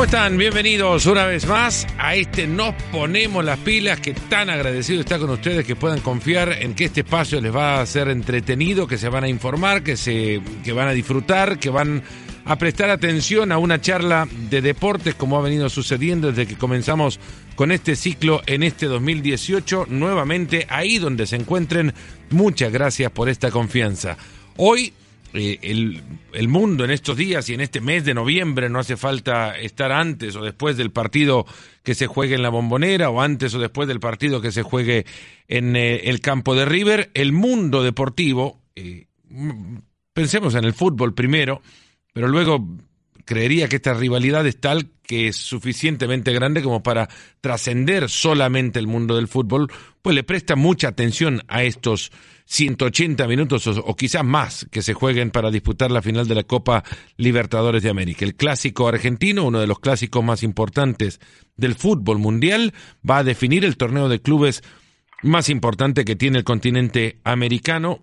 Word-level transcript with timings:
¿Cómo 0.00 0.06
están? 0.06 0.38
Bienvenidos 0.38 1.04
una 1.04 1.26
vez 1.26 1.46
más 1.46 1.86
a 1.98 2.14
este 2.14 2.46
Nos 2.46 2.74
Ponemos 2.90 3.44
las 3.44 3.58
Pilas, 3.58 4.00
que 4.00 4.14
tan 4.14 4.48
agradecido 4.48 5.02
está 5.02 5.18
con 5.18 5.28
ustedes 5.28 5.66
que 5.66 5.76
puedan 5.76 6.00
confiar 6.00 6.56
en 6.62 6.74
que 6.74 6.86
este 6.86 7.00
espacio 7.00 7.38
les 7.38 7.54
va 7.54 7.82
a 7.82 7.84
ser 7.84 8.08
entretenido, 8.08 8.86
que 8.86 8.96
se 8.96 9.10
van 9.10 9.24
a 9.24 9.28
informar, 9.28 9.82
que, 9.82 9.98
se, 9.98 10.40
que 10.64 10.72
van 10.72 10.88
a 10.88 10.92
disfrutar, 10.92 11.58
que 11.58 11.68
van 11.68 12.02
a 12.46 12.56
prestar 12.56 12.88
atención 12.88 13.52
a 13.52 13.58
una 13.58 13.78
charla 13.82 14.26
de 14.48 14.62
deportes 14.62 15.16
como 15.16 15.36
ha 15.36 15.42
venido 15.42 15.68
sucediendo 15.68 16.28
desde 16.28 16.46
que 16.46 16.56
comenzamos 16.56 17.20
con 17.54 17.70
este 17.70 17.94
ciclo 17.94 18.40
en 18.46 18.62
este 18.62 18.86
2018, 18.86 19.84
nuevamente 19.90 20.66
ahí 20.70 20.96
donde 20.96 21.26
se 21.26 21.36
encuentren. 21.36 21.92
Muchas 22.30 22.72
gracias 22.72 23.12
por 23.12 23.28
esta 23.28 23.50
confianza. 23.50 24.16
Hoy 24.56 24.94
eh, 25.32 25.58
el, 25.62 26.02
el, 26.32 26.48
mundo 26.48 26.84
en 26.84 26.90
estos 26.90 27.16
días 27.16 27.48
y 27.48 27.54
en 27.54 27.60
este 27.60 27.80
mes 27.80 28.04
de 28.04 28.14
noviembre 28.14 28.68
no 28.68 28.80
hace 28.80 28.96
falta 28.96 29.56
estar 29.56 29.92
antes 29.92 30.34
o 30.34 30.42
después 30.42 30.76
del 30.76 30.90
partido 30.90 31.46
que 31.82 31.94
se 31.94 32.06
juegue 32.06 32.34
en 32.34 32.42
la 32.42 32.48
bombonera 32.48 33.10
o 33.10 33.20
antes 33.20 33.54
o 33.54 33.60
después 33.60 33.86
del 33.86 34.00
partido 34.00 34.40
que 34.40 34.50
se 34.50 34.62
juegue 34.62 35.06
en 35.46 35.76
eh, 35.76 36.08
el 36.10 36.20
campo 36.20 36.54
de 36.54 36.64
River. 36.64 37.10
El 37.14 37.32
mundo 37.32 37.82
deportivo, 37.82 38.60
eh, 38.74 39.06
pensemos 40.12 40.54
en 40.54 40.64
el 40.64 40.74
fútbol 40.74 41.14
primero, 41.14 41.62
pero 42.12 42.26
luego 42.26 42.66
creería 43.30 43.68
que 43.68 43.76
esta 43.76 43.94
rivalidad 43.94 44.44
es 44.44 44.58
tal 44.58 44.90
que 45.06 45.28
es 45.28 45.36
suficientemente 45.36 46.32
grande 46.32 46.64
como 46.64 46.82
para 46.82 47.08
trascender 47.40 48.10
solamente 48.10 48.80
el 48.80 48.88
mundo 48.88 49.14
del 49.14 49.28
fútbol, 49.28 49.70
pues 50.02 50.16
le 50.16 50.24
presta 50.24 50.56
mucha 50.56 50.88
atención 50.88 51.40
a 51.46 51.62
estos 51.62 52.10
180 52.46 53.28
minutos 53.28 53.68
o, 53.68 53.94
quizás 53.94 54.24
más 54.24 54.66
que 54.72 54.82
se 54.82 54.94
jueguen 54.94 55.30
para 55.30 55.52
disputar 55.52 55.92
la 55.92 56.02
final 56.02 56.26
de 56.26 56.34
la 56.34 56.42
Copa 56.42 56.82
Libertadores 57.18 57.84
de 57.84 57.90
América. 57.90 58.24
El 58.24 58.34
clásico 58.34 58.88
argentino, 58.88 59.44
uno 59.44 59.60
de 59.60 59.68
los 59.68 59.78
clásicos 59.78 60.24
más 60.24 60.42
importantes 60.42 61.20
del 61.56 61.76
fútbol 61.76 62.18
mundial, 62.18 62.74
va 63.08 63.18
a 63.18 63.24
definir 63.24 63.64
el 63.64 63.76
torneo 63.76 64.08
de 64.08 64.20
clubes 64.20 64.64
más 65.22 65.50
importante 65.50 66.04
que 66.04 66.16
tiene 66.16 66.38
el 66.38 66.44
continente 66.44 67.20
americano, 67.22 68.02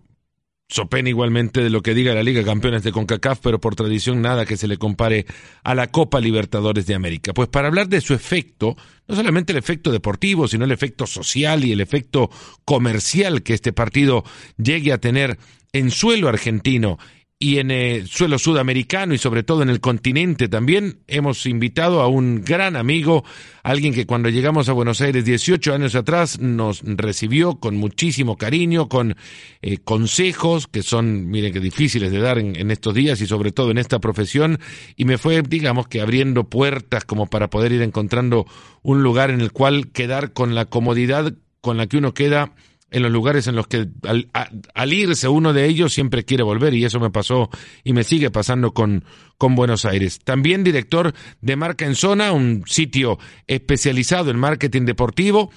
Sopena 0.70 1.08
igualmente 1.08 1.62
de 1.62 1.70
lo 1.70 1.82
que 1.82 1.94
diga 1.94 2.14
la 2.14 2.24
Liga 2.24 2.44
Campeones 2.44 2.84
de 2.84 2.92
CONCACAF, 2.92 3.40
pero 3.42 3.60
por 3.60 3.76
tradición 3.76 4.22
nada 4.22 4.46
que 4.46 4.58
se 4.58 4.68
le 4.68 4.78
compare 4.78 5.26
a 5.64 5.74
la 5.74 5.88
Copa 5.88 6.20
Libertadores 6.20 6.86
de 6.86 6.94
América. 6.94 7.34
Pues 7.34 7.48
para 7.48 7.70
hablar 7.70 7.88
de 7.88 8.02
su 8.02 8.14
efecto, 8.14 8.76
no 9.08 9.16
solamente 9.16 9.54
el 9.54 9.60
efecto 9.60 9.94
deportivo, 9.94 10.48
sino 10.48 10.66
el 10.66 10.74
efecto 10.74 11.08
social 11.08 11.64
y 11.64 11.72
el 11.72 11.80
efecto 11.80 12.30
comercial 12.66 13.44
que 13.44 13.54
este 13.54 13.72
partido 13.72 14.26
llegue 14.58 14.92
a 14.92 14.98
tener 14.98 15.38
en 15.72 15.90
suelo 15.90 16.28
argentino 16.28 16.98
y 17.40 17.60
en 17.60 17.70
el 17.70 18.08
suelo 18.08 18.40
sudamericano 18.40 19.14
y 19.14 19.20
sobre 19.20 19.44
todo 19.44 19.62
en 19.62 19.70
el 19.70 19.80
continente 19.80 20.50
también 20.50 21.02
hemos 21.06 21.46
invitado 21.46 22.02
a 22.02 22.08
un 22.08 22.44
gran 22.44 22.76
amigo, 22.76 23.24
alguien 23.62 23.94
que 23.94 24.08
cuando 24.08 24.30
llegamos 24.30 24.70
a 24.70 24.74
Buenos 24.74 25.02
Aires 25.02 25.24
18 25.24 25.72
años 25.72 25.94
atrás 25.94 26.40
nos 26.40 26.82
recibió 26.84 27.60
con 27.60 27.78
muchísimo 27.78 28.38
cariño, 28.38 28.90
con 28.90 29.16
eh, 29.62 29.78
consejos 29.78 30.66
que 30.68 30.82
son, 30.82 31.30
miren 31.30 31.54
que 31.54 31.60
difíciles 31.60 32.12
de 32.12 32.20
dar 32.20 32.40
en, 32.40 32.56
en, 32.56 32.72
estos 32.72 32.96
días 32.96 33.22
y 33.22 33.28
sobre 33.28 33.52
todo 33.52 33.70
en 33.70 33.78
esta 33.78 34.00
profesión. 34.00 34.58
Y 34.96 35.06
me 35.06 35.20
fue, 35.20 35.44
digamos 35.44 35.88
que 35.88 36.02
abriendo 36.02 36.46
puertas 36.46 37.06
como 37.06 37.28
para 37.28 37.52
poder 37.52 37.72
ir 37.72 37.84
encontrando 37.84 38.48
un 38.82 39.04
lugar 39.04 39.30
en 39.30 39.42
el 39.42 39.52
cual 39.52 39.92
quedar 39.92 40.34
con 40.34 40.56
la 40.56 40.66
comodidad 40.66 41.34
con 41.62 41.78
la 41.78 41.86
que 41.86 41.98
uno 41.98 42.16
queda 42.16 42.54
en 42.90 43.04
los 43.04 43.12
lugares 43.12 43.48
en 43.48 43.56
los 43.56 43.68
que 43.68 43.88
al, 44.04 44.94
irse 44.94 45.28
uno 45.28 45.54
de 45.54 45.66
ellos 45.66 45.94
siempre 45.94 46.24
quiere 46.24 46.44
volver 46.44 46.74
y 46.74 46.86
eso 46.86 47.00
me 47.00 47.10
pasó 47.10 47.50
y 47.84 47.94
me 47.94 48.04
sigue 48.04 48.32
pasando 48.32 48.74
con, 48.74 49.04
con 49.38 49.56
Buenos 49.56 49.86
Aires. 49.86 50.20
También 50.24 50.64
director 50.64 51.14
de 51.42 51.56
Marca 51.56 51.86
en 51.86 51.96
Zona, 51.96 52.32
un 52.32 52.64
sitio 52.66 53.20
especializado 53.48 54.32
en 54.32 54.40
marketing 54.40 54.86
deportivo 54.86 55.52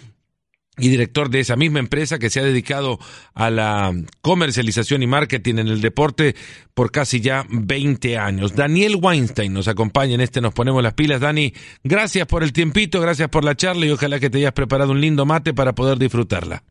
y 0.81 0.89
director 0.89 1.31
de 1.31 1.41
esa 1.41 1.57
misma 1.57 1.79
empresa 1.79 2.19
que 2.19 2.31
se 2.31 2.41
ha 2.41 2.45
dedicado 2.45 2.99
a 3.35 3.51
la 3.51 3.93
comercialización 4.23 5.03
y 5.03 5.07
marketing 5.07 5.57
en 5.57 5.69
el 5.69 5.81
deporte 5.81 6.35
por 6.75 6.91
casi 6.91 7.21
ya 7.21 7.45
20 7.51 8.17
años. 8.17 8.55
Daniel 8.55 8.97
Weinstein 9.01 9.53
nos 9.53 9.69
acompaña 9.69 10.15
en 10.15 10.21
este 10.23 10.41
Nos 10.41 10.55
Ponemos 10.55 10.83
las 10.83 10.95
Pilas. 10.95 11.21
Dani, 11.21 11.53
gracias 11.85 12.27
por 12.27 12.43
el 12.43 12.53
tiempito, 12.53 13.01
gracias 13.01 13.29
por 13.29 13.45
la 13.45 13.55
charla 13.55 13.87
y 13.87 13.91
ojalá 13.91 14.19
que 14.19 14.31
te 14.31 14.39
hayas 14.39 14.53
preparado 14.53 14.93
un 14.93 15.01
lindo 15.01 15.27
mate 15.27 15.53
para 15.53 15.75
poder 15.75 15.99
disfrutarla. 15.99 16.65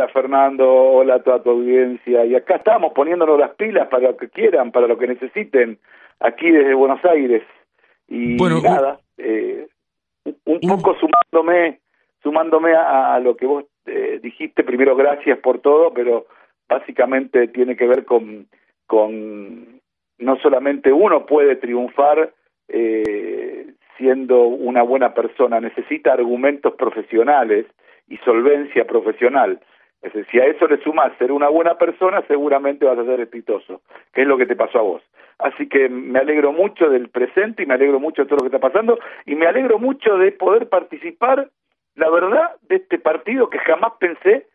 Hola 0.00 0.12
Fernando, 0.14 0.66
hola 0.66 1.16
a 1.16 1.22
toda 1.22 1.42
tu 1.42 1.50
audiencia. 1.50 2.24
Y 2.24 2.34
acá 2.34 2.56
estamos 2.56 2.94
poniéndonos 2.94 3.38
las 3.38 3.50
pilas 3.50 3.86
para 3.88 4.08
lo 4.08 4.16
que 4.16 4.30
quieran, 4.30 4.72
para 4.72 4.86
lo 4.86 4.96
que 4.96 5.06
necesiten, 5.06 5.78
aquí 6.20 6.50
desde 6.50 6.72
Buenos 6.72 7.04
Aires. 7.04 7.42
Y 8.08 8.36
nada, 8.62 8.98
eh, 9.18 9.68
un 10.24 10.60
poco 10.60 10.96
sumándome, 10.96 11.80
sumándome 12.22 12.72
a, 12.74 13.20
lo 13.20 13.36
que 13.36 13.44
vos 13.44 13.66
eh, 13.84 14.20
dijiste, 14.22 14.64
primero 14.64 14.96
gracias 14.96 15.38
por 15.40 15.58
todo, 15.58 15.92
pero 15.92 16.24
básicamente 16.66 17.48
tiene 17.48 17.76
que 17.76 17.86
ver 17.86 18.06
con, 18.06 18.46
con 18.86 19.80
no 20.16 20.36
solamente 20.38 20.94
uno 20.94 21.26
puede 21.26 21.56
triunfar 21.56 22.32
eh, 22.68 23.66
siendo 23.98 24.44
una 24.44 24.82
buena 24.82 25.12
persona, 25.12 25.60
necesita 25.60 26.14
argumentos 26.14 26.72
profesionales 26.76 27.66
y 28.08 28.16
solvencia 28.24 28.86
profesional. 28.86 29.60
Es 30.02 30.12
decir, 30.14 30.26
si 30.30 30.40
a 30.40 30.46
eso 30.46 30.66
le 30.66 30.82
sumas 30.82 31.12
ser 31.18 31.30
una 31.30 31.48
buena 31.48 31.76
persona, 31.76 32.22
seguramente 32.26 32.86
vas 32.86 32.98
a 32.98 33.04
ser 33.04 33.20
exitoso, 33.20 33.82
que 34.12 34.22
es 34.22 34.26
lo 34.26 34.38
que 34.38 34.46
te 34.46 34.56
pasó 34.56 34.78
a 34.78 34.82
vos. 34.82 35.02
Así 35.38 35.68
que 35.68 35.88
me 35.88 36.18
alegro 36.18 36.52
mucho 36.52 36.88
del 36.88 37.08
presente 37.08 37.62
y 37.62 37.66
me 37.66 37.74
alegro 37.74 38.00
mucho 38.00 38.22
de 38.22 38.28
todo 38.28 38.38
lo 38.38 38.42
que 38.42 38.56
está 38.56 38.66
pasando 38.66 38.98
y 39.26 39.34
me 39.34 39.46
alegro 39.46 39.78
mucho 39.78 40.16
de 40.16 40.32
poder 40.32 40.68
participar, 40.68 41.50
la 41.96 42.10
verdad, 42.10 42.56
de 42.62 42.76
este 42.76 42.98
partido 42.98 43.50
que 43.50 43.58
jamás 43.58 43.92
pensé 43.98 44.46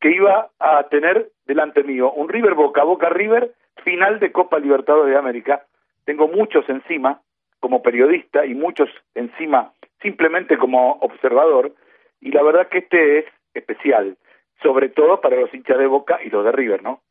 que 0.00 0.10
iba 0.10 0.50
a 0.58 0.82
tener 0.88 1.30
delante 1.46 1.82
mío. 1.82 2.12
Un 2.12 2.28
River 2.28 2.54
Boca, 2.54 2.82
Boca 2.82 3.08
River, 3.08 3.52
final 3.84 4.20
de 4.20 4.32
Copa 4.32 4.58
Libertadores 4.58 5.12
de 5.12 5.18
América. 5.18 5.64
Tengo 6.04 6.28
muchos 6.28 6.68
encima 6.68 7.20
como 7.60 7.82
periodista 7.82 8.44
y 8.44 8.54
muchos 8.54 8.90
encima 9.14 9.72
simplemente 10.02 10.58
como 10.58 10.92
observador 11.00 11.72
y 12.20 12.30
la 12.30 12.42
verdad 12.42 12.68
que 12.68 12.78
este 12.78 13.18
es 13.18 13.24
especial, 13.54 14.16
sobre 14.62 14.88
todo 14.88 15.20
para 15.20 15.40
los 15.40 15.52
hinchas 15.52 15.78
de 15.78 15.86
Boca 15.86 16.18
y 16.24 16.30
los 16.30 16.44
de 16.44 16.52
River, 16.52 16.82
¿no? 16.82 17.02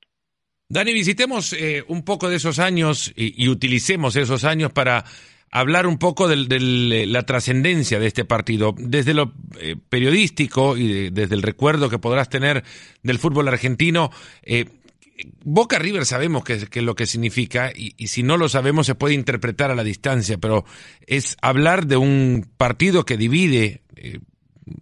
Dani, 0.70 0.94
visitemos 0.94 1.54
eh, 1.54 1.84
un 1.88 2.04
poco 2.04 2.30
de 2.30 2.38
esos 2.38 2.58
años 2.58 3.14
y, 3.16 3.48
utilicemos 3.48 4.16
esos 4.16 4.44
años 4.44 4.72
para 4.72 5.04
hablar 5.52 5.86
un 5.86 6.00
poco 6.00 6.28
de, 6.28 7.06
la 7.06 7.24
trascendencia 7.24 8.00
de 8.00 8.08
este 8.08 8.26
partido, 8.26 8.74
desde 8.76 9.14
lo 9.14 9.34
eh, 9.60 9.76
periodístico 9.90 10.76
y 10.76 11.12
desde 11.12 11.36
el 11.36 11.44
recuerdo 11.44 11.90
que 11.92 12.00
podrás 12.00 12.28
tener 12.30 12.64
del 13.04 13.20
fútbol 13.20 13.50
argentino. 13.50 14.10
Eh, 14.42 14.66
Boca 15.44 15.78
River 15.78 16.08
sabemos 16.08 16.44
qué 16.44 16.54
es 16.54 16.84
lo 16.84 16.96
que 16.96 17.06
significa 17.06 17.72
y, 17.76 18.08
si 18.08 18.24
no 18.24 18.38
lo 18.38 18.50
sabemos 18.50 18.88
se 18.88 18.96
puede 18.96 19.14
interpretar 19.14 19.70
a 19.70 19.76
la 19.76 19.84
distancia, 19.84 20.40
pero 20.40 20.66
es 21.06 21.38
hablar 21.40 21.86
de 21.86 21.98
un 21.98 22.50
partido 22.58 23.06
que 23.06 23.16
divide 23.16 23.84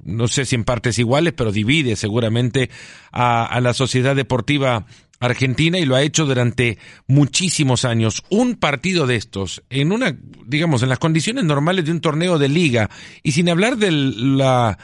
no 0.03 0.27
sé 0.27 0.45
si 0.45 0.55
en 0.55 0.63
partes 0.63 0.99
iguales, 0.99 1.33
pero 1.33 1.51
divide 1.51 1.95
seguramente 1.95 2.69
a, 3.11 3.59
la 3.61 3.73
sociedad 3.73 4.15
deportiva 4.15 4.85
argentina 5.19 5.77
y 5.77 5.85
lo 5.85 5.95
ha 5.95 6.01
hecho 6.01 6.25
durante 6.25 6.77
muchísimos 7.07 7.85
años. 7.85 8.23
Un 8.29 8.55
partido 8.55 9.07
de 9.07 9.15
estos, 9.15 9.63
en 9.69 9.91
una, 9.91 10.17
digamos, 10.45 10.83
en 10.83 10.89
las 10.89 10.99
condiciones 10.99 11.43
normales 11.43 11.85
de 11.85 11.91
un 11.91 12.01
torneo 12.01 12.37
de 12.37 12.49
liga, 12.49 12.89
y 13.23 13.31
sin 13.31 13.49
hablar 13.49 13.77
de 13.77 13.91
la 13.91 14.77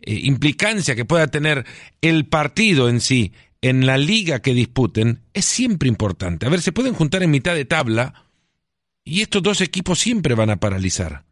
eh, 0.00 0.20
implicancia 0.24 0.94
que 0.94 1.04
pueda 1.04 1.26
tener 1.26 1.64
el 2.00 2.26
partido 2.26 2.88
en 2.88 3.00
sí 3.00 3.32
en 3.60 3.86
la 3.86 3.96
liga 3.96 4.40
que 4.40 4.54
disputen, 4.54 5.20
es 5.34 5.44
siempre 5.44 5.88
importante. 5.88 6.46
A 6.46 6.48
ver, 6.48 6.60
se 6.60 6.72
pueden 6.72 6.94
juntar 6.94 7.22
en 7.22 7.30
mitad 7.30 7.54
de 7.54 7.64
tabla 7.64 8.12
y 9.04 9.20
estos 9.20 9.40
dos 9.40 9.60
equipos 9.60 10.00
siempre 10.00 10.34
van 10.34 10.50
a 10.50 10.56
paralizar. 10.56 11.22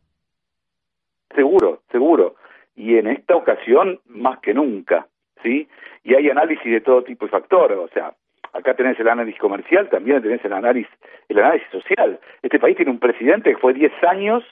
Seguro, 1.34 1.82
seguro 1.90 2.37
y 2.80 2.96
en 2.96 3.08
esta 3.08 3.36
ocasión 3.36 4.00
más 4.06 4.38
que 4.38 4.54
nunca, 4.54 5.06
¿sí? 5.42 5.68
Y 6.02 6.14
hay 6.14 6.30
análisis 6.30 6.64
de 6.64 6.80
todo 6.80 7.04
tipo 7.04 7.26
de 7.26 7.30
factores, 7.30 7.76
o 7.76 7.88
sea, 7.88 8.14
acá 8.54 8.74
tenés 8.74 8.98
el 8.98 9.08
análisis 9.08 9.38
comercial, 9.38 9.90
también 9.90 10.22
tenés 10.22 10.42
el 10.46 10.54
análisis, 10.54 10.90
el 11.28 11.38
análisis 11.38 11.68
social. 11.70 12.18
Este 12.40 12.58
país 12.58 12.76
tiene 12.76 12.90
un 12.90 12.98
presidente 12.98 13.50
que 13.50 13.58
fue 13.58 13.74
10 13.74 13.92
años 14.04 14.42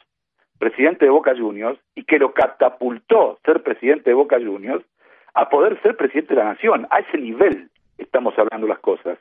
presidente 0.59 1.07
de 1.07 1.11
Boca 1.11 1.35
Juniors 1.35 1.81
y 1.95 2.05
que 2.05 2.19
lo 2.19 2.35
catapultó 2.35 3.39
ser 3.47 3.63
presidente 3.63 4.11
de 4.11 4.15
Boca 4.15 4.37
Juniors 4.37 4.85
a 5.33 5.49
poder 5.49 5.81
ser 5.81 5.97
presidente 5.97 6.35
de 6.35 6.41
la 6.41 6.53
nación. 6.53 6.87
A 6.91 6.99
ese 6.99 7.17
nivel 7.17 7.71
estamos 7.97 8.39
hablando 8.39 8.67
las 8.67 8.81
cosas. 8.81 9.19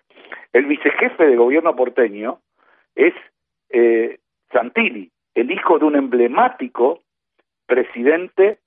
El 0.51 0.65
vicejefe 0.65 1.27
de 1.27 1.37
gobierno 1.37 1.75
porteño 1.77 2.39
es 2.95 3.13
eh, 3.69 4.17
Santini, 4.51 5.09
el 5.33 5.49
hijo 5.49 5.79
de 5.79 5.85
un 5.85 5.95
emblemático 5.95 6.99
presidente 7.67 8.59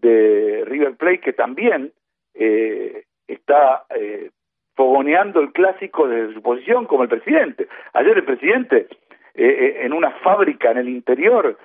de 0.00 0.64
River 0.66 0.96
Plate 0.96 1.20
que 1.20 1.32
también 1.32 1.92
eh, 2.34 3.04
está 3.26 3.84
eh, 3.90 4.30
fogoneando 4.74 5.40
el 5.40 5.52
clásico 5.52 6.08
desde 6.08 6.34
su 6.34 6.42
posición 6.42 6.86
como 6.86 7.02
el 7.02 7.08
presidente. 7.08 7.68
Ayer 7.92 8.16
el 8.16 8.24
presidente 8.24 8.88
en 9.38 9.92
una 9.92 10.12
fábrica 10.22 10.70
en 10.70 10.78
el 10.78 10.88
interior, 10.88 11.58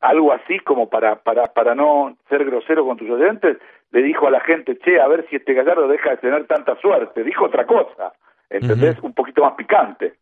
algo 0.00 0.32
así 0.32 0.58
como 0.60 0.88
para, 0.88 1.16
para, 1.16 1.52
para 1.52 1.74
no 1.74 2.16
ser 2.30 2.46
grosero 2.46 2.86
con 2.86 2.96
tus 2.96 3.10
oyentes, 3.10 3.58
le 3.94 4.02
dijo 4.02 4.26
a 4.26 4.30
la 4.30 4.40
gente, 4.40 4.76
che, 4.78 5.00
a 5.00 5.06
ver 5.06 5.24
si 5.30 5.36
este 5.36 5.54
Gallardo 5.54 5.86
deja 5.86 6.10
de 6.10 6.16
tener 6.16 6.46
tanta 6.46 6.74
suerte. 6.80 7.22
Dijo 7.22 7.44
otra 7.44 7.64
cosa, 7.64 8.12
¿entendés? 8.50 8.98
Un 9.02 9.14
poquito 9.14 9.42
más 9.42 9.54
picante. 9.54 10.14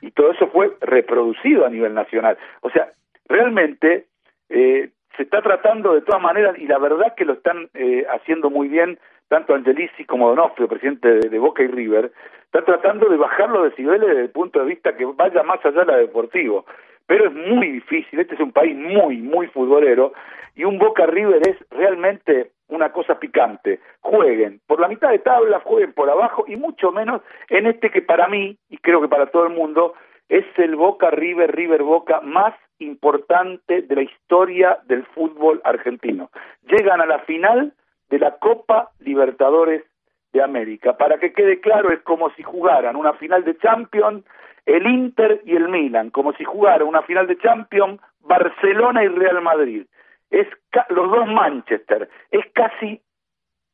Y 0.00 0.12
todo 0.12 0.30
eso 0.30 0.46
fue 0.48 0.76
reproducido 0.80 1.66
a 1.66 1.70
nivel 1.70 1.92
nacional. 1.92 2.38
O 2.60 2.70
sea, 2.70 2.92
realmente 3.28 4.06
eh, 4.48 4.90
se 5.16 5.22
está 5.22 5.42
tratando 5.42 5.94
de 5.94 6.02
todas 6.02 6.22
maneras, 6.22 6.58
y 6.58 6.66
la 6.66 6.78
verdad 6.78 7.14
que 7.16 7.24
lo 7.24 7.34
están 7.34 7.68
eh, 7.74 8.04
haciendo 8.10 8.50
muy 8.50 8.68
bien, 8.68 8.98
tanto 9.28 9.54
Angelici 9.54 10.04
como 10.04 10.28
Donofrio, 10.28 10.68
presidente 10.68 11.08
de, 11.28 11.38
Boca 11.38 11.62
y 11.62 11.68
River, 11.68 12.12
está 12.44 12.64
tratando 12.64 13.08
de 13.08 13.16
bajar 13.16 13.50
los 13.50 13.64
decibeles 13.64 14.08
desde 14.08 14.22
el 14.22 14.30
punto 14.30 14.60
de 14.60 14.66
vista 14.66 14.96
que 14.96 15.04
vaya 15.04 15.42
más 15.42 15.64
allá 15.64 15.80
de 15.80 15.92
la 15.92 15.96
deportivo. 15.96 16.66
Pero 17.06 17.26
es 17.26 17.34
muy 17.34 17.70
difícil, 17.70 18.18
este 18.18 18.34
es 18.34 18.40
un 18.40 18.52
país 18.52 18.76
muy, 18.76 19.18
muy 19.18 19.46
futbolero, 19.48 20.12
y 20.54 20.64
un 20.64 20.78
Boca 20.78 21.06
River 21.06 21.42
es 21.48 21.56
realmente 21.70 22.52
una 22.68 22.90
cosa 22.90 23.18
picante. 23.18 23.80
Jueguen 24.00 24.60
por 24.66 24.80
la 24.80 24.88
mitad 24.88 25.10
de 25.10 25.18
tabla, 25.18 25.60
jueguen 25.60 25.92
por 25.92 26.10
abajo 26.10 26.44
y 26.48 26.56
mucho 26.56 26.90
menos 26.92 27.22
en 27.48 27.66
este 27.66 27.90
que 27.90 28.02
para 28.02 28.26
mí, 28.26 28.56
y 28.70 28.78
creo 28.78 29.00
que 29.00 29.08
para 29.08 29.26
todo 29.26 29.46
el 29.46 29.52
mundo, 29.52 29.94
es 30.28 30.44
el 30.56 30.76
Boca 30.76 31.10
River, 31.10 31.54
River 31.54 31.82
Boca 31.82 32.20
más 32.20 32.54
importante 32.78 33.82
de 33.82 33.94
la 33.94 34.02
historia 34.02 34.78
del 34.86 35.04
fútbol 35.06 35.60
argentino. 35.64 36.30
Llegan 36.62 37.00
a 37.00 37.06
la 37.06 37.20
final 37.20 37.72
de 38.10 38.18
la 38.18 38.38
Copa 38.38 38.90
Libertadores 39.00 39.84
de 40.32 40.42
América. 40.42 40.96
Para 40.96 41.18
que 41.18 41.32
quede 41.32 41.60
claro, 41.60 41.90
es 41.90 42.00
como 42.02 42.30
si 42.30 42.42
jugaran 42.42 42.96
una 42.96 43.14
final 43.14 43.44
de 43.44 43.56
Champions 43.58 44.24
el 44.66 44.86
Inter 44.86 45.42
y 45.44 45.54
el 45.54 45.68
Milan, 45.68 46.10
como 46.10 46.32
si 46.32 46.44
jugaran 46.44 46.88
una 46.88 47.02
final 47.02 47.28
de 47.28 47.38
Champions 47.38 48.00
Barcelona 48.20 49.04
y 49.04 49.08
Real 49.08 49.40
Madrid 49.40 49.86
es 50.30 50.48
los 50.90 51.10
dos 51.10 51.26
Manchester, 51.28 52.08
es 52.30 52.44
casi 52.52 53.00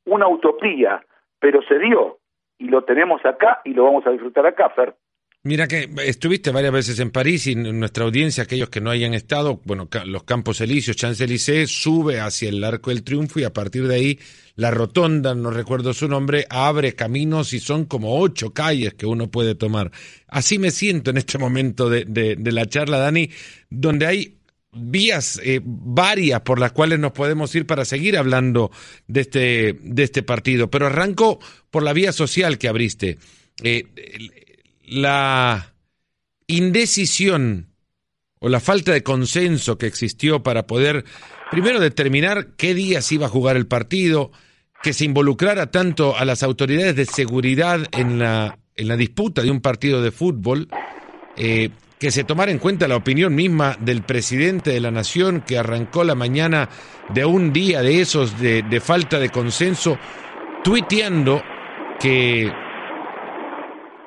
una 0.05 0.28
utopía, 0.28 1.05
pero 1.38 1.62
se 1.62 1.78
dio 1.78 2.19
y 2.58 2.69
lo 2.69 2.84
tenemos 2.84 3.25
acá 3.25 3.60
y 3.64 3.75
lo 3.75 3.84
vamos 3.84 4.06
a 4.06 4.10
disfrutar 4.10 4.46
acá, 4.46 4.70
Fer. 4.70 4.94
Mira 5.44 5.67
que 5.67 5.91
estuviste 6.05 6.53
varias 6.53 6.73
veces 6.73 7.00
en 7.00 7.11
París 7.11 7.49
y 7.49 7.56
nuestra 7.56 8.05
audiencia, 8.05 8.44
aquellos 8.44 8.69
que 8.69 8.81
no 8.81 8.91
hayan 8.91 9.12
estado, 9.12 9.61
bueno, 9.65 9.89
los 10.06 10.23
Campos 10.23 10.61
Elíseos, 10.61 10.97
Champs-Élysées, 10.97 11.67
sube 11.69 12.21
hacia 12.21 12.49
el 12.49 12.62
Arco 12.62 12.91
del 12.91 13.03
Triunfo 13.03 13.41
y 13.41 13.44
a 13.44 13.53
partir 13.53 13.89
de 13.89 13.97
ahí 13.97 14.19
la 14.55 14.71
rotonda, 14.71 15.35
no 15.35 15.50
recuerdo 15.50 15.94
su 15.94 16.06
nombre, 16.06 16.47
abre 16.49 16.94
caminos 16.94 17.55
y 17.55 17.59
son 17.59 17.87
como 17.87 18.21
ocho 18.21 18.53
calles 18.53 18.94
que 18.94 19.05
uno 19.05 19.33
puede 19.33 19.56
tomar. 19.56 19.91
Así 20.29 20.61
me 20.61 20.71
siento 20.71 21.11
en 21.11 21.17
este 21.17 21.39
momento 21.39 21.91
de, 21.91 22.05
de 22.05 22.53
la 22.53 22.67
charla, 22.67 22.99
Dani, 22.99 23.29
donde 23.69 24.06
hay 24.06 24.39
vías 24.73 25.41
eh, 25.43 25.61
varias 25.65 26.41
por 26.43 26.61
las 26.61 26.71
cuales 26.71 26.99
nos 26.99 27.12
podemos 27.12 27.53
ir 27.56 27.67
para 27.67 27.85
seguir 27.85 28.17
hablando 28.17 28.71
de 29.09 29.21
este, 29.23 29.79
de 29.83 30.03
este 30.05 30.23
partido, 30.23 30.71
pero 30.71 30.87
arranco 30.87 31.41
por 31.71 31.83
la 31.83 31.93
vía 31.93 32.12
social 32.12 32.59
que 32.59 32.69
abriste. 32.69 33.19
Eh, 33.62 33.87
la 34.93 35.75
indecisión 36.47 37.69
o 38.39 38.49
la 38.49 38.61
falta 38.61 38.93
de 38.93 39.03
consenso 39.03 39.79
que 39.79 39.87
existió 39.87 40.43
para 40.43 40.67
poder 40.67 41.05
primero 41.50 41.81
determinar 41.81 42.55
qué 42.56 42.75
días 42.75 43.11
iba 43.12 43.27
a 43.27 43.31
jugar 43.31 43.56
el 43.56 43.67
partido, 43.67 44.33
que 44.83 44.93
se 44.93 45.05
involucrara 45.05 45.71
tanto 45.71 46.17
a 46.17 46.25
las 46.25 46.43
autoridades 46.43 46.97
de 46.97 47.06
seguridad 47.06 47.81
en 47.93 48.19
la, 48.19 48.59
en 48.75 48.89
la 48.89 48.97
disputa 48.97 49.43
de 49.43 49.50
un 49.50 49.61
partido 49.61 50.03
de 50.03 50.11
fútbol, 50.11 50.69
eh, 51.37 51.71
que 51.99 52.11
se 52.11 52.25
tomara 52.25 52.50
en 52.50 52.59
cuenta 52.59 52.89
la 52.89 52.97
opinión 52.97 53.33
misma 53.35 53.77
del 53.79 54.03
presidente 54.03 54.71
de 54.71 54.81
la 54.81 54.91
nación 54.91 55.41
que 55.47 55.56
arrancó 55.56 56.03
la 56.03 56.17
mañana 56.17 56.69
de 57.11 57.25
un 57.25 57.53
día 57.53 57.81
de 57.81 58.00
esos 58.00 58.41
de, 58.41 58.81
falta 58.81 59.21
de 59.21 59.29
consenso, 59.29 59.99
tuiteando 60.65 61.43
que 62.00 62.53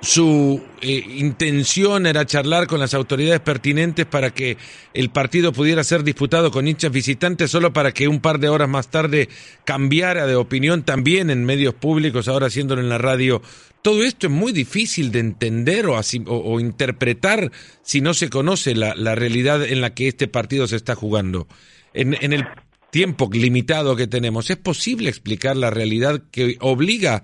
su 0.02 0.62
eh, 0.82 1.04
intención 1.18 2.06
era 2.06 2.26
charlar 2.26 2.68
con 2.68 2.80
las 2.80 2.94
autoridades 2.94 3.40
pertinentes 3.40 4.06
para 4.06 4.30
que 4.32 4.58
el 4.94 5.10
partido 5.10 5.52
pudiera 5.52 5.84
ser 5.84 6.04
disputado 6.04 6.52
con 6.52 6.68
hinchas 6.68 6.92
visitantes, 6.92 7.50
solo 7.50 7.74
para 7.74 7.92
que 7.92 8.08
un 8.08 8.20
par 8.20 8.40
de 8.40 8.50
horas 8.50 8.70
más 8.70 8.90
tarde 8.90 9.30
cambiara 9.64 10.28
de 10.28 10.36
opinión 10.36 10.84
también 10.84 11.30
en 11.30 11.46
medios 11.46 11.74
públicos, 11.74 12.28
ahora 12.28 12.48
haciéndolo 12.48 12.82
en 12.82 12.90
la 12.90 12.98
radio. 12.98 13.42
Todo 13.82 14.04
esto 14.04 14.28
es 14.28 14.34
muy 14.34 14.52
difícil 14.52 15.12
de 15.12 15.20
entender 15.20 15.88
o, 15.88 16.00
o, 16.28 16.60
interpretar 16.60 17.52
si 17.82 18.02
no 18.02 18.14
se 18.14 18.30
conoce 18.30 18.76
la, 18.76 18.94
realidad 19.16 19.64
en 19.64 19.82
la 19.82 19.94
que 19.94 20.08
este 20.08 20.28
partido 20.28 20.68
se 20.68 20.76
está 20.76 20.96
jugando. 20.96 21.48
En, 21.94 22.16
en 22.20 22.34
el 22.34 22.46
tiempo 22.92 23.30
limitado 23.32 23.96
que 23.96 24.08
tenemos, 24.08 24.50
¿es 24.50 24.58
posible 24.58 25.10
explicar 25.10 25.56
la 25.56 25.70
realidad 25.70 26.22
que 26.32 26.58
obliga 26.62 27.16
a 27.16 27.22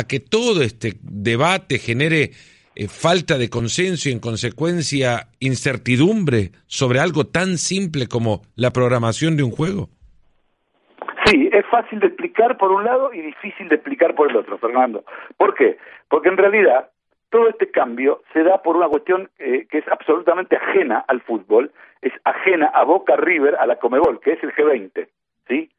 que 0.00 0.20
todo 0.20 0.62
este 0.62 0.94
debate 1.02 1.78
genere 1.78 2.30
eh, 2.74 2.88
falta 2.88 3.36
de 3.36 3.50
consenso 3.50 4.08
y 4.08 4.12
en 4.12 4.20
consecuencia 4.20 5.28
incertidumbre 5.40 6.52
sobre 6.66 7.00
algo 7.00 7.26
tan 7.26 7.58
simple 7.58 8.06
como 8.08 8.42
la 8.56 8.70
programación 8.70 9.36
de 9.36 9.42
un 9.42 9.50
juego? 9.50 9.90
Sí, 11.26 11.50
es 11.52 11.66
fácil 11.66 12.00
de 12.00 12.06
explicar 12.06 12.56
por 12.56 12.72
un 12.72 12.84
lado 12.84 13.12
y 13.12 13.20
difícil 13.20 13.68
de 13.68 13.76
explicar 13.76 14.14
por 14.14 14.30
el 14.30 14.36
otro, 14.36 14.58
Fernando. 14.58 15.04
¿Por 15.36 15.54
qué? 15.54 15.76
Porque 16.08 16.30
en 16.30 16.38
realidad 16.38 16.88
todo 17.30 17.48
este 17.48 17.70
cambio 17.70 18.22
se 18.32 18.42
da 18.42 18.62
por 18.62 18.76
una 18.76 18.88
cuestión 18.88 19.30
eh, 19.38 19.66
que 19.70 19.78
es 19.78 19.88
absolutamente 19.88 20.56
ajena 20.56 21.04
al 21.08 21.20
fútbol, 21.20 21.72
es 22.00 22.12
ajena 22.24 22.66
a 22.66 22.84
Boca 22.84 23.16
River, 23.16 23.56
a 23.56 23.66
la 23.66 23.76
Comebol, 23.76 24.20
que 24.20 24.32
es 24.32 24.42
el 24.42 24.52
G20, 24.52 25.08
¿sí? 25.48 25.70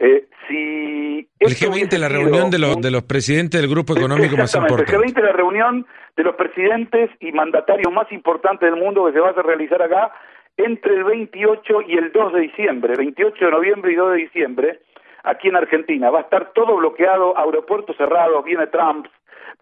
Eh, 0.00 0.24
si 0.48 1.28
el 1.38 1.50
G20, 1.50 1.98
la 1.98 2.08
reunión 2.08 2.50
de 2.50 2.58
los, 2.58 2.80
de 2.80 2.90
los 2.90 3.02
presidentes 3.02 3.60
del 3.60 3.68
grupo 3.68 3.92
económico 3.92 4.34
más 4.36 4.54
importante. 4.54 4.96
El 4.96 5.02
G20 5.02 5.18
es 5.18 5.24
la 5.24 5.32
reunión 5.32 5.86
de 6.16 6.24
los 6.24 6.34
presidentes 6.36 7.10
y 7.20 7.32
mandatarios 7.32 7.92
más 7.92 8.10
importantes 8.10 8.70
del 8.70 8.80
mundo 8.80 9.04
que 9.06 9.12
se 9.12 9.20
va 9.20 9.28
a 9.28 9.42
realizar 9.42 9.82
acá 9.82 10.10
entre 10.56 10.94
el 10.94 11.04
28 11.04 11.82
y 11.86 11.98
el 11.98 12.12
2 12.12 12.32
de 12.32 12.40
diciembre, 12.40 12.94
28 12.96 13.44
de 13.44 13.50
noviembre 13.50 13.92
y 13.92 13.94
2 13.94 14.12
de 14.12 14.16
diciembre, 14.16 14.80
aquí 15.22 15.48
en 15.48 15.56
Argentina. 15.56 16.10
Va 16.10 16.20
a 16.20 16.22
estar 16.22 16.52
todo 16.54 16.76
bloqueado, 16.76 17.36
aeropuertos 17.38 17.96
cerrados, 17.96 18.42
viene 18.44 18.66
Trump, 18.68 19.06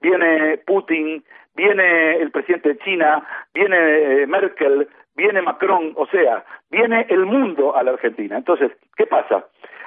viene 0.01 0.59
Putin, 0.59 1.25
viene 1.57 2.17
el 2.17 2.31
presidente 2.31 2.71
de 2.71 2.79
China, 2.79 3.25
viene 3.53 4.23
eh, 4.23 4.27
Merkel, 4.29 4.89
viene 5.17 5.43
Macron, 5.43 5.95
o 5.97 6.07
sea, 6.07 6.45
viene 6.71 7.07
el 7.09 7.27
mundo 7.27 7.77
a 7.77 7.83
la 7.83 7.93
Argentina. 7.93 8.37
Entonces, 8.37 8.71
¿qué 8.97 9.07
pasa? 9.07 9.45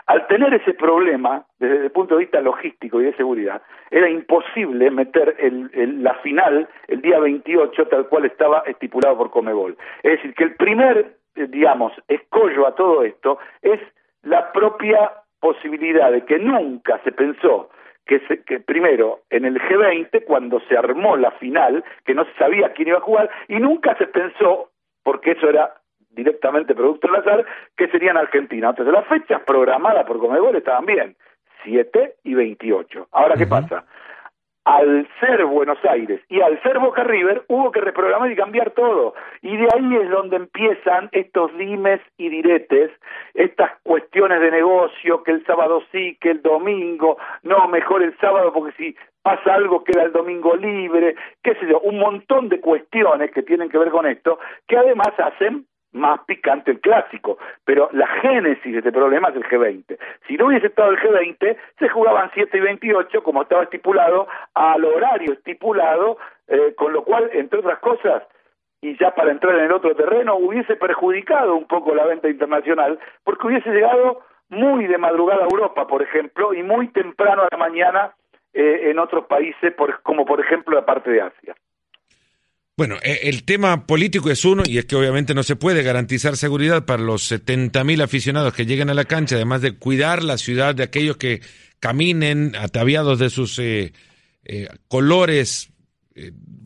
Al 0.08 0.28
tener 0.28 0.54
ese 0.54 0.74
problema, 0.74 1.46
desde 1.60 1.86
el 1.86 1.92
punto 1.92 2.16
de 2.16 2.22
vista 2.22 2.42
logístico 2.42 3.02
y 3.02 3.06
de 3.06 3.14
seguridad, 3.16 3.62
era 3.90 4.10
imposible 4.10 4.90
meter 4.92 5.36
la 5.74 6.16
final 6.16 6.68
el 6.88 7.02
día 7.02 7.20
28 7.20 7.88
tal 7.88 8.08
cual 8.08 8.26
estaba 8.26 8.64
estipulado 8.66 9.18
por 9.18 9.32
Comebol. 9.32 9.78
Es 10.04 10.12
decir, 10.14 10.34
que 10.34 10.44
el 10.46 10.56
primer, 10.56 11.18
eh, 11.36 11.48
digamos, 11.48 11.94
escollo 12.08 12.68
a 12.68 12.76
todo 12.76 13.04
esto 13.04 13.38
es 13.62 13.80
la 14.24 14.52
propia 14.52 15.12
posibilidad 15.40 16.12
de 16.12 16.26
que 16.26 16.40
nunca 16.40 17.00
se 17.04 17.12
pensó 17.12 17.70
que, 18.06 18.20
que, 18.46 18.60
primero 18.60 19.22
en 19.30 19.46
el 19.46 19.60
G20 19.60 20.26
cuando 20.26 20.60
se 20.62 20.78
armó 20.78 21.18
la 21.18 21.32
final 21.32 21.84
que 22.06 22.14
no 22.14 22.26
se 22.26 22.34
sabía 22.34 22.74
quién 22.74 22.90
iba 22.90 22.98
a 22.98 23.02
jugar 23.02 23.30
y 23.48 23.56
nunca 23.56 23.96
se 23.98 24.08
pensó 24.08 24.70
porque 25.04 25.32
eso 25.32 25.50
era 25.50 25.81
directamente 26.12 26.76
producto 26.76 27.08
del 27.08 27.18
azar, 27.18 27.46
que 27.76 27.88
serían 27.88 28.18
Argentina. 28.18 28.70
Entonces 28.70 28.94
las 28.94 29.08
fechas 29.08 29.42
programadas 29.42 30.06
por 30.06 30.20
Comebol 30.20 30.56
estaban 30.56 30.86
bien, 30.86 31.16
7 31.64 32.16
y 32.24 32.34
28. 32.34 33.08
Ahora, 33.12 33.36
¿qué 33.36 33.48
pasa? 33.48 33.86
Al 34.64 35.08
ser 35.20 35.44
Buenos 35.46 35.80
Aires 35.86 36.22
y 36.30 36.40
al 36.42 36.62
ser 36.62 36.78
Boca 36.78 37.04
River, 37.04 37.44
hubo 37.48 37.72
que 37.72 37.82
reprogramar 37.82 38.32
y 38.32 38.36
cambiar 38.36 38.72
todo. 38.72 39.16
Y 39.42 39.58
de 39.58 39.68
ahí 39.74 39.96
es 39.96 40.10
donde 40.12 40.36
empiezan 40.36 41.10
estos 41.14 41.56
dimes 41.58 42.00
y 42.18 42.30
diretes, 42.30 42.92
estas 43.34 43.72
cuestiones 43.82 44.40
de 44.40 44.52
negocio, 44.52 45.24
que 45.24 45.32
el 45.32 45.44
sábado 45.46 45.82
sí, 45.92 46.16
que 46.22 46.30
el 46.32 46.44
domingo, 46.44 47.18
no, 47.42 47.68
mejor 47.70 48.04
el 48.04 48.16
sábado 48.20 48.54
porque 48.54 48.76
si 48.78 48.96
pasa 49.24 49.56
algo 49.56 49.84
queda 49.84 50.04
el 50.04 50.12
domingo 50.12 50.56
libre, 50.56 51.16
qué 51.44 51.56
sé 51.56 51.68
yo, 51.68 51.80
un 51.80 51.98
montón 51.98 52.50
de 52.50 52.60
cuestiones 52.60 53.32
que 53.32 53.44
tienen 53.44 53.70
que 53.70 53.80
ver 53.80 53.90
con 53.90 54.06
esto, 54.06 54.40
que 54.68 54.78
además 54.78 55.12
hacen 55.18 55.66
más 55.94 56.22
picante 56.26 56.72
el 56.72 56.80
clásico, 56.80 57.38
pero 57.66 57.90
la 57.92 58.08
génesis 58.08 58.72
de 58.72 58.80
este 58.80 58.92
problema 58.92 59.30
es 59.30 59.36
el 59.36 59.44
G20. 59.44 59.98
Si 60.28 60.38
no 60.38 60.48
hubiese 60.48 60.68
estado 60.68 60.92
el 60.92 61.00
G20, 61.00 61.58
se 61.80 61.90
jugaban 61.90 62.32
7 62.34 62.58
y 62.58 62.62
28, 62.62 63.24
como 63.24 63.44
estaba 63.44 63.64
estipulado, 63.64 64.28
al 64.54 64.86
horario 64.86 65.34
estipulado, 65.34 66.18
eh, 66.48 66.74
con 66.76 66.94
lo 66.94 67.04
cual, 67.04 67.30
entre 67.34 67.60
otras 67.60 67.80
cosas, 67.80 68.24
y 68.82 68.98
ya 68.98 69.14
para 69.14 69.32
entrar 69.32 69.56
en 69.56 69.66
el 69.66 69.74
otro 69.74 69.96
terreno, 69.96 70.36
hubiese 70.36 70.76
perjudicado 70.76 71.56
un 71.56 71.66
poco 71.66 71.94
la 71.94 72.06
venta 72.06 72.30
internacional, 72.30 73.00
porque 73.24 73.48
hubiese 73.48 73.70
llegado 73.70 74.22
muy 74.50 74.88
de 74.88 74.98
madrugada 74.98 75.44
a 75.44 75.50
Europa, 75.52 75.88
por 75.88 76.02
ejemplo, 76.02 76.54
y 76.54 76.64
muy 76.64 76.88
temprano 76.90 77.44
a 77.44 77.48
la 77.52 77.58
mañana 77.58 78.14
eh, 78.54 78.90
en 78.90 79.00
otros 79.00 79.26
países, 79.26 79.74
como 80.04 80.26
por 80.26 80.42
ejemplo 80.42 80.76
la 80.76 80.86
parte 80.86 81.12
de 81.12 81.22
Asia. 81.22 81.56
Bueno, 82.78 82.96
eh, 83.04 83.20
el 83.24 83.44
tema 83.44 83.86
político 83.86 84.30
es 84.32 84.46
uno, 84.46 84.64
y 84.66 84.78
es 84.78 84.86
que 84.86 84.96
obviamente 84.96 85.34
no 85.34 85.44
se 85.44 85.56
puede 85.56 85.84
garantizar 85.84 86.38
seguridad 86.38 86.86
para 86.86 87.04
los 87.04 87.32
70.000 87.32 88.02
aficionados 88.02 88.54
que 88.54 88.66
lleguen 88.66 88.90
a 88.90 88.94
la 88.94 89.06
cancha, 89.06 89.36
además 89.36 89.62
de 89.62 89.74
cuidar 89.74 90.24
la 90.24 90.38
ciudad 90.38 90.74
de 90.74 90.84
aquellos 90.84 91.18
que 91.18 91.42
caminen 91.80 92.56
ataviados 92.56 93.20
de 93.20 93.30
sus 93.30 93.60
eh, 93.60 93.94
eh, 94.46 94.70
colores 94.88 95.72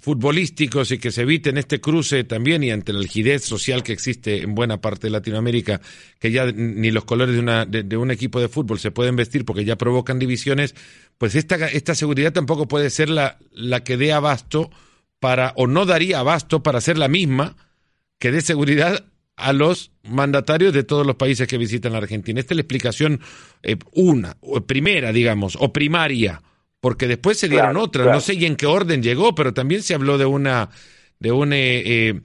futbolísticos 0.02 0.92
y 0.92 0.98
que 0.98 1.12
se 1.12 1.22
eviten 1.22 1.58
este 1.58 1.80
cruce 1.80 2.24
también 2.24 2.64
y 2.64 2.72
ante 2.72 2.94
la 2.94 3.00
algidez 3.00 3.44
social 3.44 3.84
que 3.84 3.94
existe 3.94 4.42
en 4.42 4.56
buena 4.56 4.82
parte 4.82 5.08
de 5.08 5.12
Latinoamérica, 5.12 5.82
que 6.20 6.32
ya 6.32 6.52
ni 6.52 6.92
los 6.92 7.06
colores 7.06 7.36
de, 7.36 7.42
una, 7.42 7.66
de, 7.66 7.98
un 7.98 8.12
equipo 8.12 8.40
de 8.40 8.50
fútbol 8.50 8.80
se 8.80 8.92
pueden 8.92 9.16
vestir 9.16 9.46
porque 9.46 9.64
ya 9.64 9.78
provocan 9.78 10.20
divisiones, 10.20 10.76
pues 11.18 11.36
esta, 11.36 11.56
esta 11.68 11.96
seguridad 11.96 12.34
tampoco 12.34 12.68
puede 12.68 12.90
ser 12.90 13.10
la, 13.10 13.38
la 13.52 13.84
que 13.84 13.98
dé 13.98 14.14
abasto 14.14 14.72
para, 15.26 15.54
o 15.56 15.66
no 15.66 15.88
daría 15.88 16.20
abasto 16.20 16.62
para 16.62 16.80
ser 16.80 17.00
la 17.00 17.08
misma 17.08 17.56
que 18.20 18.32
dé 18.32 18.42
seguridad 18.42 19.06
a 19.36 19.54
los 19.54 19.92
mandatarios 20.04 20.72
de 20.72 20.84
todos 20.84 21.04
los 21.04 21.16
países 21.16 21.48
que 21.48 21.58
visitan 21.58 21.94
la 21.94 21.98
Argentina. 21.98 22.40
Esta 22.40 22.54
es 22.54 22.58
la 22.58 22.62
explicación 22.62 23.22
eh, 23.64 23.76
una, 23.94 24.38
o 24.42 24.62
primera, 24.62 25.12
digamos, 25.12 25.58
o 25.60 25.74
primaria, 25.74 26.44
porque 26.80 27.08
después 27.08 27.40
se 27.40 27.50
dieron 27.50 27.76
otras, 27.76 28.06
no 28.06 28.22
sé 28.22 28.34
en 28.34 28.56
qué 28.56 28.68
orden 28.68 29.02
llegó, 29.02 29.34
pero 29.34 29.52
también 29.52 29.82
se 29.82 29.96
habló 29.96 30.20
de 30.20 30.26
una 30.26 30.70
de 31.20 31.32
un 31.32 31.54
eh, 31.54 32.10
eh, 32.10 32.22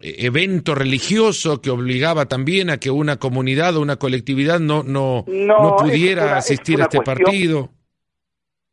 evento 0.00 0.74
religioso 0.74 1.60
que 1.60 1.68
obligaba 1.68 2.28
también 2.28 2.70
a 2.70 2.78
que 2.78 2.90
una 2.90 3.18
comunidad 3.18 3.76
o 3.76 3.82
una 3.82 3.96
colectividad 3.96 4.58
no 4.58 4.82
no, 4.84 5.26
no, 5.28 5.76
pudiera 5.76 6.38
asistir 6.38 6.80
a 6.80 6.84
este 6.84 7.02
partido. 7.02 7.74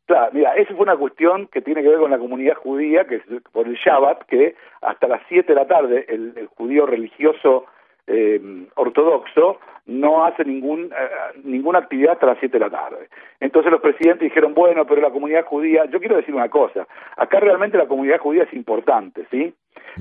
Claro, 0.06 0.30
mira, 0.32 0.54
esa 0.54 0.72
fue 0.74 0.84
una 0.84 0.96
cuestión 0.96 1.48
que 1.48 1.60
tiene 1.60 1.82
que 1.82 1.88
ver 1.88 1.98
con 1.98 2.12
la 2.12 2.18
comunidad 2.18 2.54
judía, 2.54 3.06
que 3.06 3.16
es 3.16 3.22
por 3.52 3.66
el 3.66 3.74
Shabbat, 3.74 4.24
que 4.26 4.54
hasta 4.80 5.08
las 5.08 5.20
7 5.28 5.52
de 5.52 5.60
la 5.60 5.66
tarde 5.66 6.06
el, 6.08 6.48
judío 6.54 6.86
religioso 6.86 7.66
eh, 8.06 8.40
ortodoxo 8.76 9.58
no 9.86 10.24
hace 10.24 10.44
ningún, 10.44 10.92
eh, 10.92 11.40
ninguna 11.42 11.80
actividad 11.80 12.12
hasta 12.12 12.26
las 12.26 12.38
7 12.38 12.56
de 12.56 12.64
la 12.64 12.70
tarde. 12.70 13.08
Entonces 13.40 13.72
los 13.72 13.80
presidentes 13.80 14.28
dijeron, 14.28 14.54
bueno, 14.54 14.86
pero 14.86 15.00
la 15.00 15.10
comunidad 15.10 15.44
judía, 15.44 15.86
yo 15.86 15.98
quiero 15.98 16.16
decir 16.16 16.34
una 16.34 16.48
cosa, 16.48 16.86
acá 17.16 17.40
realmente 17.40 17.76
la 17.76 17.88
comunidad 17.88 18.20
judía 18.20 18.44
es 18.44 18.52
importante, 18.52 19.26
¿sí? 19.30 19.52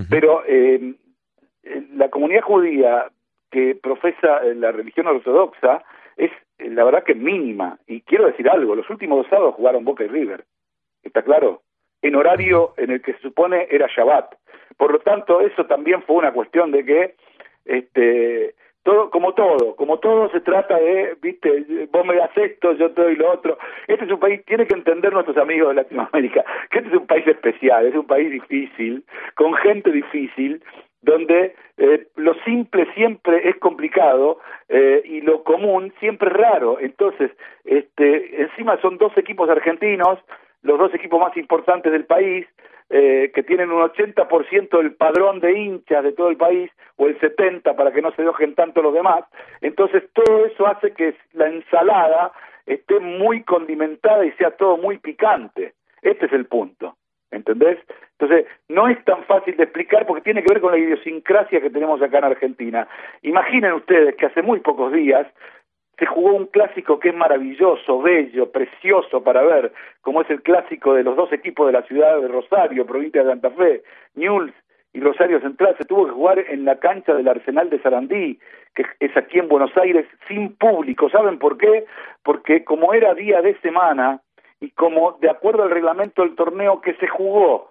Pero 0.09 0.43
eh, 0.45 0.93
la 1.95 2.09
comunidad 2.09 2.43
judía 2.43 3.07
que 3.49 3.75
profesa 3.75 4.41
la 4.55 4.71
religión 4.71 5.07
ortodoxa 5.07 5.83
es 6.17 6.29
eh, 6.31 6.44
la 6.59 6.83
verdad 6.83 7.03
que 7.03 7.15
mínima. 7.15 7.79
Y 7.87 8.01
quiero 8.01 8.27
decir 8.27 8.49
algo, 8.49 8.75
los 8.75 8.89
últimos 8.89 9.19
dos 9.19 9.27
sábados 9.29 9.55
jugaron 9.55 9.85
Boca 9.85 10.03
y 10.03 10.07
River, 10.07 10.45
¿está 11.03 11.21
claro? 11.21 11.61
En 12.01 12.15
horario 12.15 12.73
en 12.77 12.91
el 12.91 13.01
que 13.01 13.13
se 13.13 13.19
supone 13.19 13.67
era 13.69 13.87
Shabbat. 13.87 14.35
Por 14.77 14.91
lo 14.91 14.99
tanto, 14.99 15.41
eso 15.41 15.65
también 15.65 16.03
fue 16.03 16.17
una 16.17 16.33
cuestión 16.33 16.71
de 16.71 16.85
que, 16.85 17.15
este, 17.65 18.55
todo, 18.83 19.09
como 19.09 19.33
todo, 19.33 19.75
como 19.75 19.99
todo 19.99 20.29
se 20.29 20.41
trata 20.41 20.77
de, 20.77 21.17
viste, 21.21 21.87
vos 21.91 22.05
me 22.05 22.15
das 22.15 22.29
esto, 22.35 22.73
yo 22.73 22.91
te 22.91 23.01
doy 23.01 23.15
lo 23.15 23.31
otro. 23.31 23.57
Este 23.87 24.05
es 24.05 24.11
un 24.11 24.19
país, 24.19 24.45
tiene 24.45 24.67
que 24.67 24.75
entender 24.75 25.11
nuestros 25.11 25.37
amigos 25.37 25.69
de 25.69 25.75
Latinoamérica, 25.75 26.45
que 26.69 26.79
este 26.79 26.89
es 26.89 26.95
un 26.95 27.07
país 27.07 27.25
especial, 27.25 27.87
es 27.87 27.95
un 27.95 28.05
país 28.05 28.29
difícil, 28.29 29.03
con 29.35 29.53
gente 29.55 29.91
difícil, 29.91 30.61
donde 31.05 31.55
eh, 31.77 32.07
lo 32.15 32.33
simple 32.43 32.91
siempre 32.93 33.47
es 33.47 33.57
complicado 33.57 34.39
eh, 34.67 35.01
y 35.05 35.21
lo 35.21 35.43
común 35.43 35.93
siempre 35.99 36.29
es 36.29 36.35
raro. 36.35 36.79
Entonces, 36.79 37.31
este, 37.63 38.41
encima 38.41 38.79
son 38.81 38.97
dos 38.97 39.15
equipos 39.17 39.49
argentinos, 39.49 40.19
los 40.63 40.79
dos 40.79 40.93
equipos 40.95 41.19
más 41.19 41.37
importantes 41.37 41.91
del 41.91 42.05
país, 42.05 42.47
eh, 42.89 43.31
que 43.33 43.43
tienen 43.43 43.71
un 43.71 43.81
80% 43.81 44.77
del 44.77 44.95
padrón 44.95 45.39
de 45.39 45.57
hinchas 45.57 46.03
de 46.03 46.11
todo 46.11 46.29
el 46.29 46.37
país, 46.37 46.71
o 46.97 47.07
el 47.07 47.19
70% 47.19 47.75
para 47.75 47.91
que 47.91 48.01
no 48.01 48.11
se 48.11 48.23
enojen 48.23 48.55
tanto 48.55 48.81
los 48.81 48.93
demás. 48.93 49.25
Entonces, 49.61 50.03
todo 50.13 50.45
eso 50.45 50.65
hace 50.65 50.91
que 50.93 51.15
la 51.33 51.47
ensalada 51.47 52.31
esté 52.65 52.99
muy 52.99 53.43
condimentada 53.43 54.25
y 54.25 54.31
sea 54.33 54.51
todo 54.51 54.77
muy 54.77 54.97
picante. 54.97 55.73
Este 56.01 56.25
es 56.25 56.33
el 56.33 56.45
punto. 56.45 56.95
¿Entendés? 57.31 57.77
Entonces, 58.17 58.47
no 58.69 58.87
es 58.87 59.03
tan 59.03 59.23
fácil 59.25 59.57
de 59.57 59.63
explicar 59.63 60.05
porque 60.05 60.21
tiene 60.23 60.41
que 60.41 60.53
ver 60.53 60.61
con 60.61 60.71
la 60.71 60.77
idiosincrasia 60.77 61.59
que 61.59 61.69
tenemos 61.69 62.01
acá 62.01 62.19
en 62.19 62.23
Argentina. 62.25 62.87
Imaginen 63.23 63.73
ustedes 63.73 64.15
que 64.15 64.27
hace 64.27 64.41
muy 64.41 64.61
pocos 64.61 64.93
días 64.93 65.27
se 65.97 66.05
jugó 66.05 66.33
un 66.33 66.47
clásico 66.47 66.99
que 66.99 67.09
es 67.09 67.15
maravilloso, 67.15 68.01
bello, 68.01 68.51
precioso 68.51 69.23
para 69.23 69.41
ver, 69.43 69.71
como 70.01 70.21
es 70.21 70.29
el 70.29 70.41
clásico 70.41 70.93
de 70.93 71.03
los 71.03 71.15
dos 71.15 71.31
equipos 71.31 71.67
de 71.67 71.73
la 71.73 71.83
ciudad 71.83 72.19
de 72.19 72.27
Rosario, 72.27 72.85
provincia 72.85 73.23
de 73.23 73.29
Santa 73.29 73.49
Fe, 73.51 73.83
Newell's 74.15 74.53
y 74.93 74.99
Rosario 74.99 75.39
Central, 75.41 75.75
se 75.77 75.85
tuvo 75.85 76.05
que 76.05 76.11
jugar 76.11 76.39
en 76.39 76.65
la 76.65 76.79
cancha 76.79 77.13
del 77.13 77.27
Arsenal 77.27 77.69
de 77.69 77.79
Sarandí, 77.79 78.39
que 78.73 78.85
es 78.99 79.15
aquí 79.15 79.39
en 79.39 79.47
Buenos 79.47 79.75
Aires, 79.77 80.05
sin 80.27 80.55
público. 80.55 81.09
¿Saben 81.09 81.37
por 81.37 81.57
qué? 81.57 81.85
Porque 82.23 82.63
como 82.63 82.93
era 82.93 83.13
día 83.13 83.41
de 83.41 83.57
semana, 83.59 84.21
y 84.59 84.71
como 84.71 85.13
de 85.19 85.29
acuerdo 85.29 85.63
al 85.63 85.71
reglamento 85.71 86.21
del 86.21 86.35
torneo 86.35 86.81
que 86.81 86.93
se 86.95 87.07
jugó 87.07 87.69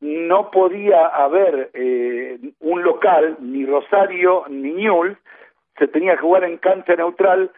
no 0.00 0.50
podía 0.50 1.06
haber 1.06 1.70
eh, 1.74 2.38
un 2.60 2.82
local, 2.82 3.36
ni 3.40 3.66
Rosario 3.66 4.44
ni 4.48 4.72
Newell, 4.72 5.16
se 5.78 5.88
tenía 5.88 6.12
que 6.12 6.22
jugar 6.22 6.44
en 6.44 6.58
cancha 6.58 6.94
neutral, 6.96 7.50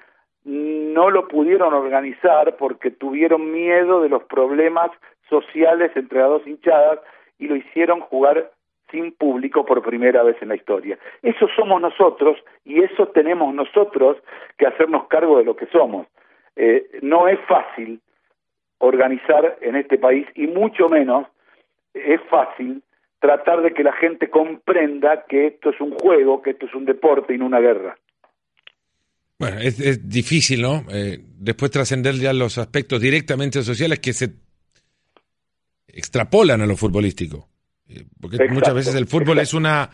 no 0.45 1.11
lo 1.11 1.29
pudieron 1.29 1.75
organizar 1.75 2.57
porque 2.57 2.91
tuvieron 2.91 3.53
miedo 3.53 4.01
de 4.01 4.09
los 4.09 4.25
problemas 4.25 4.91
sociales 5.29 5.93
entre 5.95 6.21
las 6.21 6.29
dos 6.29 6.47
hinchadas 6.47 6.99
y 7.39 7.47
lo 7.47 7.57
hicieron 7.57 8.01
jugar 8.01 8.51
sin 8.91 9.13
público 9.13 9.65
por 9.65 9.83
primera 9.83 10.23
vez 10.23 10.37
en 10.41 10.49
la 10.49 10.57
historia. 10.57 10.99
Eso 11.23 11.47
somos 11.55 11.81
nosotros 11.81 12.39
y 12.65 12.83
eso 12.83 13.07
tenemos 13.09 13.55
nosotros 13.55 14.17
que 14.59 14.67
hacernos 14.67 15.07
cargo 15.07 15.39
de 15.39 15.45
lo 15.45 15.57
que 15.57 15.67
somos. 15.67 16.07
Eh, 16.57 16.99
no 17.03 17.29
es 17.29 17.39
fácil 17.47 18.01
organizar 18.79 19.59
en 19.61 19.77
este 19.77 19.99
país 19.99 20.27
y 20.35 20.47
mucho 20.47 20.89
menos 20.89 21.27
es 21.95 22.21
fácil 22.31 22.83
tratar 23.21 23.63
de 23.63 23.73
que 23.73 23.83
la 23.83 23.93
gente 23.93 24.31
comprenda 24.31 25.25
que 25.29 25.49
esto 25.49 25.71
es 25.71 25.81
un 25.81 25.93
juego, 25.93 26.41
que 26.43 26.51
esto 26.51 26.67
es 26.67 26.75
un 26.75 26.87
deporte 26.87 27.35
y 27.35 27.39
no 27.39 27.47
una 27.47 27.61
guerra. 27.61 27.97
Bueno, 29.39 29.59
es, 29.59 30.09
difícil, 30.09 30.63
¿no? 30.63 30.85
Eh, 30.93 31.19
después 31.39 31.71
trascender 31.71 32.15
ya 32.17 32.33
los 32.33 32.59
aspectos 32.59 33.01
directamente 33.01 33.63
sociales 33.63 33.99
que 33.99 34.13
se 34.13 34.35
extrapolan 35.89 36.61
a 36.61 36.67
lo 36.67 36.77
futbolístico. 36.77 37.49
Eh, 37.89 38.05
porque 38.21 38.49
muchas 38.51 38.75
veces 38.75 38.95
el 38.95 39.07
fútbol 39.07 39.39
es 39.39 39.55
una 39.55 39.91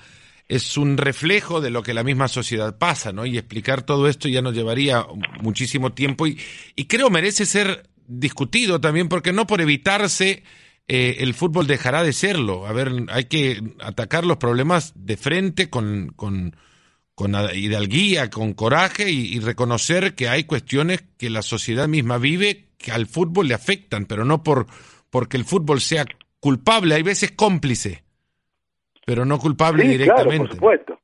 es 0.48 0.76
un 0.76 0.96
reflejo 0.96 1.60
de 1.60 1.70
lo 1.70 1.82
que 1.82 1.94
la 1.94 2.04
misma 2.04 2.28
sociedad 2.28 2.78
pasa, 2.78 3.12
¿no? 3.12 3.26
Y 3.26 3.36
explicar 3.36 3.82
todo 3.82 4.08
esto 4.08 4.28
ya 4.28 4.42
nos 4.42 4.54
llevaría 4.54 5.04
muchísimo 5.42 5.92
tiempo 5.92 6.28
y, 6.28 6.38
y 6.76 6.86
creo 6.86 7.10
merece 7.10 7.46
ser 7.46 7.88
discutido 8.06 8.80
también 8.80 9.08
porque 9.08 9.32
no 9.32 9.46
por 9.46 9.60
evitarse 9.60 10.44
eh, 10.88 11.16
el 11.20 11.34
fútbol 11.34 11.66
dejará 11.66 12.02
de 12.02 12.12
serlo. 12.12 12.66
A 12.66 12.72
ver, 12.72 12.90
hay 13.10 13.24
que 13.24 13.60
atacar 13.80 14.24
los 14.24 14.36
problemas 14.36 14.92
de 14.94 15.16
frente 15.16 15.68
con, 15.68 16.12
con, 16.14 16.54
con 17.14 17.34
hidalguía, 17.54 18.30
con 18.30 18.52
coraje 18.52 19.10
y, 19.10 19.40
reconocer 19.40 20.14
que 20.14 20.28
hay 20.28 20.44
cuestiones 20.44 21.02
que 21.18 21.30
la 21.30 21.42
sociedad 21.42 21.88
misma 21.88 22.18
vive 22.18 22.66
que 22.78 22.92
al 22.92 23.06
fútbol 23.06 23.48
le 23.48 23.54
afectan, 23.54 24.06
pero 24.06 24.24
no 24.24 24.42
por 24.42 24.66
porque 25.10 25.36
el 25.36 25.44
fútbol 25.44 25.80
sea 25.80 26.04
culpable, 26.40 26.94
hay 26.94 27.02
veces 27.02 27.32
cómplice, 27.32 28.02
pero 29.06 29.24
no 29.24 29.38
culpable 29.38 29.84
directamente. 29.84 30.38
por 30.38 30.50
supuesto. 30.50 31.00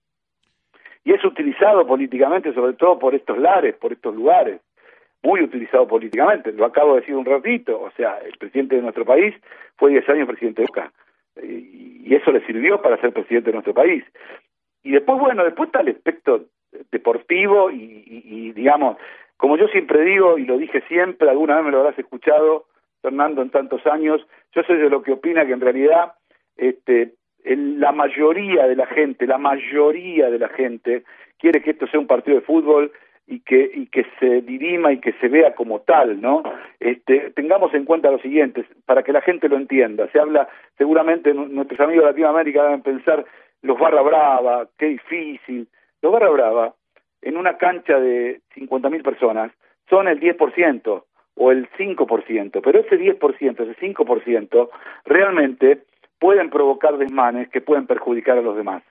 Y 1.04 1.12
es 1.12 1.24
utilizado 1.24 1.86
políticamente, 1.86 2.52
sobre 2.52 2.74
todo 2.74 2.98
por 2.98 3.14
estos 3.14 3.38
lares, 3.38 3.74
por 3.76 3.92
estos 3.92 4.14
lugares 4.14 4.60
muy 5.22 5.42
utilizado 5.42 5.86
políticamente, 5.86 6.52
lo 6.52 6.64
acabo 6.64 6.94
de 6.94 7.00
decir 7.00 7.14
un 7.14 7.24
ratito, 7.24 7.80
o 7.80 7.90
sea, 7.92 8.18
el 8.18 8.36
presidente 8.38 8.76
de 8.76 8.82
nuestro 8.82 9.04
país 9.04 9.34
fue 9.76 9.90
10 9.90 10.08
años 10.08 10.26
presidente 10.26 10.62
de 10.62 10.66
Boca, 10.66 10.92
y 11.42 12.14
eso 12.14 12.32
le 12.32 12.44
sirvió 12.44 12.82
para 12.82 13.00
ser 13.00 13.12
presidente 13.12 13.50
de 13.50 13.54
nuestro 13.54 13.74
país. 13.74 14.04
Y 14.82 14.92
después, 14.92 15.18
bueno, 15.18 15.44
después 15.44 15.68
está 15.68 15.80
el 15.80 15.88
aspecto 15.88 16.46
deportivo 16.90 17.70
y, 17.70 18.52
digamos, 18.52 18.96
como 19.36 19.56
yo 19.56 19.68
siempre 19.68 20.02
digo 20.04 20.38
y 20.38 20.44
lo 20.44 20.58
dije 20.58 20.82
siempre, 20.88 21.28
alguna 21.28 21.56
vez 21.56 21.64
me 21.64 21.70
lo 21.70 21.80
habrás 21.80 21.98
escuchado, 21.98 22.66
Fernando, 23.00 23.42
en 23.42 23.50
tantos 23.50 23.84
años, 23.86 24.24
yo 24.54 24.62
soy 24.62 24.78
de 24.78 24.90
lo 24.90 25.02
que 25.02 25.12
opina 25.12 25.44
que 25.44 25.52
en 25.52 25.60
realidad 25.60 26.12
este, 26.56 27.14
la 27.44 27.92
mayoría 27.92 28.66
de 28.66 28.76
la 28.76 28.86
gente, 28.86 29.26
la 29.26 29.38
mayoría 29.38 30.30
de 30.30 30.38
la 30.38 30.48
gente 30.48 31.02
quiere 31.38 31.60
que 31.62 31.72
esto 31.72 31.86
sea 31.88 31.98
un 31.98 32.06
partido 32.06 32.38
de 32.38 32.46
fútbol 32.46 32.92
y 33.32 33.40
que 33.40 33.70
y 33.74 33.86
que 33.86 34.04
se 34.20 34.42
dirima 34.42 34.92
y 34.92 34.98
que 34.98 35.12
se 35.14 35.28
vea 35.28 35.54
como 35.54 35.80
tal, 35.80 36.20
¿no? 36.20 36.42
Este, 36.78 37.30
tengamos 37.30 37.72
en 37.72 37.86
cuenta 37.86 38.10
lo 38.10 38.18
siguiente, 38.18 38.66
para 38.84 39.02
que 39.02 39.12
la 39.12 39.22
gente 39.22 39.48
lo 39.48 39.56
entienda. 39.56 40.06
Se 40.12 40.20
habla, 40.20 40.48
seguramente 40.76 41.32
nuestros 41.32 41.80
amigos 41.80 42.04
de 42.04 42.10
Latinoamérica 42.10 42.64
deben 42.64 42.82
pensar 42.82 43.24
los 43.62 43.78
barra 43.78 44.02
brava, 44.02 44.68
qué 44.76 44.86
difícil. 44.86 45.66
Los 46.02 46.12
barra 46.12 46.28
brava 46.28 46.74
en 47.22 47.38
una 47.38 47.56
cancha 47.56 47.98
de 47.98 48.42
50.000 48.54 49.02
personas 49.02 49.50
son 49.88 50.08
el 50.08 50.20
10% 50.20 51.04
o 51.34 51.50
el 51.50 51.70
5%, 51.70 52.60
pero 52.62 52.80
ese 52.80 52.98
10%, 52.98 53.60
ese 53.60 53.94
5% 53.94 54.68
realmente 55.06 55.84
pueden 56.18 56.50
provocar 56.50 56.98
desmanes 56.98 57.48
que 57.48 57.62
pueden 57.62 57.86
perjudicar 57.86 58.36
a 58.36 58.42
los 58.42 58.56
demás. 58.56 58.82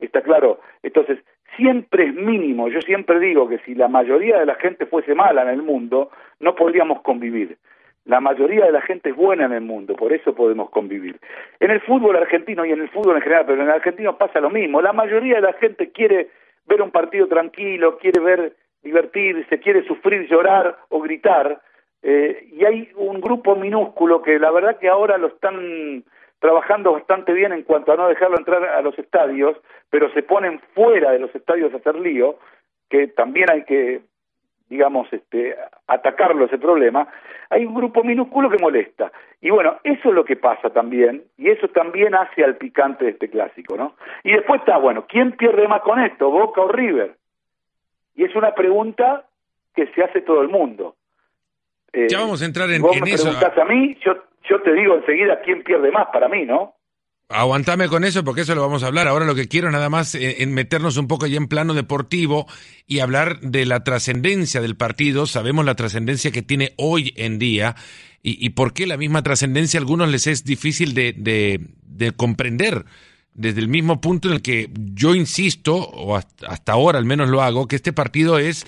¿Está 0.00 0.22
claro? 0.22 0.58
Entonces, 0.82 1.20
siempre 1.56 2.06
es 2.06 2.14
mínimo. 2.14 2.68
Yo 2.68 2.80
siempre 2.82 3.18
digo 3.18 3.48
que 3.48 3.58
si 3.58 3.74
la 3.74 3.88
mayoría 3.88 4.38
de 4.38 4.46
la 4.46 4.54
gente 4.56 4.86
fuese 4.86 5.14
mala 5.14 5.42
en 5.42 5.48
el 5.48 5.62
mundo, 5.62 6.10
no 6.40 6.54
podríamos 6.54 7.02
convivir. 7.02 7.56
La 8.04 8.20
mayoría 8.20 8.66
de 8.66 8.72
la 8.72 8.82
gente 8.82 9.10
es 9.10 9.16
buena 9.16 9.46
en 9.46 9.52
el 9.52 9.62
mundo, 9.62 9.96
por 9.96 10.12
eso 10.12 10.34
podemos 10.34 10.68
convivir. 10.70 11.18
En 11.58 11.70
el 11.70 11.80
fútbol 11.80 12.16
argentino 12.16 12.64
y 12.66 12.72
en 12.72 12.82
el 12.82 12.90
fútbol 12.90 13.16
en 13.16 13.22
general, 13.22 13.44
pero 13.46 13.62
en 13.62 13.68
el 13.68 13.74
argentino 13.74 14.18
pasa 14.18 14.40
lo 14.40 14.50
mismo. 14.50 14.82
La 14.82 14.92
mayoría 14.92 15.36
de 15.36 15.40
la 15.40 15.54
gente 15.54 15.90
quiere 15.90 16.28
ver 16.66 16.82
un 16.82 16.90
partido 16.90 17.26
tranquilo, 17.28 17.98
quiere 17.98 18.20
ver 18.20 18.56
divertirse, 18.82 19.58
quiere 19.58 19.86
sufrir, 19.86 20.28
llorar 20.28 20.76
o 20.90 21.00
gritar. 21.00 21.62
Eh, 22.02 22.48
y 22.52 22.64
hay 22.66 22.90
un 22.96 23.22
grupo 23.22 23.56
minúsculo 23.56 24.20
que 24.20 24.38
la 24.38 24.50
verdad 24.50 24.78
que 24.78 24.88
ahora 24.88 25.16
lo 25.16 25.28
están 25.28 26.04
trabajando 26.44 26.92
bastante 26.92 27.32
bien 27.32 27.54
en 27.54 27.62
cuanto 27.62 27.90
a 27.90 27.96
no 27.96 28.06
dejarlo 28.06 28.36
entrar 28.36 28.62
a 28.62 28.82
los 28.82 28.98
estadios, 28.98 29.56
pero 29.88 30.12
se 30.12 30.22
ponen 30.22 30.60
fuera 30.74 31.10
de 31.12 31.18
los 31.18 31.34
estadios 31.34 31.72
a 31.72 31.78
hacer 31.78 31.94
lío, 31.94 32.38
que 32.90 33.06
también 33.06 33.50
hay 33.50 33.64
que, 33.64 34.02
digamos, 34.68 35.10
este, 35.10 35.56
atacarlo 35.86 36.44
ese 36.44 36.58
problema, 36.58 37.08
hay 37.48 37.64
un 37.64 37.74
grupo 37.74 38.04
minúsculo 38.04 38.50
que 38.50 38.58
molesta. 38.58 39.10
Y 39.40 39.48
bueno, 39.48 39.78
eso 39.84 40.10
es 40.10 40.14
lo 40.14 40.26
que 40.26 40.36
pasa 40.36 40.68
también, 40.68 41.22
y 41.38 41.48
eso 41.48 41.68
también 41.68 42.14
hace 42.14 42.44
al 42.44 42.58
picante 42.58 43.06
de 43.06 43.12
este 43.12 43.30
clásico, 43.30 43.78
¿no? 43.78 43.96
Y 44.22 44.32
después 44.32 44.60
está, 44.60 44.76
bueno, 44.76 45.06
¿quién 45.08 45.32
pierde 45.32 45.66
más 45.66 45.80
con 45.80 45.98
esto, 45.98 46.30
Boca 46.30 46.60
o 46.60 46.68
River? 46.68 47.16
Y 48.16 48.24
es 48.24 48.36
una 48.36 48.54
pregunta 48.54 49.24
que 49.74 49.86
se 49.94 50.02
hace 50.02 50.20
todo 50.20 50.42
el 50.42 50.48
mundo. 50.48 50.94
Eh, 51.90 52.08
ya 52.10 52.18
vamos 52.18 52.42
a 52.42 52.44
entrar 52.44 52.70
en, 52.70 52.82
vos 52.82 52.94
en 52.94 53.04
me 53.04 53.12
eso. 53.12 53.30
a 53.30 53.64
mí, 53.64 53.96
yo 54.04 54.14
yo 54.48 54.60
te 54.62 54.72
digo 54.74 54.96
enseguida 54.96 55.40
quién 55.44 55.62
pierde 55.62 55.90
más 55.90 56.06
para 56.12 56.28
mí, 56.28 56.44
¿no? 56.44 56.74
Aguantame 57.30 57.88
con 57.88 58.04
eso 58.04 58.22
porque 58.22 58.42
eso 58.42 58.54
lo 58.54 58.60
vamos 58.60 58.82
a 58.82 58.88
hablar. 58.88 59.08
Ahora 59.08 59.24
lo 59.24 59.34
que 59.34 59.48
quiero 59.48 59.70
nada 59.70 59.88
más 59.88 60.14
eh, 60.14 60.42
en 60.42 60.52
meternos 60.52 60.98
un 60.98 61.08
poco 61.08 61.26
ya 61.26 61.38
en 61.38 61.48
plano 61.48 61.72
deportivo 61.72 62.46
y 62.86 63.00
hablar 63.00 63.40
de 63.40 63.64
la 63.64 63.82
trascendencia 63.82 64.60
del 64.60 64.76
partido. 64.76 65.26
Sabemos 65.26 65.64
la 65.64 65.74
trascendencia 65.74 66.30
que 66.30 66.42
tiene 66.42 66.74
hoy 66.76 67.14
en 67.16 67.38
día 67.38 67.76
y, 68.26 68.50
por 68.50 68.72
qué 68.72 68.86
la 68.86 68.96
misma 68.96 69.22
trascendencia 69.22 69.78
a 69.78 69.82
algunos 69.82 70.08
les 70.08 70.26
es 70.26 70.44
difícil 70.44 70.94
de, 70.94 71.12
de, 71.14 72.12
comprender 72.12 72.86
desde 73.34 73.60
el 73.60 73.68
mismo 73.68 74.00
punto 74.00 74.28
en 74.28 74.34
el 74.34 74.40
que 74.40 74.70
yo 74.72 75.14
insisto, 75.14 75.76
o 75.76 76.16
hasta 76.16 76.72
ahora 76.72 76.98
al 76.98 77.04
menos 77.04 77.28
lo 77.28 77.42
hago, 77.42 77.68
que 77.68 77.76
este 77.76 77.92
partido 77.92 78.38
es 78.38 78.64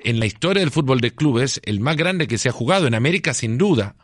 en 0.00 0.18
la 0.18 0.26
historia 0.26 0.62
del 0.62 0.72
fútbol 0.72 1.00
de 1.00 1.12
clubes 1.12 1.60
el 1.64 1.78
más 1.78 1.96
grande 1.96 2.26
que 2.26 2.38
se 2.38 2.48
ha 2.48 2.52
jugado 2.52 2.88
en 2.88 2.94
América 2.96 3.34
sin 3.34 3.56
duda 3.56 3.94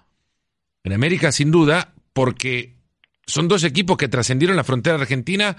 en 0.84 0.92
América, 0.92 1.32
sin 1.32 1.50
duda, 1.50 1.94
porque 2.12 2.76
son 3.26 3.48
dos 3.48 3.64
equipos 3.64 3.96
que 3.96 4.08
trascendieron 4.08 4.56
la 4.56 4.64
frontera 4.64 4.96
argentina 4.96 5.56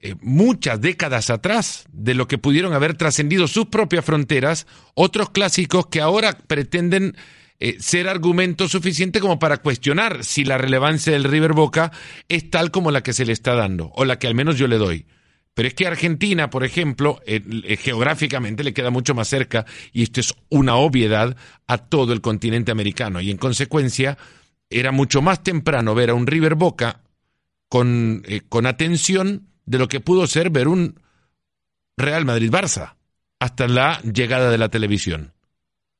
eh, 0.00 0.14
muchas 0.20 0.80
décadas 0.80 1.30
atrás 1.30 1.86
de 1.90 2.14
lo 2.14 2.28
que 2.28 2.38
pudieron 2.38 2.72
haber 2.72 2.94
trascendido 2.94 3.48
sus 3.48 3.66
propias 3.66 4.04
fronteras, 4.04 4.66
otros 4.94 5.30
clásicos 5.30 5.86
que 5.88 6.00
ahora 6.00 6.38
pretenden 6.46 7.16
eh, 7.58 7.76
ser 7.80 8.08
argumento 8.08 8.68
suficiente 8.68 9.18
como 9.18 9.40
para 9.40 9.56
cuestionar 9.56 10.22
si 10.22 10.44
la 10.44 10.58
relevancia 10.58 11.12
del 11.12 11.24
River 11.24 11.54
Boca 11.54 11.90
es 12.28 12.48
tal 12.48 12.70
como 12.70 12.92
la 12.92 13.02
que 13.02 13.12
se 13.12 13.24
le 13.24 13.32
está 13.32 13.54
dando, 13.54 13.90
o 13.96 14.04
la 14.04 14.20
que 14.20 14.28
al 14.28 14.36
menos 14.36 14.56
yo 14.56 14.68
le 14.68 14.78
doy. 14.78 15.06
Pero 15.54 15.66
es 15.66 15.74
que 15.74 15.88
Argentina, 15.88 16.50
por 16.50 16.62
ejemplo, 16.62 17.20
eh, 17.26 17.40
geográficamente 17.80 18.62
le 18.62 18.74
queda 18.74 18.90
mucho 18.90 19.16
más 19.16 19.26
cerca, 19.26 19.66
y 19.92 20.04
esto 20.04 20.20
es 20.20 20.32
una 20.50 20.76
obviedad, 20.76 21.36
a 21.66 21.78
todo 21.78 22.12
el 22.12 22.20
continente 22.20 22.70
americano, 22.70 23.20
y 23.20 23.32
en 23.32 23.38
consecuencia, 23.38 24.18
era 24.70 24.92
mucho 24.92 25.22
más 25.22 25.42
temprano 25.42 25.94
ver 25.94 26.10
a 26.10 26.14
un 26.14 26.26
River 26.26 26.54
Boca 26.54 27.02
con, 27.68 28.22
eh, 28.26 28.42
con 28.48 28.66
atención 28.66 29.48
de 29.66 29.78
lo 29.78 29.88
que 29.88 30.00
pudo 30.00 30.26
ser 30.26 30.50
ver 30.50 30.68
un 30.68 31.00
Real 31.96 32.24
Madrid-Barça 32.24 32.94
hasta 33.40 33.68
la 33.68 34.00
llegada 34.02 34.50
de 34.50 34.58
la 34.58 34.68
televisión. 34.68 35.32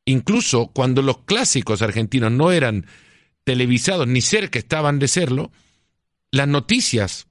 Incluso 0.05 0.69
cuando 0.69 1.03
los 1.03 1.19
clásicos 1.25 1.83
argentinos 1.83 2.33
no 2.33 2.51
eran 2.51 2.87
televisados 3.45 4.07
ni 4.07 4.21
cerca 4.21 4.59
estaban 4.59 4.99
de 4.99 5.09
serlo, 5.09 5.53
las 6.31 6.49
noticias 6.49 7.27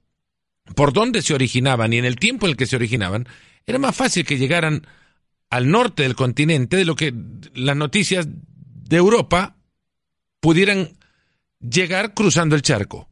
por 0.74 0.92
dónde 0.92 1.22
se 1.22 1.34
originaban 1.34 1.92
y 1.92 1.98
en 1.98 2.04
el 2.04 2.16
tiempo 2.16 2.46
en 2.46 2.50
el 2.50 2.56
que 2.56 2.66
se 2.66 2.76
originaban, 2.76 3.26
era 3.66 3.78
más 3.78 3.96
fácil 3.96 4.24
que 4.24 4.38
llegaran 4.38 4.86
al 5.50 5.70
norte 5.70 6.02
del 6.02 6.14
continente 6.14 6.76
de 6.76 6.84
lo 6.84 6.94
que 6.94 7.14
las 7.54 7.76
noticias 7.76 8.28
de 8.28 8.96
Europa 8.96 9.56
pudieran 10.40 10.97
llegar 11.60 12.14
cruzando 12.14 12.54
el 12.54 12.62
charco. 12.62 13.06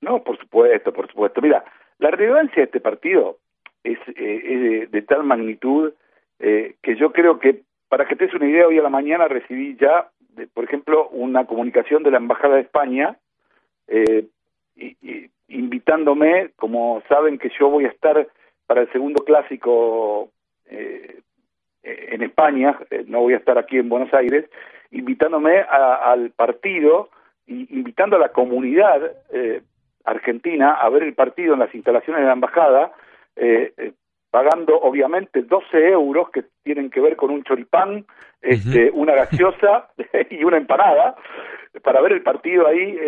No, 0.00 0.22
por 0.22 0.38
supuesto, 0.38 0.92
por 0.92 1.08
supuesto. 1.08 1.40
Mira, 1.40 1.64
la 1.98 2.10
relevancia 2.10 2.56
de 2.56 2.64
este 2.64 2.80
partido 2.80 3.38
es, 3.84 3.98
eh, 4.16 4.88
de, 4.90 5.02
tal 5.02 5.22
magnitud 5.24 5.92
eh, 6.38 6.74
que 6.82 6.96
yo 6.96 7.12
creo 7.12 7.38
que, 7.38 7.62
para 7.88 8.06
que 8.06 8.16
te 8.16 8.26
des 8.26 8.34
una 8.34 8.48
idea, 8.48 8.66
hoy 8.66 8.78
a 8.78 8.82
la 8.82 8.88
mañana 8.88 9.28
recibí 9.28 9.76
ya, 9.80 10.08
por 10.54 10.64
ejemplo, 10.64 11.08
una 11.10 11.46
comunicación 11.46 12.02
de 12.02 12.10
la 12.10 12.18
Embajada 12.18 12.56
de 12.56 12.62
España 12.62 13.16
eh, 13.86 14.26
invitándome, 15.48 16.50
como 16.56 17.02
saben 17.08 17.38
que 17.38 17.50
yo 17.58 17.68
voy 17.68 17.84
a 17.84 17.88
estar 17.88 18.26
para 18.66 18.82
el 18.82 18.92
segundo 18.92 19.24
clásico 19.24 20.30
en 21.84 22.22
España, 22.22 22.78
no 23.06 23.20
voy 23.20 23.34
a 23.34 23.36
estar 23.36 23.58
aquí 23.58 23.76
en 23.76 23.90
Buenos 23.90 24.14
Aires, 24.14 24.46
invitándome 24.92 25.60
al 25.60 26.30
partido 26.30 27.08
y 27.46 27.74
invitando 27.76 28.16
a 28.16 28.20
la 28.20 28.28
comunidad 28.28 29.00
eh, 29.32 29.62
argentina 30.04 30.74
a 30.74 30.88
ver 30.90 31.02
el 31.02 31.14
partido 31.14 31.54
en 31.54 31.60
las 31.60 31.74
instalaciones 31.74 32.22
de 32.22 32.26
la 32.26 32.34
embajada, 32.34 32.92
eh, 33.36 33.72
eh, 33.76 33.92
pagando 34.30 34.78
obviamente 34.78 35.42
12 35.42 35.88
euros 35.88 36.30
que 36.30 36.44
tienen 36.62 36.90
que 36.90 37.00
ver 37.00 37.16
con 37.16 37.30
un 37.30 37.42
choripán, 37.42 38.06
este, 38.40 38.90
una 38.92 39.14
gaseosa 39.14 39.88
y 40.30 40.44
una 40.44 40.56
empanada, 40.56 41.16
para 41.82 42.00
ver 42.00 42.12
el 42.12 42.22
partido 42.22 42.66
ahí 42.66 42.98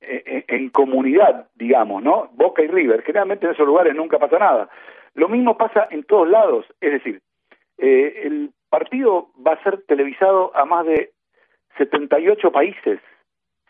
en, 0.00 0.44
en, 0.48 0.68
comunidad, 0.70 1.48
digamos, 1.54 2.02
¿no? 2.02 2.30
Boca 2.32 2.62
y 2.62 2.66
River. 2.66 3.02
Generalmente 3.02 3.46
en 3.46 3.52
esos 3.52 3.66
lugares 3.66 3.94
nunca 3.94 4.18
pasa 4.18 4.38
nada. 4.38 4.68
Lo 5.14 5.28
mismo 5.28 5.56
pasa 5.56 5.86
en 5.90 6.02
todos 6.04 6.28
lados, 6.28 6.66
es 6.80 6.92
decir, 6.92 7.20
el 7.78 8.50
partido 8.72 9.28
va 9.46 9.52
a 9.52 9.62
ser 9.62 9.82
televisado 9.82 10.50
a 10.56 10.64
más 10.64 10.86
de 10.86 11.10
78 11.76 12.50
países, 12.50 13.00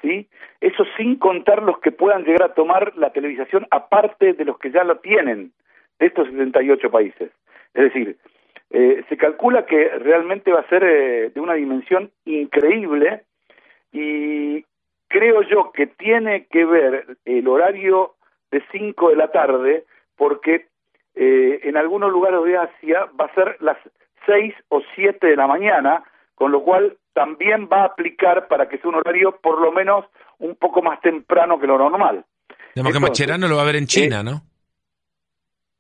¿sí? 0.01 0.29
Eso 0.61 0.85
sin 0.97 1.17
contar 1.17 1.61
los 1.61 1.81
que 1.81 1.91
puedan 1.91 2.23
llegar 2.23 2.45
a 2.45 2.55
tomar 2.55 2.97
la 2.97 3.11
televisación 3.11 3.67
aparte 3.73 4.33
de 4.33 4.45
los 4.45 4.59
que 4.61 4.71
ya 4.71 4.85
lo 4.85 4.99
tienen, 4.99 5.51
de 5.99 6.07
estos 6.07 6.29
78 6.29 6.89
países. 6.89 7.33
Es 7.75 7.83
decir, 7.83 8.17
eh, 8.71 9.03
se 9.09 9.17
calcula 9.17 9.67
que 9.67 9.89
realmente 9.89 10.53
va 10.53 10.61
a 10.61 10.69
ser 10.69 10.85
eh, 10.85 11.31
de 11.35 11.41
una 11.41 11.55
dimensión 11.55 12.13
increíble 12.25 13.25
y 13.91 14.65
creo 15.09 15.43
yo 15.43 15.73
que 15.73 15.89
tiene 15.89 16.47
que 16.47 16.65
ver 16.65 17.17
el 17.25 17.49
horario 17.49 18.15
de 18.53 18.63
5 18.71 19.11
de 19.11 19.17
la 19.17 19.33
tarde 19.33 19.85
porque 20.17 20.67
eh, 21.17 21.61
en 21.65 21.77
algunos 21.77 22.13
lugares 22.13 22.45
de 22.45 22.57
Asia 22.57 23.09
va 23.21 23.25
a 23.25 23.35
ser 23.35 23.57
las 23.61 23.79
seis 24.27 24.55
o 24.69 24.83
siete 24.95 25.29
de 25.29 25.37
la 25.37 25.47
mañana, 25.47 26.03
con 26.35 26.53
lo 26.53 26.63
cual 26.63 26.97
también 27.13 27.69
va 27.71 27.83
a 27.83 27.87
aplicar 27.87 28.49
para 28.49 28.69
que 28.69 28.79
sea 28.79 28.89
un 28.89 28.97
horario 28.97 29.39
por 29.43 29.61
lo 29.61 29.73
menos 29.73 30.07
un 30.39 30.57
poco 30.57 30.83
más 30.83 31.01
temprano 31.01 31.59
que 31.59 31.67
lo 31.67 31.79
normal. 31.79 32.25
Digamos 32.75 32.93
que 32.93 33.01
Macherano 33.01 33.49
lo 33.49 33.57
va 33.57 33.63
a 33.63 33.67
ver 33.67 33.77
en 33.77 33.87
China, 33.87 34.21
eh, 34.21 34.25
¿no? 34.25 34.43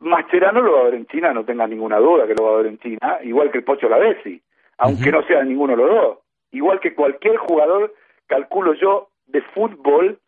Mascherano 0.00 0.61
lo 0.61 0.72
va 0.74 0.81
a 0.81 0.85
ver 0.85 0.94
en 0.94 1.07
China, 1.07 1.33
no 1.33 1.44
tenga 1.44 1.66
ninguna 1.66 1.98
duda 1.98 2.26
que 2.26 2.35
lo 2.35 2.44
va 2.44 2.55
a 2.55 2.57
ver 2.62 2.66
en 2.66 2.78
China, 2.78 3.18
igual 3.22 3.50
que 3.50 3.59
el 3.59 3.64
Pocho 3.64 3.88
Lavesi, 3.88 4.42
aunque 4.78 5.12
no 5.12 5.22
sea 5.22 5.42
ninguno 5.44 5.76
de 5.76 5.83
los 5.83 5.90
dos. 5.90 6.18
Igual 6.50 6.81
que 6.81 6.94
cualquier 6.94 7.37
jugador, 7.37 7.94
calculo 8.26 8.74
yo, 8.74 9.09
de 9.26 9.40
fútbol, 9.40 10.18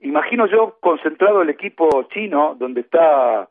imagino 0.00 0.46
yo 0.46 0.78
concentrado 0.80 1.42
el 1.42 1.50
equipo 1.50 1.88
chino, 2.12 2.56
donde 2.58 2.82
está 2.82 3.48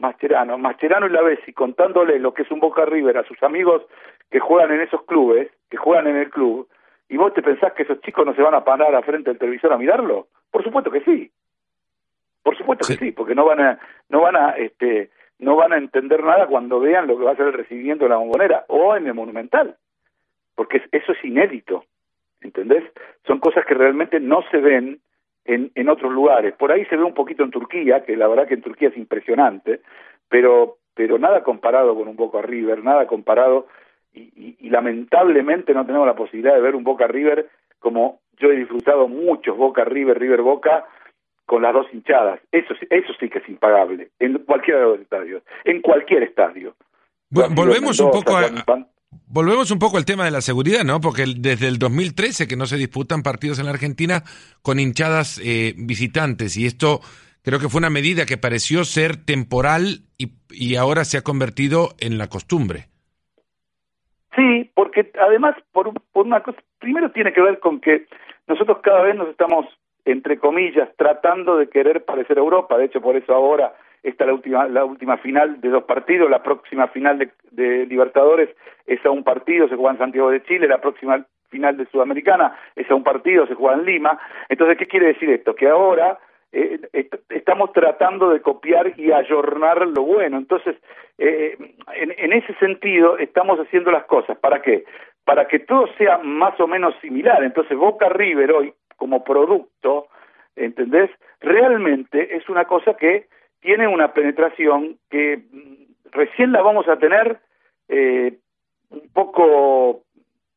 Mascherano, 0.00 0.58
Mascherano 0.58 1.06
y 1.06 1.10
la 1.10 1.22
Bessi 1.22 1.52
contándole 1.52 2.18
lo 2.18 2.32
que 2.32 2.42
es 2.42 2.50
un 2.50 2.58
Boca 2.58 2.86
River 2.86 3.18
a 3.18 3.24
sus 3.24 3.40
amigos 3.42 3.82
que 4.30 4.40
juegan 4.40 4.72
en 4.72 4.80
esos 4.80 5.04
clubes, 5.04 5.50
que 5.70 5.76
juegan 5.76 6.06
en 6.06 6.16
el 6.16 6.30
club, 6.30 6.68
y 7.08 7.16
vos 7.16 7.34
te 7.34 7.42
pensás 7.42 7.72
que 7.74 7.82
esos 7.82 8.00
chicos 8.00 8.24
no 8.24 8.34
se 8.34 8.42
van 8.42 8.54
a 8.54 8.64
parar 8.64 8.94
a 8.94 9.02
frente 9.02 9.30
del 9.30 9.38
televisor 9.38 9.72
a 9.72 9.78
mirarlo? 9.78 10.28
Por 10.50 10.64
supuesto 10.64 10.90
que 10.90 11.02
sí. 11.02 11.30
Por 12.42 12.56
supuesto 12.56 12.86
que 12.86 12.94
sí, 12.94 13.12
porque 13.12 13.34
no 13.34 13.44
van 13.44 13.60
a 13.60 13.78
no 14.08 14.22
van 14.22 14.36
a 14.36 14.50
este 14.50 15.10
no 15.38 15.56
van 15.56 15.72
a 15.72 15.76
entender 15.76 16.22
nada 16.24 16.46
cuando 16.46 16.80
vean 16.80 17.06
lo 17.06 17.18
que 17.18 17.24
va 17.24 17.32
a 17.32 17.36
ser 17.36 17.48
el 17.48 17.52
recibimiento 17.52 18.04
de 18.04 18.10
la 18.10 18.16
bombonera 18.16 18.64
o 18.68 18.96
en 18.96 19.06
el 19.06 19.14
Monumental. 19.14 19.76
Porque 20.54 20.82
eso 20.92 21.12
es 21.12 21.24
inédito. 21.24 21.84
¿Entendés? 22.40 22.84
Son 23.26 23.38
cosas 23.38 23.66
que 23.66 23.74
realmente 23.74 24.18
no 24.18 24.42
se 24.50 24.58
ven 24.58 25.00
en, 25.44 25.70
en 25.74 25.88
otros 25.88 26.12
lugares. 26.12 26.54
Por 26.54 26.72
ahí 26.72 26.84
se 26.86 26.96
ve 26.96 27.02
un 27.02 27.14
poquito 27.14 27.42
en 27.42 27.50
Turquía, 27.50 28.04
que 28.04 28.16
la 28.16 28.28
verdad 28.28 28.46
que 28.46 28.54
en 28.54 28.62
Turquía 28.62 28.88
es 28.88 28.96
impresionante, 28.96 29.80
pero, 30.28 30.78
pero 30.94 31.18
nada 31.18 31.42
comparado 31.42 31.94
con 31.94 32.08
un 32.08 32.16
Boca 32.16 32.42
River, 32.42 32.84
nada 32.84 33.06
comparado, 33.06 33.66
y, 34.12 34.56
y, 34.58 34.70
lamentablemente 34.70 35.72
no 35.72 35.86
tenemos 35.86 36.06
la 36.06 36.16
posibilidad 36.16 36.54
de 36.54 36.60
ver 36.60 36.74
un 36.74 36.82
Boca 36.82 37.06
River 37.06 37.48
como 37.78 38.20
yo 38.38 38.50
he 38.50 38.56
disfrutado 38.56 39.06
muchos 39.06 39.56
Boca 39.56 39.84
River, 39.84 40.18
River 40.18 40.42
Boca, 40.42 40.84
con 41.46 41.62
las 41.62 41.72
dos 41.72 41.86
hinchadas. 41.92 42.40
Eso, 42.52 42.74
eso 42.90 43.12
sí 43.18 43.28
que 43.28 43.38
es 43.38 43.48
impagable, 43.48 44.10
en 44.18 44.38
cualquiera 44.38 44.80
de 44.80 44.86
los 44.86 45.00
estadios, 45.00 45.42
en 45.64 45.80
cualquier 45.80 46.22
estadio. 46.22 46.74
volvemos 47.30 47.98
un 48.00 48.10
poco 48.10 48.36
a, 48.36 48.48
Volvemos 49.26 49.70
un 49.70 49.78
poco 49.78 49.96
al 49.96 50.04
tema 50.04 50.24
de 50.24 50.30
la 50.30 50.40
seguridad, 50.40 50.84
¿no? 50.84 51.00
Porque 51.00 51.24
desde 51.36 51.68
el 51.68 51.78
2013 51.78 52.46
que 52.46 52.56
no 52.56 52.66
se 52.66 52.76
disputan 52.76 53.22
partidos 53.22 53.58
en 53.58 53.66
la 53.66 53.72
Argentina 53.72 54.22
con 54.62 54.78
hinchadas 54.78 55.40
eh, 55.44 55.74
visitantes 55.76 56.56
y 56.56 56.66
esto 56.66 57.00
creo 57.42 57.58
que 57.58 57.68
fue 57.68 57.78
una 57.78 57.90
medida 57.90 58.26
que 58.26 58.36
pareció 58.36 58.84
ser 58.84 59.16
temporal 59.16 60.02
y, 60.18 60.32
y 60.50 60.76
ahora 60.76 61.04
se 61.04 61.18
ha 61.18 61.22
convertido 61.22 61.90
en 61.98 62.18
la 62.18 62.28
costumbre. 62.28 62.86
Sí, 64.36 64.70
porque 64.74 65.10
además, 65.20 65.56
por, 65.72 65.92
por 66.12 66.26
una 66.26 66.42
cosa, 66.42 66.58
primero 66.78 67.10
tiene 67.10 67.32
que 67.32 67.42
ver 67.42 67.58
con 67.58 67.80
que 67.80 68.06
nosotros 68.46 68.78
cada 68.82 69.02
vez 69.02 69.16
nos 69.16 69.28
estamos, 69.28 69.66
entre 70.04 70.38
comillas, 70.38 70.88
tratando 70.96 71.56
de 71.56 71.68
querer 71.68 72.04
parecer 72.04 72.38
Europa. 72.38 72.78
De 72.78 72.86
hecho, 72.86 73.00
por 73.00 73.16
eso 73.16 73.34
ahora 73.34 73.74
está 74.02 74.26
la 74.26 74.34
última, 74.34 74.68
la 74.68 74.84
última 74.84 75.16
final 75.18 75.60
de 75.60 75.68
dos 75.68 75.84
partidos, 75.84 76.30
la 76.30 76.42
próxima 76.42 76.88
final 76.88 77.18
de, 77.18 77.30
de 77.50 77.86
Libertadores 77.86 78.50
es 78.86 79.04
a 79.04 79.10
un 79.10 79.24
partido, 79.24 79.68
se 79.68 79.76
juega 79.76 79.92
en 79.92 79.98
Santiago 79.98 80.30
de 80.30 80.42
Chile, 80.42 80.66
la 80.66 80.80
próxima 80.80 81.24
final 81.50 81.76
de 81.76 81.86
Sudamericana 81.86 82.56
es 82.76 82.90
a 82.90 82.94
un 82.94 83.04
partido, 83.04 83.46
se 83.46 83.54
juega 83.54 83.76
en 83.76 83.84
Lima. 83.84 84.18
Entonces, 84.48 84.78
¿qué 84.78 84.86
quiere 84.86 85.08
decir 85.08 85.28
esto? 85.30 85.54
Que 85.54 85.68
ahora 85.68 86.18
eh, 86.52 86.80
estamos 87.28 87.72
tratando 87.72 88.30
de 88.30 88.40
copiar 88.40 88.98
y 88.98 89.12
ayornar 89.12 89.86
lo 89.86 90.02
bueno. 90.02 90.38
Entonces, 90.38 90.76
eh, 91.18 91.56
en, 91.94 92.14
en, 92.16 92.32
ese 92.32 92.54
sentido, 92.54 93.18
estamos 93.18 93.58
haciendo 93.58 93.90
las 93.90 94.04
cosas. 94.04 94.38
¿Para 94.38 94.62
qué? 94.62 94.84
Para 95.24 95.46
que 95.46 95.58
todo 95.58 95.86
sea 95.98 96.18
más 96.18 96.58
o 96.60 96.66
menos 96.66 96.94
similar. 97.00 97.42
Entonces, 97.42 97.76
Boca 97.76 98.08
River 98.08 98.52
hoy, 98.52 98.72
como 98.96 99.22
producto, 99.24 100.06
¿entendés? 100.56 101.10
Realmente 101.40 102.36
es 102.36 102.48
una 102.48 102.64
cosa 102.64 102.94
que 102.94 103.26
tiene 103.60 103.86
una 103.86 104.12
penetración 104.12 104.98
que 105.10 105.36
mm, 105.38 106.10
recién 106.12 106.52
la 106.52 106.62
vamos 106.62 106.88
a 106.88 106.98
tener 106.98 107.40
eh, 107.88 108.38
un 108.90 109.08
poco 109.12 110.02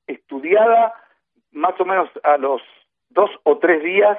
estudiada 0.08 0.94
más 1.52 1.80
o 1.80 1.86
menos 1.86 2.10
a 2.24 2.38
los 2.38 2.62
dos 3.10 3.30
o 3.44 3.58
tres 3.60 3.84
días 3.84 4.18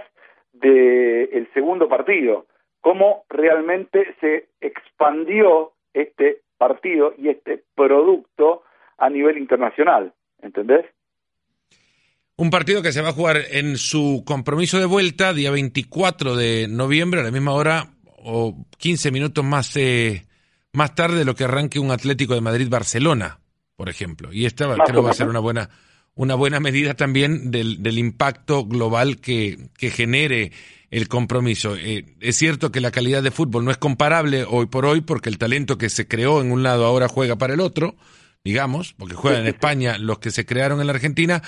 del 0.52 1.48
segundo 1.52 1.88
partido, 1.88 2.46
cómo 2.80 3.24
realmente 3.28 4.14
se 4.20 4.48
expandió 4.60 5.72
este 5.92 6.42
partido 6.58 7.12
y 7.18 7.28
este 7.28 7.64
producto 7.74 8.62
a 8.98 9.10
nivel 9.10 9.36
internacional, 9.36 10.12
¿entendés? 10.40 10.86
Un 12.36 12.50
partido 12.50 12.82
que 12.82 12.92
se 12.92 13.02
va 13.02 13.08
a 13.08 13.12
jugar 13.12 13.36
en 13.50 13.76
su 13.76 14.24
compromiso 14.26 14.78
de 14.78 14.86
vuelta, 14.86 15.32
día 15.32 15.50
24 15.50 16.36
de 16.36 16.66
noviembre, 16.68 17.20
a 17.20 17.24
la 17.24 17.30
misma 17.30 17.52
hora 17.52 17.93
o 18.24 18.66
15 18.78 19.10
minutos 19.10 19.44
más, 19.44 19.76
eh, 19.76 20.26
más 20.72 20.94
tarde 20.94 21.18
de 21.18 21.24
lo 21.24 21.34
que 21.34 21.44
arranque 21.44 21.78
un 21.78 21.90
Atlético 21.90 22.34
de 22.34 22.40
Madrid-Barcelona, 22.40 23.40
por 23.76 23.88
ejemplo. 23.88 24.32
Y 24.32 24.46
esta 24.46 24.74
creo 24.86 25.02
va 25.02 25.10
a 25.10 25.14
ser 25.14 25.28
una 25.28 25.40
buena, 25.40 25.68
una 26.14 26.34
buena 26.34 26.58
medida 26.58 26.94
también 26.94 27.50
del, 27.50 27.82
del 27.82 27.98
impacto 27.98 28.64
global 28.64 29.18
que, 29.18 29.68
que 29.76 29.90
genere 29.90 30.52
el 30.90 31.08
compromiso. 31.08 31.76
Eh, 31.76 32.16
es 32.20 32.36
cierto 32.36 32.72
que 32.72 32.80
la 32.80 32.90
calidad 32.90 33.22
de 33.22 33.30
fútbol 33.30 33.64
no 33.64 33.70
es 33.70 33.78
comparable 33.78 34.44
hoy 34.48 34.66
por 34.66 34.86
hoy 34.86 35.00
porque 35.00 35.28
el 35.28 35.38
talento 35.38 35.76
que 35.76 35.90
se 35.90 36.06
creó 36.08 36.40
en 36.40 36.50
un 36.52 36.62
lado 36.62 36.86
ahora 36.86 37.08
juega 37.08 37.36
para 37.36 37.54
el 37.54 37.60
otro, 37.60 37.96
digamos, 38.44 38.94
porque 38.94 39.16
juegan 39.16 39.42
en 39.42 39.48
España 39.48 39.98
los 39.98 40.18
que 40.18 40.30
se 40.30 40.46
crearon 40.46 40.80
en 40.80 40.86
la 40.86 40.92
Argentina, 40.92 41.42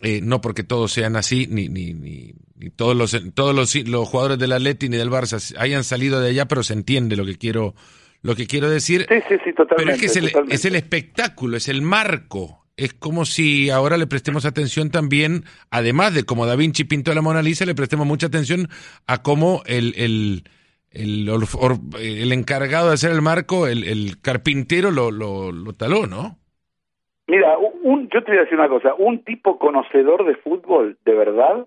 eh, 0.00 0.20
no 0.22 0.40
porque 0.40 0.62
todos 0.62 0.92
sean 0.92 1.16
así, 1.16 1.46
ni, 1.50 1.68
ni, 1.68 1.92
ni, 1.92 2.34
todos 2.76 2.96
los 2.96 3.16
todos 3.34 3.54
los, 3.54 3.74
los 3.88 4.08
jugadores 4.08 4.38
del 4.38 4.52
Atleti 4.52 4.88
ni 4.88 4.96
del 4.96 5.10
Barça 5.10 5.54
hayan 5.58 5.84
salido 5.84 6.20
de 6.20 6.30
allá, 6.30 6.46
pero 6.46 6.62
se 6.62 6.74
entiende 6.74 7.16
lo 7.16 7.24
que 7.24 7.36
quiero 7.36 7.74
lo 8.22 8.34
que 8.36 8.46
quiero 8.46 8.68
decir. 8.68 9.06
Sí, 9.08 9.16
sí, 9.28 9.34
sí, 9.44 9.52
totalmente. 9.52 9.76
Pero 9.76 9.90
es 9.92 10.00
que 10.00 10.06
es 10.06 10.16
el, 10.16 10.32
es 10.50 10.64
el 10.64 10.74
espectáculo, 10.74 11.56
es 11.56 11.68
el 11.68 11.82
marco. 11.82 12.64
Es 12.76 12.94
como 12.94 13.24
si 13.24 13.70
ahora 13.70 13.96
le 13.96 14.06
prestemos 14.06 14.44
atención 14.44 14.90
también, 14.90 15.44
además 15.70 16.14
de 16.14 16.22
cómo 16.22 16.46
Da 16.46 16.54
Vinci 16.54 16.84
pintó 16.84 17.12
la 17.12 17.22
Mona 17.22 17.42
Lisa, 17.42 17.66
le 17.66 17.74
prestemos 17.74 18.06
mucha 18.06 18.28
atención 18.28 18.68
a 19.08 19.22
cómo 19.22 19.62
el, 19.66 19.94
el, 19.96 20.44
el, 20.92 21.28
el 21.98 22.32
encargado 22.32 22.88
de 22.88 22.94
hacer 22.94 23.10
el 23.10 23.20
marco, 23.20 23.66
el, 23.66 23.82
el 23.82 24.20
carpintero 24.20 24.92
lo, 24.92 25.10
lo, 25.10 25.50
lo 25.50 25.72
taló, 25.72 26.06
¿no? 26.06 26.38
Mira, 27.28 27.58
un, 27.58 28.08
yo 28.08 28.24
te 28.24 28.30
voy 28.30 28.38
a 28.38 28.44
decir 28.44 28.58
una 28.58 28.70
cosa, 28.70 28.94
un 28.94 29.22
tipo 29.22 29.58
conocedor 29.58 30.24
de 30.24 30.34
fútbol, 30.36 30.96
de 31.04 31.14
verdad, 31.14 31.66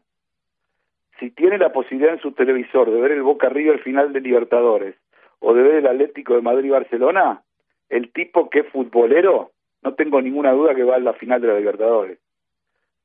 si 1.19 1.29
tiene 1.29 1.59
la 1.59 1.71
posibilidad 1.71 2.15
en 2.15 2.19
su 2.19 2.31
televisor 2.31 2.89
de 2.89 2.99
ver 2.99 3.11
el 3.11 3.21
Boca 3.21 3.47
River 3.47 3.79
final 3.83 4.11
de 4.11 4.21
Libertadores 4.21 4.95
o 5.39 5.53
de 5.53 5.61
ver 5.61 5.75
el 5.75 5.85
Atlético 5.85 6.33
de 6.33 6.41
Madrid-Barcelona, 6.41 7.43
el 7.89 8.11
tipo 8.11 8.49
que 8.49 8.61
es 8.61 8.69
futbolero, 8.69 9.51
no 9.83 9.93
tengo 9.93 10.19
ninguna 10.19 10.51
duda 10.51 10.73
que 10.73 10.83
va 10.83 10.95
a 10.95 10.99
la 10.99 11.13
final 11.13 11.39
de 11.39 11.49
la 11.49 11.59
Libertadores, 11.59 12.17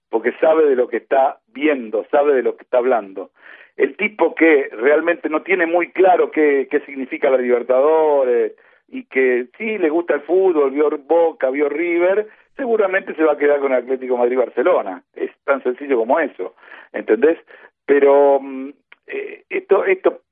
porque 0.09 0.33
sabe 0.41 0.65
de 0.65 0.77
lo 0.77 0.89
que 0.89 0.97
está 0.97 1.41
viendo, 1.49 2.07
sabe 2.11 2.33
de 2.33 2.43
lo 2.43 2.57
que 2.57 2.63
está 2.63 2.79
hablando. 2.79 3.33
El 3.77 3.99
tipo 3.99 4.35
que 4.35 4.71
realmente 4.73 5.29
no 5.29 5.43
tiene 5.43 5.67
muy 5.67 5.91
claro 5.91 6.31
qué, 6.31 6.69
qué 6.71 6.81
significa 6.81 7.29
la 7.29 7.37
Libertadores 7.37 8.55
y 8.89 9.05
que 9.05 9.49
sí 9.59 9.79
le 9.79 9.91
gusta 9.91 10.15
el 10.15 10.21
fútbol, 10.23 10.71
vio 10.71 10.91
Boca, 10.91 11.51
vio 11.51 11.69
River, 11.69 12.29
seguramente 12.57 13.15
se 13.15 13.25
va 13.25 13.33
a 13.33 13.39
quedar 13.39 13.61
con 13.61 13.73
el 13.73 13.79
Atlético 13.83 14.17
Madrid-Barcelona. 14.17 15.03
Es 15.15 15.31
tan 15.45 15.63
sencillo 15.63 15.99
como 15.99 16.19
eso, 16.21 16.55
¿entendés? 16.93 17.39
Pero 17.85 18.41
mm, 18.41 18.71
eh, 19.07 19.45
esto, 19.49 19.85
esto, 19.85 20.23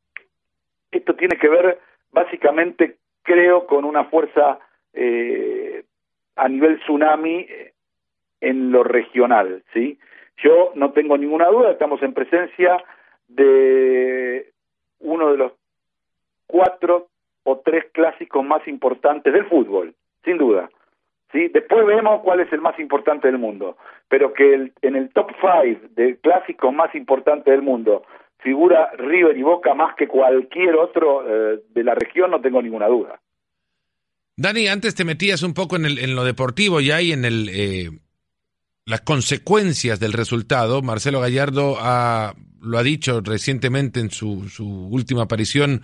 esto 0.91 1.15
tiene 1.15 1.37
que 1.37 1.49
ver 1.49 1.79
básicamente, 2.13 2.97
creo, 3.23 3.67
con 3.67 3.85
una 3.85 4.05
fuerza 4.05 4.59
eh, 4.93 5.85
a 6.37 6.49
nivel 6.49 6.79
tsunami 6.81 7.47
eh, 7.49 7.73
en 8.41 8.71
lo 8.71 8.85
regional, 8.85 9.63
¿sí? 9.73 9.99
Yo 10.39 10.73
no 10.75 10.93
tengo 10.93 11.17
ninguna 11.17 11.47
duda, 11.49 11.71
estamos 11.71 12.03
en 12.03 12.13
presencia 12.13 12.77
de 13.29 14.53
uno 15.01 15.31
de 15.31 15.37
los 15.39 15.53
cuatro 16.47 17.09
o 17.45 17.61
tres 17.65 17.85
clásicos 17.93 18.45
más 18.45 18.67
importantes 18.67 19.33
del 19.33 19.47
fútbol, 19.47 19.95
sin 20.25 20.39
duda. 20.39 20.69
¿sí? 21.33 21.49
Después 21.49 21.87
vemos 21.87 22.23
cuál 22.23 22.41
es 22.41 22.53
el 22.53 22.61
más 22.61 22.79
importante 22.79 23.29
del 23.29 23.39
mundo, 23.39 23.77
pero 24.09 24.33
que 24.33 24.55
el, 24.55 24.73
en 24.83 24.97
el 24.97 25.11
top 25.11 25.31
five 25.41 25.81
de 25.95 26.17
clásicos 26.19 26.73
más 26.73 26.95
importantes 26.95 27.53
del 27.53 27.63
mundo 27.63 28.05
figura 28.39 28.91
River 28.99 29.37
y 29.37 29.43
Boca 29.43 29.75
más 29.75 29.97
que 29.97 30.07
cualquier 30.07 30.77
otro 30.77 31.23
eh, 31.27 31.61
de 31.71 31.83
la 31.83 31.95
región, 31.95 32.31
no 32.31 32.41
tengo 32.43 32.61
ninguna 32.61 32.87
duda. 32.89 33.21
Dani, 34.37 34.69
antes 34.69 34.95
te 34.95 35.05
metías 35.05 35.43
un 35.43 35.55
poco 35.55 35.77
en, 35.77 35.87
el, 35.87 35.99
en 35.99 36.15
lo 36.15 36.25
deportivo 36.25 36.81
y 36.81 36.91
ahí 36.91 37.13
en 37.13 37.25
el, 37.25 37.49
eh, 37.51 37.91
las 38.85 39.01
consecuencias 39.01 39.99
del 39.99 40.13
resultado. 40.13 40.83
Marcelo 40.83 41.21
Gallardo 41.21 41.77
ha, 41.79 42.35
lo 42.61 42.79
ha 42.79 42.83
dicho 42.83 43.23
recientemente 43.23 44.01
en 44.01 44.11
su 44.11 44.45
última 44.91 45.23
aparición 45.23 45.81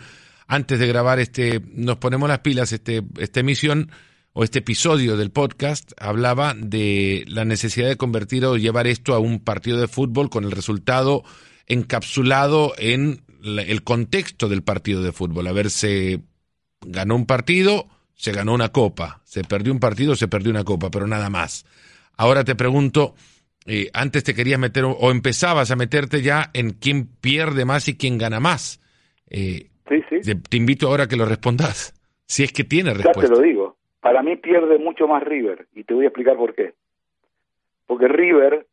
antes 0.50 0.80
de 0.80 0.86
grabar 0.86 1.20
este 1.20 1.62
Nos 1.72 1.96
ponemos 1.96 2.28
las 2.28 2.40
pilas, 2.40 2.72
este, 2.72 3.02
esta 3.18 3.40
emisión 3.40 3.90
o 4.32 4.44
este 4.44 4.58
episodio 4.58 5.16
del 5.16 5.30
podcast 5.30 5.92
hablaba 5.96 6.54
de 6.54 7.24
la 7.28 7.44
necesidad 7.44 7.88
de 7.88 7.96
convertir 7.96 8.44
o 8.44 8.56
llevar 8.56 8.86
esto 8.86 9.14
a 9.14 9.20
un 9.20 9.40
partido 9.40 9.80
de 9.80 9.88
fútbol 9.88 10.28
con 10.28 10.44
el 10.44 10.50
resultado 10.50 11.24
encapsulado 11.66 12.74
en 12.78 13.22
el 13.42 13.82
contexto 13.84 14.48
del 14.48 14.62
partido 14.62 15.02
de 15.02 15.12
fútbol. 15.12 15.46
A 15.46 15.52
ver, 15.52 15.70
se 15.70 16.20
ganó 16.80 17.14
un 17.14 17.26
partido, 17.26 17.88
se 18.14 18.32
ganó 18.32 18.52
una 18.52 18.70
copa. 18.70 19.22
Se 19.24 19.44
perdió 19.44 19.72
un 19.72 19.80
partido, 19.80 20.14
se 20.16 20.28
perdió 20.28 20.50
una 20.50 20.64
copa, 20.64 20.90
pero 20.90 21.06
nada 21.06 21.30
más. 21.30 21.64
Ahora 22.16 22.44
te 22.44 22.54
pregunto, 22.54 23.14
eh, 23.66 23.90
antes 23.92 24.24
te 24.24 24.34
querías 24.34 24.58
meter 24.58 24.84
o 24.84 25.10
empezabas 25.10 25.70
a 25.70 25.76
meterte 25.76 26.22
ya 26.22 26.50
en 26.54 26.70
quién 26.70 27.06
pierde 27.06 27.64
más 27.64 27.88
y 27.88 27.96
quién 27.96 28.18
gana 28.18 28.40
más. 28.40 28.80
Eh, 29.28 29.69
sí, 29.90 30.22
sí. 30.22 30.42
Te, 30.42 30.56
invito 30.56 30.86
ahora 30.88 31.04
a 31.04 31.06
que 31.08 31.16
lo 31.16 31.26
respondas, 31.26 31.92
si 32.26 32.44
es 32.44 32.52
que 32.52 32.64
tiene 32.64 32.94
respuesta. 32.94 33.22
Ya 33.22 33.28
te 33.28 33.34
lo 33.34 33.40
digo. 33.40 33.76
Para 34.00 34.22
mí 34.22 34.36
pierde 34.36 34.78
mucho 34.78 35.06
más 35.06 35.22
River 35.22 35.66
y 35.74 35.84
te 35.84 35.92
voy 35.92 36.04
a 36.04 36.08
explicar 36.08 36.36
por 36.36 36.54
qué. 36.54 36.72
Porque 37.86 38.08
River 38.08 38.66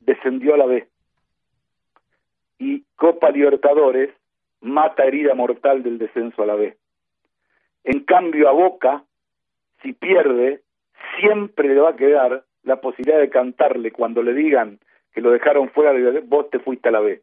descendió 0.00 0.54
a 0.54 0.56
la 0.56 0.66
B 0.66 0.88
y 2.60 2.84
Copa 2.94 3.30
Libertadores 3.30 4.10
mata 4.60 5.04
herida 5.04 5.34
mortal 5.34 5.82
del 5.82 5.98
descenso 5.98 6.42
a 6.42 6.46
la 6.46 6.54
B. 6.54 6.76
En 7.84 8.00
cambio 8.00 8.48
a 8.48 8.52
Boca, 8.52 9.04
si 9.82 9.94
pierde, 9.94 10.60
siempre 11.18 11.68
le 11.68 11.80
va 11.80 11.90
a 11.90 11.96
quedar 11.96 12.44
la 12.62 12.80
posibilidad 12.80 13.18
de 13.18 13.30
cantarle 13.30 13.90
cuando 13.90 14.22
le 14.22 14.34
digan 14.34 14.78
que 15.12 15.22
lo 15.22 15.30
dejaron 15.30 15.70
fuera 15.70 15.92
de 15.94 16.20
vos 16.20 16.50
te 16.50 16.58
fuiste 16.58 16.90
a 16.90 16.92
la 16.92 17.00
B. 17.00 17.22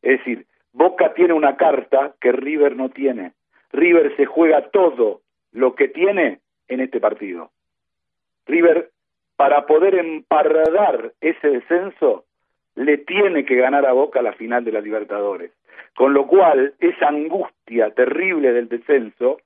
Es 0.00 0.18
decir, 0.18 0.46
Boca 0.78 1.12
tiene 1.12 1.32
una 1.32 1.56
carta 1.56 2.14
que 2.20 2.30
River 2.30 2.76
no 2.76 2.88
tiene. 2.88 3.32
River 3.72 4.14
se 4.14 4.26
juega 4.26 4.70
todo 4.70 5.22
lo 5.50 5.74
que 5.74 5.88
tiene 5.88 6.38
en 6.68 6.78
este 6.78 7.00
partido. 7.00 7.50
River, 8.46 8.92
para 9.34 9.66
poder 9.66 9.96
empardar 9.96 11.14
ese 11.20 11.48
descenso, 11.48 12.26
le 12.76 12.96
tiene 12.98 13.44
que 13.44 13.56
ganar 13.56 13.86
a 13.86 13.92
Boca 13.92 14.22
la 14.22 14.34
final 14.34 14.64
de 14.64 14.70
la 14.70 14.80
Libertadores. 14.80 15.50
Con 15.96 16.14
lo 16.14 16.28
cual, 16.28 16.74
esa 16.78 17.08
angustia 17.08 17.90
terrible 17.90 18.52
del 18.52 18.68
descenso 18.68 19.38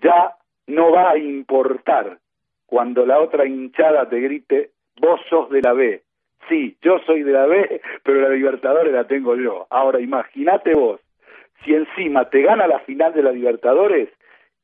ya 0.00 0.34
no 0.66 0.90
va 0.90 1.12
a 1.12 1.18
importar 1.18 2.18
cuando 2.66 3.06
la 3.06 3.20
otra 3.20 3.46
hinchada 3.46 4.08
te 4.08 4.18
grite, 4.18 4.70
vos 5.00 5.20
sos 5.30 5.50
de 5.50 5.62
la 5.62 5.72
B. 5.72 6.02
Sí, 6.48 6.76
yo 6.82 6.98
soy 7.06 7.22
de 7.22 7.32
la 7.32 7.46
B, 7.46 7.80
pero 8.02 8.20
la 8.20 8.30
Libertadores 8.30 8.92
la 8.92 9.06
tengo 9.06 9.36
yo. 9.36 9.66
Ahora, 9.70 10.00
imagínate 10.00 10.74
vos, 10.74 11.00
si 11.64 11.74
encima 11.74 12.28
te 12.28 12.42
gana 12.42 12.66
la 12.66 12.80
final 12.80 13.12
de 13.14 13.22
la 13.22 13.32
Libertadores, 13.32 14.08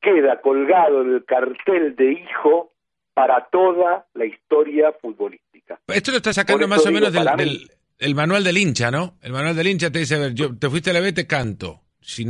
queda 0.01 0.41
colgado 0.41 1.03
el 1.03 1.25
cartel 1.25 1.95
de 1.97 2.12
hijo 2.12 2.73
para 3.14 3.47
toda 3.51 4.07
la 4.14 4.25
historia 4.25 4.93
futbolística. 5.01 5.79
Esto 5.88 6.12
lo 6.12 6.19
está 6.19 6.33
sacando 6.33 6.69
más 6.69 6.87
o 6.87 6.91
menos 6.91 7.12
del, 7.12 7.69
el 7.99 8.14
manual 8.14 8.45
del 8.45 8.59
hincha, 8.59 8.91
¿no? 8.91 9.14
El 9.23 9.33
manual 9.33 9.57
del 9.57 9.67
hincha 9.67 9.91
te 9.91 10.01
dice, 10.01 10.17
a 10.17 10.19
ver, 10.19 10.35
yo 10.35 10.57
te 10.57 10.69
fuiste 10.69 10.91
a 10.91 10.93
la 10.93 11.01
B, 11.01 11.12
te 11.12 11.27
canto. 11.27 11.81
Si, 12.01 12.25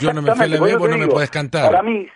yo 0.00 0.12
no 0.12 0.22
me 0.22 0.34
fui 0.34 0.44
a 0.44 0.48
la 0.48 0.60
B, 0.60 0.76
vos 0.76 0.88
no 0.88 0.98
me 0.98 1.06
puedes 1.06 1.30
cantar. 1.30 1.70
Para 1.70 1.82
mí, 1.82 2.08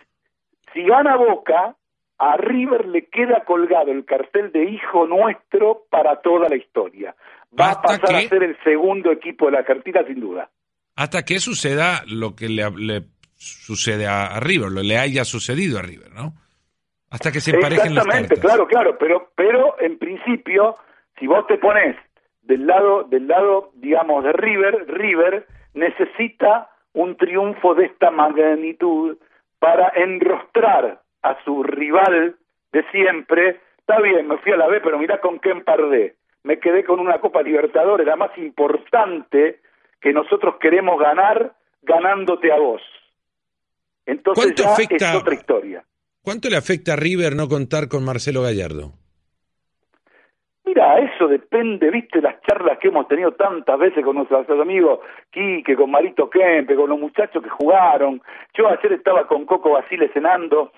si 0.72 0.82
gana 0.84 1.16
Boca, 1.16 1.76
a 2.20 2.36
River 2.36 2.86
le 2.86 3.06
queda 3.06 3.44
colgado 3.46 3.90
el 3.90 4.04
cartel 4.04 4.52
de 4.52 4.64
hijo 4.64 5.06
nuestro 5.06 5.86
para 5.88 6.20
toda 6.20 6.50
la 6.50 6.56
historia. 6.56 7.16
Va 7.58 7.70
a 7.70 7.80
pasar 7.80 8.14
a 8.14 8.20
ser 8.20 8.42
el 8.42 8.58
segundo 8.62 9.10
equipo 9.10 9.46
de 9.46 9.52
la 9.52 9.64
cartita 9.64 10.04
sin 10.06 10.20
duda. 10.20 10.50
Hasta 10.96 11.24
que 11.24 11.38
suceda 11.38 12.02
lo 12.06 12.36
que 12.36 12.50
le, 12.50 13.04
sucede 13.36 14.06
a, 14.06 14.38
River, 14.38 14.70
lo 14.70 14.82
le 14.82 14.98
haya 14.98 15.24
sucedido 15.24 15.78
a 15.78 15.82
River, 15.82 16.12
¿no? 16.12 16.34
Hasta 17.08 17.32
que 17.32 17.40
se 17.40 17.52
emparejen 17.52 17.94
las 17.94 18.06
cartas. 18.06 18.38
claro, 18.38 18.66
claro, 18.66 18.98
pero, 18.98 19.32
pero 19.34 19.80
en 19.80 19.98
principio, 19.98 20.76
si 21.18 21.26
vos 21.26 21.46
te 21.46 21.56
pones 21.56 21.96
del 22.42 22.66
lado, 22.66 23.04
del 23.04 23.28
lado, 23.28 23.72
digamos, 23.76 24.24
de 24.24 24.32
River, 24.32 24.84
River 24.88 25.46
necesita 25.72 26.68
un 26.92 27.16
triunfo 27.16 27.74
de 27.74 27.86
esta 27.86 28.10
magnitud 28.10 29.16
para 29.58 29.90
enrostrar 29.96 31.00
a 31.22 31.42
su 31.44 31.62
rival 31.62 32.36
de 32.72 32.84
siempre. 32.90 33.60
Está 33.78 34.00
bien, 34.00 34.28
me 34.28 34.38
fui 34.38 34.52
a 34.52 34.56
la 34.56 34.68
B, 34.68 34.80
pero 34.80 34.98
mira 34.98 35.20
con 35.20 35.38
qué 35.38 35.50
empardé. 35.50 36.16
Me 36.42 36.58
quedé 36.58 36.84
con 36.84 37.00
una 37.00 37.20
Copa 37.20 37.42
Libertadores, 37.42 38.06
la 38.06 38.16
más 38.16 38.36
importante 38.38 39.60
que 40.00 40.12
nosotros 40.12 40.54
queremos 40.60 40.98
ganar 40.98 41.52
ganándote 41.82 42.52
a 42.52 42.58
vos. 42.58 42.82
Entonces 44.06 44.54
ya 44.56 44.74
es 44.74 45.14
otra 45.14 45.34
historia. 45.34 45.84
¿Cuánto 46.22 46.48
le 46.48 46.56
afecta 46.56 46.94
a 46.94 46.96
River 46.96 47.34
no 47.34 47.48
contar 47.48 47.88
con 47.88 48.04
Marcelo 48.04 48.42
Gallardo? 48.42 48.92
Mira, 50.64 50.98
eso 51.00 51.26
depende, 51.26 51.90
viste, 51.90 52.20
las 52.20 52.40
charlas 52.42 52.78
que 52.78 52.88
hemos 52.88 53.08
tenido 53.08 53.32
tantas 53.32 53.78
veces 53.78 54.04
con 54.04 54.16
nuestros 54.16 54.48
amigos 54.48 55.00
Quique, 55.30 55.74
con 55.74 55.90
Marito 55.90 56.30
Kempe, 56.30 56.76
con 56.76 56.88
los 56.90 56.98
muchachos 56.98 57.42
que 57.42 57.48
jugaron. 57.48 58.22
Yo 58.54 58.68
ayer 58.68 58.92
estaba 58.92 59.26
con 59.26 59.46
Coco 59.46 59.70
Basile 59.70 60.10
cenando. 60.12 60.72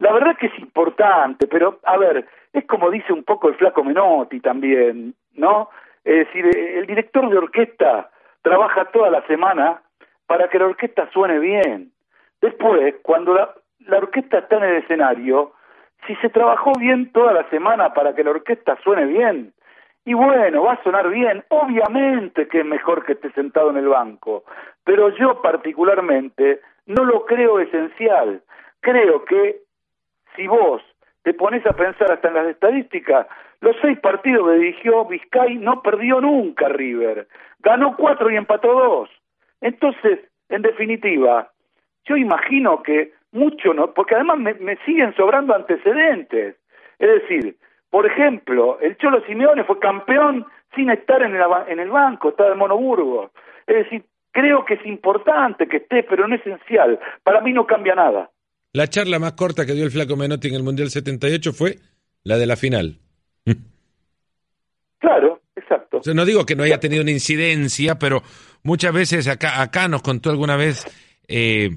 La 0.00 0.12
verdad 0.12 0.36
que 0.36 0.46
es 0.46 0.58
importante, 0.58 1.46
pero 1.46 1.78
a 1.84 1.96
ver, 1.98 2.26
es 2.52 2.66
como 2.66 2.90
dice 2.90 3.12
un 3.12 3.22
poco 3.22 3.48
el 3.48 3.54
flaco 3.56 3.84
Menotti 3.84 4.40
también, 4.40 5.14
¿no? 5.34 5.68
Es 6.04 6.26
decir, 6.26 6.46
el 6.56 6.86
director 6.86 7.28
de 7.28 7.36
orquesta 7.36 8.10
trabaja 8.40 8.86
toda 8.86 9.10
la 9.10 9.22
semana 9.26 9.82
para 10.26 10.48
que 10.48 10.58
la 10.58 10.66
orquesta 10.66 11.10
suene 11.12 11.38
bien. 11.38 11.92
Después, 12.40 12.94
cuando 13.02 13.34
la, 13.34 13.54
la 13.80 13.98
orquesta 13.98 14.38
está 14.38 14.56
en 14.56 14.64
el 14.64 14.76
escenario, 14.76 15.52
si 16.06 16.16
se 16.16 16.30
trabajó 16.30 16.72
bien 16.78 17.12
toda 17.12 17.34
la 17.34 17.48
semana 17.50 17.92
para 17.92 18.14
que 18.14 18.24
la 18.24 18.30
orquesta 18.30 18.78
suene 18.82 19.04
bien, 19.04 19.52
y 20.06 20.14
bueno, 20.14 20.62
va 20.62 20.72
a 20.72 20.82
sonar 20.82 21.10
bien, 21.10 21.44
obviamente 21.50 22.48
que 22.48 22.60
es 22.60 22.64
mejor 22.64 23.04
que 23.04 23.12
esté 23.12 23.30
sentado 23.32 23.68
en 23.68 23.76
el 23.76 23.88
banco, 23.88 24.44
pero 24.82 25.10
yo 25.10 25.42
particularmente 25.42 26.62
no 26.86 27.04
lo 27.04 27.26
creo 27.26 27.60
esencial. 27.60 28.42
Creo 28.80 29.26
que 29.26 29.60
si 30.36 30.46
vos 30.46 30.82
te 31.22 31.34
pones 31.34 31.64
a 31.66 31.72
pensar 31.72 32.10
hasta 32.12 32.28
en 32.28 32.34
las 32.34 32.46
estadísticas, 32.46 33.26
los 33.60 33.76
seis 33.82 33.98
partidos 34.00 34.48
que 34.48 34.58
dirigió 34.58 35.04
Vizcay 35.04 35.56
no 35.56 35.82
perdió 35.82 36.20
nunca 36.20 36.68
River, 36.68 37.28
ganó 37.60 37.96
cuatro 37.96 38.30
y 38.30 38.36
empató 38.36 38.72
dos. 38.72 39.10
Entonces, 39.60 40.20
en 40.48 40.62
definitiva, 40.62 41.50
yo 42.06 42.16
imagino 42.16 42.82
que 42.82 43.12
mucho 43.32 43.74
no, 43.74 43.92
porque 43.92 44.14
además 44.14 44.38
me, 44.38 44.76
siguen 44.86 45.14
sobrando 45.14 45.54
antecedentes. 45.54 46.56
Es 46.98 47.08
decir, 47.08 47.56
por 47.90 48.06
ejemplo, 48.06 48.78
el 48.80 48.96
Cholo 48.96 49.22
Simeone 49.26 49.64
fue 49.64 49.78
campeón 49.78 50.46
sin 50.74 50.90
estar 50.90 51.22
en 51.22 51.36
el, 51.36 51.42
en 51.68 51.80
el 51.80 51.90
banco, 51.90 52.30
estaba 52.30 52.52
en 52.52 52.58
Monoburgo. 52.58 53.30
Es 53.66 53.76
decir, 53.76 54.04
creo 54.32 54.64
que 54.64 54.74
es 54.74 54.86
importante 54.86 55.68
que 55.68 55.78
esté, 55.78 56.02
pero 56.02 56.26
no 56.26 56.34
esencial. 56.34 56.98
Para 57.22 57.40
mí 57.40 57.52
no 57.52 57.66
cambia 57.66 57.94
nada. 57.94 58.30
La 58.72 58.88
charla 58.88 59.18
más 59.18 59.32
corta 59.32 59.66
que 59.66 59.74
dio 59.74 59.84
el 59.84 59.90
Flaco 59.90 60.16
Menotti 60.16 60.48
en 60.48 60.54
el 60.54 60.62
Mundial 60.62 60.90
78 60.90 61.52
fue 61.52 61.78
la 62.22 62.38
de 62.38 62.46
la 62.46 62.56
final. 62.56 62.98
Claro, 64.98 65.40
exacto. 65.56 66.02
no 66.12 66.26
digo 66.26 66.44
que 66.44 66.54
no 66.54 66.62
haya 66.62 66.78
tenido 66.78 67.00
una 67.00 67.10
incidencia, 67.10 67.98
pero 67.98 68.22
muchas 68.62 68.92
veces 68.92 69.28
acá, 69.28 69.62
acá 69.62 69.88
nos 69.88 70.02
contó 70.02 70.28
alguna 70.28 70.56
vez 70.56 70.84
eh, 71.26 71.70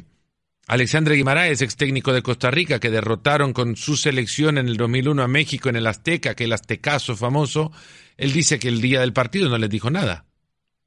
Alexandre 0.68 1.16
Guimaraes, 1.16 1.62
ex 1.62 1.76
técnico 1.76 2.14
de 2.14 2.22
Costa 2.22 2.50
Rica, 2.50 2.80
que 2.80 2.90
derrotaron 2.90 3.54
con 3.54 3.76
su 3.76 3.98
selección 3.98 4.58
en 4.58 4.68
el 4.68 4.78
2001 4.78 5.22
a 5.22 5.28
México 5.28 5.70
en 5.70 5.76
el 5.76 5.88
Azteca, 5.88 6.36
que 6.36 6.46
el 6.46 6.54
aztecaso 6.54 7.16
famoso, 7.16 7.72
él 8.18 8.32
dice 8.32 8.60
que 8.60 8.70
el 8.70 8.82
día 8.82 9.02
del 9.02 9.14
partido 9.14 9.50
no 9.50 9.58
les 9.58 9.70
dijo 9.70 9.90
nada, 9.90 10.26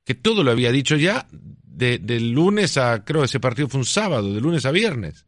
que 0.05 0.15
todo 0.15 0.43
lo 0.43 0.51
había 0.51 0.73
dicho 0.73 0.97
ya 0.97 1.27
de, 1.31 1.99
lunes 2.21 2.79
a, 2.79 3.05
creo 3.05 3.25
ese 3.25 3.39
partido 3.39 3.69
fue 3.69 3.81
un 3.81 3.87
sábado, 3.87 4.33
de 4.33 4.41
lunes 4.41 4.65
a 4.65 4.71
viernes. 4.71 5.26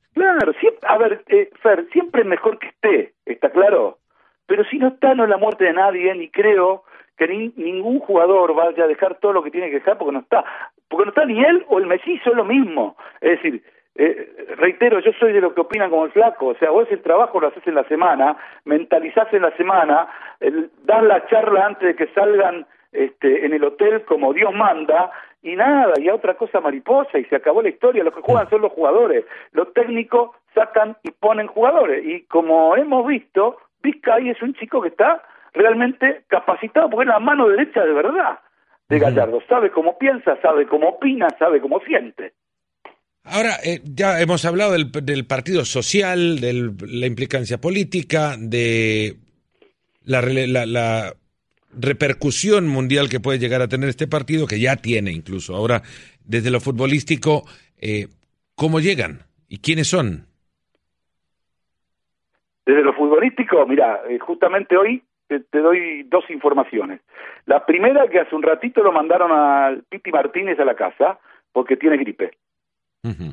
A 0.88 0.96
ver, 0.96 1.22
eh, 1.28 1.50
Fer, 1.62 1.86
siempre 1.92 2.22
es 2.22 2.26
mejor 2.26 2.58
que 2.58 2.68
esté, 2.68 3.12
¿está 3.26 3.50
claro? 3.50 3.98
Pero 4.46 4.64
si 4.64 4.78
no 4.78 4.88
está, 4.88 5.14
no 5.14 5.24
es 5.24 5.28
la 5.28 5.36
muerte 5.36 5.64
de 5.64 5.74
nadie, 5.74 6.14
ni 6.14 6.30
creo 6.30 6.84
que 7.18 7.28
ningún 7.28 7.98
jugador 8.00 8.54
vaya 8.54 8.84
a 8.84 8.86
dejar 8.86 9.18
todo 9.18 9.34
lo 9.34 9.42
que 9.42 9.50
tiene 9.50 9.68
que 9.68 9.80
dejar 9.80 9.98
porque 9.98 10.12
no 10.12 10.20
está, 10.20 10.46
porque 10.88 11.04
no 11.04 11.10
está 11.10 11.26
ni 11.26 11.44
él 11.44 11.62
o 11.68 11.78
el 11.78 11.86
Mellizo, 11.86 12.30
es 12.30 12.36
lo 12.36 12.46
mismo. 12.46 12.96
Es 13.20 13.32
decir, 13.32 13.62
eh, 13.96 14.54
reitero, 14.56 15.00
yo 15.00 15.12
soy 15.20 15.34
de 15.34 15.42
lo 15.42 15.52
que 15.52 15.60
opinan 15.60 15.90
como 15.90 16.06
el 16.06 16.12
flaco, 16.12 16.46
o 16.46 16.54
sea, 16.54 16.70
vos 16.70 16.88
el 16.90 17.02
trabajo 17.02 17.38
lo 17.38 17.48
haces 17.48 17.66
en 17.66 17.74
la 17.74 17.84
semana, 17.84 18.38
mentalizás 18.64 19.30
en 19.34 19.42
la 19.42 19.54
semana, 19.58 20.08
el, 20.40 20.70
das 20.84 21.02
la 21.02 21.26
charla 21.26 21.66
antes 21.66 21.86
de 21.86 21.96
que 21.96 22.10
salgan 22.14 22.66
este, 22.92 23.44
en 23.44 23.52
el 23.52 23.64
hotel 23.64 24.04
como 24.04 24.32
Dios 24.32 24.52
manda, 24.54 25.10
y 25.42 25.54
nada, 25.54 25.94
y 25.98 26.08
a 26.08 26.14
otra 26.14 26.36
cosa 26.36 26.60
mariposa, 26.60 27.18
y 27.18 27.24
se 27.26 27.36
acabó 27.36 27.62
la 27.62 27.68
historia, 27.68 28.02
los 28.02 28.14
que 28.14 28.22
juegan 28.22 28.50
son 28.50 28.62
los 28.62 28.72
jugadores, 28.72 29.24
los 29.52 29.72
técnicos 29.72 30.30
sacan 30.54 30.96
y 31.02 31.10
ponen 31.12 31.46
jugadores, 31.46 32.04
y 32.04 32.22
como 32.22 32.76
hemos 32.76 33.06
visto, 33.06 33.58
Vizcay 33.82 34.30
es 34.30 34.42
un 34.42 34.54
chico 34.54 34.82
que 34.82 34.88
está 34.88 35.22
realmente 35.54 36.24
capacitado, 36.28 36.90
porque 36.90 37.04
es 37.04 37.14
la 37.14 37.20
mano 37.20 37.48
derecha 37.48 37.84
de 37.84 37.92
verdad 37.92 38.38
de 38.88 38.98
Gallardo, 38.98 39.40
sabe 39.48 39.70
cómo 39.70 39.98
piensa, 39.98 40.40
sabe 40.40 40.66
cómo 40.66 40.88
opina, 40.88 41.28
sabe 41.38 41.60
cómo 41.60 41.80
siente. 41.80 42.32
Ahora, 43.24 43.56
eh, 43.62 43.80
ya 43.84 44.20
hemos 44.20 44.44
hablado 44.46 44.72
del, 44.72 45.26
partido 45.26 45.64
social, 45.66 46.40
de 46.40 46.72
la 46.86 47.06
implicancia 47.06 47.58
política, 47.58 48.36
de 48.38 49.16
la, 50.04 51.12
repercusión 51.70 52.68
mundial 52.68 53.08
que 53.08 53.20
puede 53.20 53.38
llegar 53.38 53.62
a 53.62 53.68
tener 53.68 53.88
este 53.88 54.06
partido, 54.06 54.46
que 54.46 54.60
ya 54.60 54.76
tiene 54.76 55.12
incluso. 55.12 55.54
Ahora, 55.54 55.82
desde 56.24 56.50
lo 56.50 56.60
futbolístico, 56.60 57.44
eh, 57.80 58.08
¿cómo 58.54 58.80
llegan 58.80 59.20
y 59.48 59.58
quiénes 59.58 59.88
son? 59.88 60.26
Desde 62.66 62.82
lo 62.82 62.92
futbolístico, 62.92 63.66
mira, 63.66 64.00
eh, 64.08 64.18
justamente 64.18 64.76
hoy 64.76 65.02
te, 65.26 65.42
doy 65.58 66.02
dos 66.04 66.28
informaciones. 66.30 67.00
La 67.46 67.64
primera, 67.64 68.08
que 68.08 68.20
hace 68.20 68.34
un 68.34 68.42
ratito 68.42 68.82
lo 68.82 68.92
mandaron 68.92 69.32
al 69.32 69.84
Piti 69.84 70.10
Martínez 70.10 70.58
a 70.60 70.64
la 70.64 70.74
casa 70.74 71.18
porque 71.52 71.76
tiene 71.76 71.96
gripe 71.96 72.32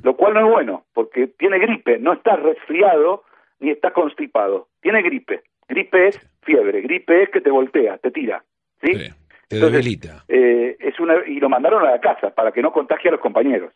lo 0.04 0.16
cual 0.16 0.34
no 0.34 0.40
es 0.42 0.52
bueno, 0.52 0.86
porque 0.94 1.28
tiene 1.28 1.60
gripe, 1.60 1.98
no 2.00 2.14
está 2.14 2.36
resfriado 2.36 3.24
ni 3.60 3.72
está 3.72 3.92
constipado, 3.92 4.68
tiene 4.82 5.02
gripe. 5.02 5.44
Gripe 5.68 6.08
es 6.08 6.20
fiebre, 6.42 6.82
gripe 6.82 7.24
es 7.24 7.30
que 7.30 7.42
te 7.42 7.50
voltea, 7.50 7.98
te 7.98 8.12
tira, 8.12 8.44
¿sí? 8.82 8.94
te 9.48 9.60
debilita. 9.60 10.24
Eh, 10.28 10.76
es 10.80 11.00
una, 11.00 11.16
y 11.26 11.40
lo 11.40 11.50
mandaron 11.50 11.86
a 11.86 11.92
la 11.92 12.00
casa 12.00 12.30
para 12.32 12.52
que 12.52 12.62
no 12.62 12.72
contagie 12.72 13.10
a 13.10 13.14
los 13.14 13.22
compañeros. 13.22 13.74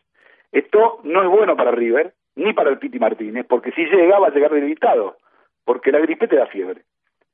Esto 0.52 1.00
no 1.04 1.22
es 1.22 1.30
bueno 1.30 1.56
para 1.56 1.72
River, 1.72 2.14
ni 2.36 2.54
para 2.54 2.70
el 2.70 2.80
Piti 2.80 3.00
Martínez, 3.00 3.46
porque 3.48 3.72
si 3.72 3.86
llega 3.86 4.20
va 4.20 4.28
a 4.28 4.32
llegar 4.32 4.52
debilitado, 4.52 5.18
porque 5.66 5.92
la 5.92 6.00
gripe 6.00 6.28
te 6.28 6.38
da 6.38 6.48
fiebre. 6.48 6.82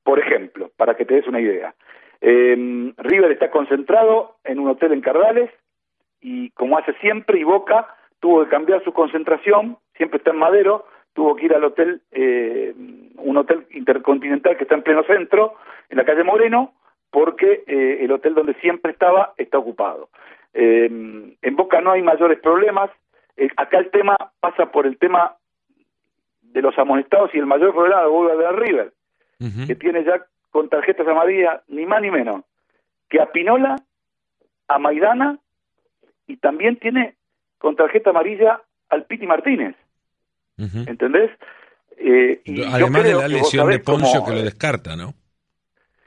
Por 0.03 0.19
ejemplo, 0.19 0.71
para 0.77 0.95
que 0.95 1.05
te 1.05 1.15
des 1.15 1.27
una 1.27 1.39
idea. 1.39 1.73
Eh, 2.21 2.93
River 2.97 3.31
está 3.31 3.51
concentrado 3.51 4.37
en 4.43 4.59
un 4.59 4.69
hotel 4.69 4.93
en 4.93 5.01
Cardales 5.01 5.49
y 6.21 6.49
como 6.51 6.77
hace 6.77 6.93
siempre, 6.95 7.39
y 7.39 7.43
Boca 7.43 7.87
tuvo 8.19 8.43
que 8.43 8.49
cambiar 8.49 8.83
su 8.83 8.93
concentración, 8.93 9.77
siempre 9.95 10.17
está 10.17 10.31
en 10.31 10.37
Madero, 10.37 10.85
tuvo 11.15 11.35
que 11.35 11.45
ir 11.45 11.53
al 11.55 11.63
hotel, 11.63 12.01
eh, 12.11 12.75
un 13.17 13.37
hotel 13.37 13.65
intercontinental 13.71 14.57
que 14.57 14.63
está 14.63 14.75
en 14.75 14.83
pleno 14.83 15.03
centro, 15.03 15.55
en 15.89 15.97
la 15.97 16.05
calle 16.05 16.23
Moreno, 16.23 16.73
porque 17.09 17.63
eh, 17.65 17.99
el 18.01 18.11
hotel 18.11 18.35
donde 18.35 18.53
siempre 18.55 18.91
estaba 18.91 19.33
está 19.37 19.57
ocupado. 19.57 20.09
Eh, 20.53 20.85
en 21.41 21.55
Boca 21.55 21.81
no 21.81 21.91
hay 21.91 22.03
mayores 22.03 22.39
problemas, 22.39 22.91
acá 23.57 23.79
el 23.79 23.89
tema 23.91 24.15
pasa 24.39 24.71
por 24.71 24.85
el 24.85 24.97
tema 24.97 25.35
de 26.41 26.61
los 26.61 26.77
amonestados 26.77 27.33
y 27.33 27.39
el 27.39 27.45
mayor 27.45 27.73
problema 27.73 28.03
de 28.03 28.43
la 28.43 28.51
River, 28.51 28.93
que 29.67 29.75
tiene 29.75 30.03
ya 30.03 30.25
con 30.51 30.69
tarjetas 30.69 31.07
amarillas 31.07 31.61
ni 31.67 31.85
más 31.85 32.01
ni 32.01 32.11
menos 32.11 32.43
que 33.09 33.21
a 33.21 33.31
Pinola, 33.31 33.75
a 34.67 34.79
Maidana 34.79 35.37
y 36.27 36.37
también 36.37 36.77
tiene 36.77 37.15
con 37.57 37.75
tarjeta 37.75 38.09
amarilla 38.09 38.61
al 38.89 39.05
Piti 39.05 39.27
Martínez. 39.27 39.75
¿Entendés? 40.57 41.31
Eh, 41.97 42.41
Además 42.71 43.03
de 43.03 43.13
la 43.13 43.27
lesión 43.27 43.69
de 43.69 43.79
Poncio 43.79 44.23
que 44.25 44.31
lo 44.31 44.41
descarta, 44.41 44.95
¿no? 44.95 45.13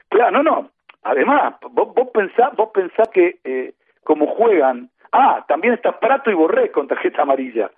Claro, 0.09 0.31
no, 0.31 0.43
no. 0.43 0.71
Además, 1.03 1.55
vos, 1.71 1.93
vos 1.93 2.09
pensás, 2.13 2.55
vos 2.55 2.69
pensás 2.73 3.07
que 3.09 3.39
eh, 3.43 3.73
como 4.03 4.27
juegan, 4.27 4.89
ah, 5.11 5.45
también 5.47 5.73
está 5.73 5.99
Prato 5.99 6.29
y 6.31 6.33
Borré 6.33 6.71
con 6.71 6.87
tarjeta 6.87 7.21
amarilla. 7.21 7.71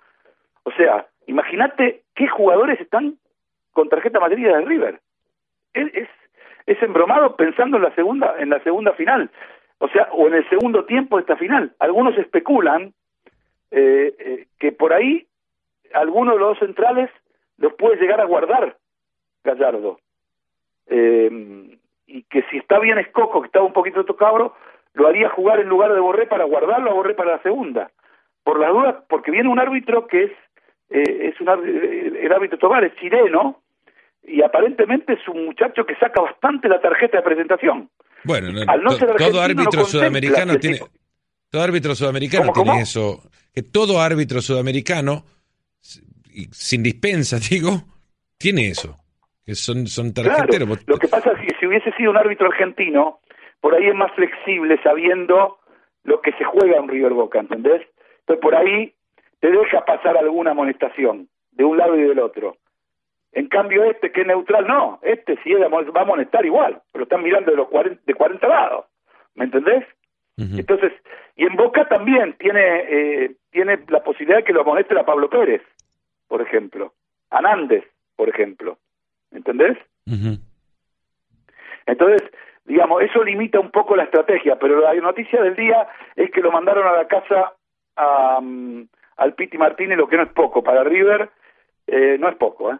O 0.64 0.72
sea, 0.72 1.06
imagínate 1.26 2.02
qué 2.14 2.28
jugadores 2.28 2.80
están 2.80 3.18
con 3.72 3.88
tarjeta 3.88 4.18
amarilla 4.18 4.56
de 4.56 4.64
River. 4.64 5.00
Es, 5.74 5.94
es, 5.94 6.08
es 6.66 6.82
embromado 6.82 7.36
pensando 7.36 7.76
en 7.76 7.82
la 7.84 7.94
segunda, 7.94 8.34
en 8.38 8.50
la 8.50 8.62
segunda 8.62 8.92
final. 8.92 9.30
O 9.78 9.88
sea, 9.88 10.08
o 10.12 10.28
en 10.28 10.34
el 10.34 10.48
segundo 10.48 10.84
tiempo 10.84 11.16
de 11.16 11.22
esta 11.22 11.36
final. 11.36 11.74
Algunos 11.80 12.16
especulan 12.16 12.92
eh, 13.70 14.14
eh, 14.18 14.46
que 14.58 14.72
por 14.72 14.92
ahí 14.92 15.26
algunos 15.94 16.34
de 16.34 16.40
los 16.40 16.48
dos 16.50 16.58
centrales 16.58 17.10
los 17.58 17.74
puede 17.74 17.96
llegar 17.96 18.20
a 18.20 18.24
guardar 18.24 18.76
Gallardo. 19.44 19.98
Eh, 20.86 21.78
y 22.06 22.22
que 22.24 22.42
si 22.50 22.58
está 22.58 22.78
bien 22.78 22.98
Escoco, 22.98 23.40
que 23.40 23.46
estaba 23.46 23.64
un 23.64 23.72
poquito 23.72 24.04
tocabro, 24.04 24.54
lo 24.94 25.08
haría 25.08 25.28
jugar 25.30 25.60
en 25.60 25.68
lugar 25.68 25.92
de 25.92 26.00
Borré 26.00 26.26
para 26.26 26.44
guardarlo 26.44 26.90
a 26.90 26.94
Borré 26.94 27.14
para 27.14 27.36
la 27.36 27.42
segunda. 27.42 27.90
Por 28.44 28.58
las 28.58 28.70
dudas, 28.70 28.96
porque 29.08 29.30
viene 29.30 29.48
un 29.48 29.58
árbitro 29.58 30.06
que 30.06 30.24
es, 30.24 30.32
eh, 30.90 31.32
es 31.32 31.40
un 31.40 31.48
el 31.48 32.32
árbitro 32.32 32.58
Tobar, 32.58 32.84
es 32.84 32.94
chileno, 32.96 33.62
y 34.24 34.42
aparentemente 34.42 35.14
es 35.14 35.28
un 35.28 35.46
muchacho 35.46 35.84
que 35.86 35.96
saca 35.96 36.20
bastante 36.20 36.68
la 36.68 36.80
tarjeta 36.80 37.18
de 37.18 37.22
presentación. 37.22 37.88
Bueno, 38.24 38.48
todo 39.18 39.40
árbitro 39.40 39.84
sudamericano 39.84 40.58
tiene... 40.58 40.78
Todo 41.50 41.62
árbitro 41.62 41.94
sudamericano 41.94 42.50
tiene 42.52 42.80
eso, 42.80 43.28
que 43.52 43.62
todo 43.62 44.00
árbitro 44.00 44.40
sudamericano, 44.40 45.24
sin 45.82 46.82
dispensa, 46.82 47.36
digo, 47.50 47.82
tiene 48.38 48.68
eso, 48.68 48.96
que 49.44 49.54
son, 49.54 49.86
son 49.86 50.14
tarjeteros. 50.14 50.86
lo 50.86 50.98
que 50.98 51.08
pasa 51.08 51.32
es 51.32 51.46
que 51.46 51.58
si 51.58 51.66
hubiese 51.66 51.92
sido 51.92 52.10
un 52.10 52.16
árbitro 52.16 52.46
argentino, 52.46 53.20
por 53.60 53.74
ahí 53.74 53.88
es 53.88 53.94
más 53.94 54.12
flexible 54.12 54.80
sabiendo 54.82 55.58
lo 56.04 56.20
que 56.20 56.32
se 56.32 56.44
juega 56.44 56.78
en 56.78 56.88
River 56.88 57.12
Boca, 57.12 57.40
¿entendés? 57.40 57.82
Entonces 58.20 58.42
por 58.42 58.54
ahí 58.54 58.94
te 59.40 59.50
deja 59.50 59.84
pasar 59.84 60.16
alguna 60.16 60.52
amonestación 60.52 61.28
de 61.52 61.64
un 61.64 61.76
lado 61.76 61.96
y 61.96 62.02
del 62.02 62.18
otro. 62.18 62.56
En 63.32 63.48
cambio 63.48 63.84
este 63.84 64.12
que 64.12 64.22
es 64.22 64.26
neutral, 64.26 64.66
no, 64.66 64.98
este 65.02 65.38
sí 65.42 65.52
va 65.54 66.00
a 66.00 66.02
amonestar 66.02 66.44
igual, 66.44 66.82
pero 66.92 67.04
están 67.04 67.22
mirando 67.22 67.50
de 67.50 67.56
los 67.56 67.68
40, 67.68 68.02
de 68.04 68.14
40 68.14 68.48
lados, 68.48 68.86
¿me 69.34 69.44
entendés? 69.44 69.84
Entonces, 70.36 70.92
y 71.36 71.44
en 71.44 71.54
Boca 71.54 71.86
también 71.88 72.34
tiene 72.38 72.60
eh, 72.88 73.36
tiene 73.50 73.78
la 73.88 74.02
posibilidad 74.02 74.38
de 74.38 74.44
que 74.44 74.52
lo 74.52 74.62
amoneste 74.62 74.98
a 74.98 75.04
Pablo 75.04 75.30
Pérez, 75.30 75.62
por 76.32 76.40
ejemplo, 76.40 76.94
a 77.28 77.42
Nández, 77.42 77.84
por 78.16 78.30
ejemplo, 78.30 78.78
¿entendés? 79.32 79.76
Entonces, 81.84 82.22
digamos, 82.64 83.02
eso 83.02 83.22
limita 83.22 83.60
un 83.60 83.70
poco 83.70 83.94
la 83.96 84.04
estrategia, 84.04 84.58
pero 84.58 84.80
la 84.80 84.94
noticia 84.94 85.42
del 85.42 85.54
día 85.54 85.86
es 86.16 86.30
que 86.30 86.40
lo 86.40 86.50
mandaron 86.50 86.86
a 86.86 86.92
la 86.92 87.06
casa 87.06 87.52
a, 87.96 88.40
mm, 88.40 88.88
al 89.18 89.34
Piti 89.34 89.58
Martínez, 89.58 89.98
lo 89.98 90.08
que 90.08 90.16
no 90.16 90.22
es 90.22 90.32
poco. 90.32 90.64
Para 90.64 90.82
River, 90.84 91.28
eh, 91.86 92.16
no 92.18 92.30
es 92.30 92.36
poco, 92.36 92.72
¿eh? 92.72 92.78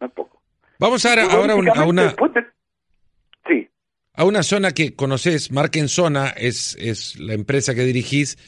No 0.00 0.06
es 0.06 0.12
poco. 0.14 0.40
Vamos 0.78 1.04
ahora, 1.04 1.24
ahora 1.30 1.52
a 1.52 1.84
una... 1.84 2.14
Sí. 3.46 3.68
A 4.14 4.24
una 4.24 4.42
zona 4.42 4.70
que 4.70 4.96
conoces, 4.96 5.52
Marquen 5.52 5.88
Zona, 5.88 6.28
es, 6.30 6.74
es 6.80 7.20
la 7.20 7.34
empresa 7.34 7.74
que 7.74 7.82
dirigís 7.82 8.38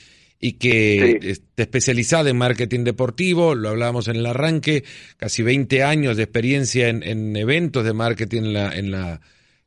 y 0.40 0.59
que 0.59 1.18
está 1.22 1.62
especializada 1.62 2.31
en 2.31 2.38
marketing 2.38 2.83
deportivo, 2.85 3.55
lo 3.55 3.68
hablábamos 3.68 4.09
en 4.09 4.16
el 4.16 4.26
arranque, 4.26 4.85
casi 5.18 5.42
20 5.42 5.85
años 5.85 6.16
de 6.16 6.22
experiencia 6.22 6.88
en, 6.88 7.03
en 7.03 7.37
eventos 7.37 7.85
de 7.85 7.92
marketing 7.92 8.42
en 8.44 8.53
la, 8.55 8.72
en 8.72 8.90
la 8.90 9.20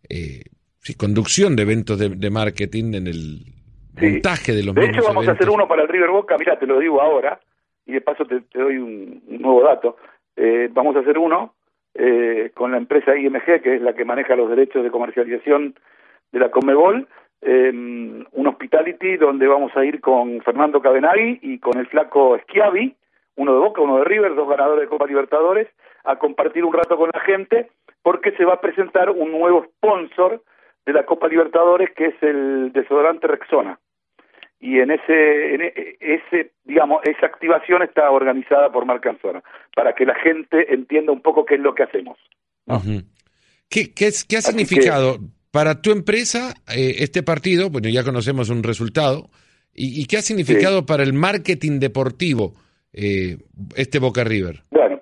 eh, 0.10 0.44
sí, 0.80 0.96
conducción 0.96 1.56
de 1.56 1.64
eventos 1.64 2.00
de, 2.00 2.30
marketing, 2.32 2.96
en 2.96 3.08
el 3.08 3.46
montaje 4.02 4.54
de 4.54 4.64
los 4.64 4.74
De 4.74 4.86
hecho, 4.86 5.04
vamos 5.04 5.28
a 5.28 5.32
hacer 5.32 5.50
uno 5.50 5.68
para 5.68 5.84
el 5.84 5.88
River 5.90 6.10
Boca, 6.10 6.38
mira, 6.40 6.58
te 6.58 6.66
lo 6.66 6.80
digo 6.80 7.02
ahora, 7.02 7.40
y 7.86 7.94
de 7.94 8.02
paso 8.02 8.26
te, 8.26 8.44
doy 8.54 8.78
un, 8.78 9.22
nuevo 9.28 9.64
dato. 9.64 9.98
Eh, 10.36 10.70
vamos 10.72 10.96
a 10.96 11.00
hacer 11.00 11.20
uno 11.20 11.54
eh, 11.94 12.52
con 12.56 12.72
la 12.72 12.78
empresa 12.78 13.16
IMG, 13.16 13.62
que 13.62 13.76
es 13.76 13.82
la 13.82 13.94
que 13.94 14.06
maneja 14.06 14.36
los 14.36 14.50
derechos 14.50 14.84
de 14.84 14.90
comercialización 14.90 15.76
de 16.32 16.40
la 16.40 16.50
Comebol, 16.50 17.08
eh, 17.46 17.72
un 17.72 18.48
hospitality 18.48 19.18
donde 19.18 19.48
vamos 19.48 19.72
a 19.76 19.84
ir 19.86 20.00
con 20.02 20.42
Fernando 20.42 20.82
Cabenagui 20.82 21.40
y 21.42 21.60
con 21.60 21.78
el 21.78 21.88
flaco 21.88 22.38
Schiavi, 22.44 22.96
uno 23.36 23.54
de 23.54 23.60
Boca, 23.60 23.82
uno 23.82 23.98
de 23.98 24.06
River, 24.06 24.36
dos 24.36 24.50
ganadores 24.50 24.82
de 24.82 24.88
Copa 24.88 25.08
Libertadores, 25.08 25.68
a 26.04 26.18
compartir 26.18 26.64
un 26.64 26.74
rato 26.74 26.98
con 26.98 27.10
la 27.14 27.20
gente, 27.22 27.70
porque 28.02 28.32
se 28.32 28.46
va 28.46 28.56
a 28.56 28.62
presentar 28.62 29.10
un 29.10 29.32
nuevo 29.32 29.66
sponsor 29.66 30.42
de 30.86 30.94
la 30.94 31.06
Copa 31.06 31.28
Libertadores, 31.28 31.90
que 31.96 32.08
es 32.08 32.16
el 32.22 32.72
desodorante 32.74 33.28
Rexona. 33.28 33.80
Y 34.60 34.80
en 34.80 34.92
ese, 34.92 35.56
en 35.56 35.62
e, 35.62 35.98
ese, 36.00 36.52
digamos, 36.64 37.04
esa 37.04 37.26
activación 37.26 37.84
está 37.84 38.10
organizada 38.12 38.72
por 38.72 38.86
Marcanzona, 38.86 39.44
para 39.76 39.94
que 39.94 40.06
la 40.06 40.16
gente 40.16 40.74
entienda 40.74 41.12
un 41.12 41.22
poco 41.22 41.46
qué 41.46 41.56
es 41.56 41.62
lo 41.62 41.76
que 41.76 41.84
hacemos. 41.84 42.18
¿Qué, 43.70 43.94
qué, 43.94 44.08
ha 44.08 44.42
significado 44.42 45.18
para 45.54 45.82
tu 45.82 45.92
empresa 45.92 46.56
eh, 46.76 46.96
este 47.06 47.22
partido? 47.22 47.70
Bueno, 47.70 47.88
ya 47.88 48.04
conocemos 48.04 48.50
un 48.50 48.63
resultado. 48.63 49.30
¿Y, 49.76 50.06
qué 50.08 50.18
ha 50.18 50.22
significado 50.22 50.86
para 50.86 51.04
el 51.04 51.13
marketing 51.13 51.80
deportivo 51.80 52.54
eh, 52.92 53.38
este 53.76 54.00
Boca 54.00 54.24
River? 54.24 54.62
Bueno, 54.72 55.00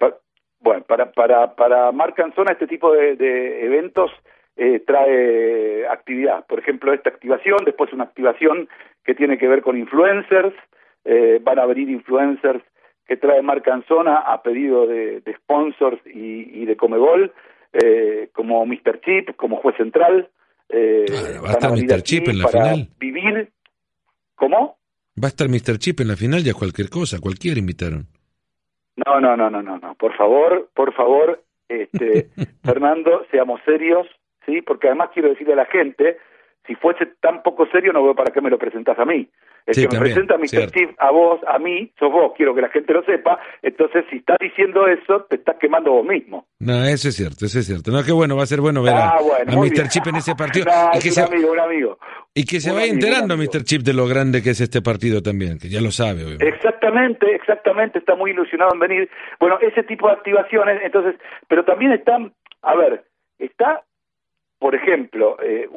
bueno 0.59 0.83
para, 0.83 1.11
para, 1.11 1.55
para 1.55 1.91
Marcanzona 1.91 2.53
este 2.53 2.67
tipo 2.67 2.93
de, 2.93 3.15
de 3.15 3.65
eventos 3.65 4.11
eh, 4.57 4.79
trae 4.85 5.87
actividad. 5.87 6.45
Por 6.47 6.59
ejemplo, 6.59 6.93
esta 6.93 7.09
activación, 7.09 7.59
después 7.65 7.93
una 7.93 8.03
activación 8.03 8.67
que 9.03 9.15
tiene 9.15 9.37
que 9.37 9.47
ver 9.47 9.61
con 9.61 9.77
influencers, 9.77 10.53
eh, 11.05 11.39
van 11.41 11.59
a 11.59 11.63
abrir 11.63 11.89
influencers 11.89 12.63
que 13.07 13.17
trae 13.17 13.41
Marca 13.41 13.73
Anzona 13.73 14.17
a 14.17 14.43
pedido 14.43 14.85
de, 14.85 15.23
sponsors 15.37 15.99
y, 16.05 16.65
de 16.65 16.77
Comebol, 16.77 17.33
eh, 17.73 18.29
como 18.33 18.65
Mr. 18.65 19.01
Chip, 19.01 19.35
como 19.35 19.57
juez 19.57 19.75
central. 19.77 20.29
Eh, 20.73 21.05
va 21.43 21.49
a 21.49 21.53
estar 21.53 21.71
Mr. 21.71 22.01
Chip 22.03 22.27
en 22.29 22.39
la 22.39 22.47
final. 22.47 22.89
Vivir. 22.99 23.51
¿Cómo? 24.35 24.77
Va 25.21 25.27
a 25.27 25.27
estar 25.27 25.49
Mr. 25.49 25.77
Chip 25.77 25.99
en 25.99 26.07
la 26.07 26.15
final, 26.15 26.43
ya 26.43 26.53
cualquier 26.53 26.89
cosa, 26.89 27.19
cualquiera 27.19 27.59
invitaron. 27.59 28.07
No, 29.05 29.19
no, 29.19 29.35
no, 29.35 29.49
no, 29.49 29.61
no, 29.61 29.77
no. 29.77 29.95
Por 29.95 30.15
favor, 30.15 30.69
por 30.73 30.93
favor, 30.93 31.43
este, 31.67 32.29
Fernando, 32.63 33.25
seamos 33.31 33.61
serios. 33.65 34.07
¿sí? 34.45 34.61
Porque 34.61 34.87
además 34.87 35.09
quiero 35.13 35.29
decirle 35.29 35.53
a 35.53 35.57
la 35.57 35.65
gente, 35.65 36.17
si 36.67 36.75
fuese 36.75 37.05
tan 37.19 37.43
poco 37.43 37.65
serio, 37.67 37.93
no 37.93 38.03
veo 38.03 38.15
para 38.15 38.31
qué 38.31 38.41
me 38.41 38.49
lo 38.49 38.57
presentas 38.57 38.97
a 38.99 39.05
mí. 39.05 39.29
El 39.65 39.75
que 39.75 39.87
me 39.95 39.99
presenta 39.99 40.35
a 40.35 40.37
Mr. 40.37 40.71
Chief, 40.71 40.89
a 40.97 41.11
vos, 41.11 41.39
a 41.47 41.59
mí, 41.59 41.91
sos 41.99 42.11
vos, 42.11 42.33
quiero 42.35 42.55
que 42.55 42.61
la 42.61 42.69
gente 42.69 42.93
lo 42.93 43.03
sepa. 43.03 43.39
Entonces, 43.61 44.05
si 44.09 44.17
estás 44.17 44.37
diciendo 44.39 44.87
eso, 44.87 45.25
te 45.29 45.35
estás 45.37 45.57
quemando 45.59 45.91
vos 45.91 46.05
mismo. 46.05 46.47
No, 46.59 46.83
eso 46.83 47.09
es 47.09 47.15
cierto, 47.15 47.45
eso 47.45 47.59
es 47.59 47.67
cierto. 47.67 47.91
No, 47.91 48.03
qué 48.03 48.11
bueno, 48.11 48.35
va 48.35 48.43
a 48.43 48.47
ser 48.47 48.61
bueno 48.61 48.81
ver 48.81 48.95
a, 48.95 49.09
ah, 49.09 49.19
Mr. 49.47 49.87
Chip 49.89 50.07
en 50.07 50.15
ese 50.17 50.35
partido. 50.35 50.65
y 50.93 50.99
que 50.99 51.11
se, 51.11 51.21
amigo, 51.21 51.51
un 51.51 51.59
amigo. 51.59 51.99
Y 52.33 52.45
que 52.45 52.59
se 52.59 52.71
vaya 52.71 52.91
enterando 52.91 53.37
Mr. 53.37 53.63
Chip 53.63 53.83
de 53.83 53.93
lo 53.93 54.07
grande 54.07 54.41
que 54.41 54.51
es 54.51 54.61
este 54.61 54.81
partido 54.81 55.21
también, 55.21 55.59
que 55.59 55.69
ya 55.69 55.81
lo 55.81 55.91
sabe. 55.91 56.23
Obviamente. 56.23 56.47
Exactamente, 56.47 57.35
exactamente, 57.35 57.99
está 57.99 58.15
muy 58.15 58.31
ilusionado 58.31 58.71
en 58.73 58.79
venir. 58.79 59.09
Bueno, 59.39 59.59
ese 59.61 59.83
tipo 59.83 60.07
de 60.07 60.13
activaciones, 60.13 60.81
entonces, 60.83 61.15
pero 61.47 61.63
también 61.65 61.91
están, 61.91 62.33
a 62.61 62.75
ver, 62.75 63.03
está 63.37 63.83
por 64.61 64.75
ejemplo, 64.75 65.37
eh, 65.41 65.67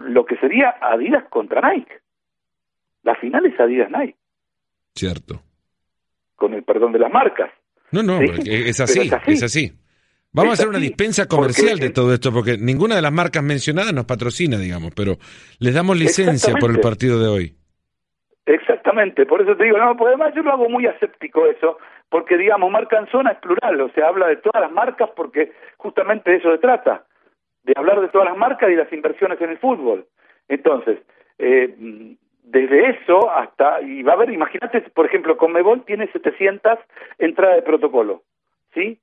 lo 0.00 0.24
que 0.24 0.36
sería 0.36 0.76
Adidas 0.80 1.24
contra 1.28 1.60
Nike. 1.60 2.01
La 3.02 3.14
final 3.16 3.46
es 3.46 3.58
Adidas-Nike. 3.58 4.16
Cierto. 4.94 5.42
Con 6.36 6.54
el 6.54 6.62
perdón 6.62 6.92
de 6.92 6.98
las 6.98 7.12
marcas. 7.12 7.50
No, 7.90 8.02
no, 8.02 8.20
es, 8.20 8.80
así, 8.80 9.10
es, 9.26 9.42
así, 9.42 9.72
Vamos 10.32 10.52
a 10.52 10.54
hacer 10.54 10.68
una 10.68 10.78
dispensa 10.78 11.28
comercial 11.28 11.78
de 11.78 11.90
todo 11.90 12.14
esto, 12.14 12.32
porque 12.32 12.56
ninguna 12.56 12.96
de 12.96 13.02
las 13.02 13.12
marcas 13.12 13.42
mencionadas 13.42 13.92
nos 13.92 14.06
patrocina, 14.06 14.56
digamos, 14.56 14.92
pero 14.96 15.16
les 15.60 15.74
damos 15.74 15.98
licencia 15.98 16.54
por 16.58 16.70
el 16.70 16.80
partido 16.80 17.20
de 17.20 17.28
hoy. 17.28 17.54
Exactamente, 18.46 19.26
por 19.26 19.42
eso 19.42 19.54
te 19.56 19.64
digo, 19.64 19.76
no, 19.76 19.94
pues 19.94 20.08
además 20.08 20.32
yo 20.34 20.42
lo 20.42 20.52
hago 20.52 20.70
muy 20.70 20.86
aséptico 20.86 21.46
eso, 21.46 21.78
porque 22.08 22.38
digamos, 22.38 22.70
marca 22.70 22.98
en 22.98 23.06
zona 23.08 23.32
es 23.32 23.38
plural, 23.38 23.78
o 23.82 23.90
sea, 23.90 24.08
habla 24.08 24.26
de 24.26 24.36
todas 24.36 24.62
las 24.62 24.72
marcas 24.72 25.10
porque 25.14 25.52
justamente 25.76 26.30
de 26.30 26.38
eso 26.38 26.50
se 26.50 26.58
trata 26.58 27.04
de 27.62 27.74
hablar 27.76 28.00
de 28.00 28.08
todas 28.08 28.28
las 28.28 28.36
marcas 28.36 28.70
y 28.70 28.74
las 28.74 28.92
inversiones 28.92 29.40
en 29.40 29.50
el 29.50 29.58
fútbol. 29.58 30.06
Entonces, 30.48 30.98
eh, 31.38 32.16
desde 32.42 32.90
eso 32.90 33.30
hasta, 33.30 33.80
y 33.82 34.02
va 34.02 34.12
a 34.12 34.16
haber, 34.16 34.30
imagínate, 34.30 34.80
por 34.90 35.06
ejemplo, 35.06 35.36
Conmebol 35.36 35.84
tiene 35.84 36.10
700 36.10 36.78
entradas 37.18 37.56
de 37.56 37.62
protocolo, 37.62 38.22
¿sí? 38.74 38.98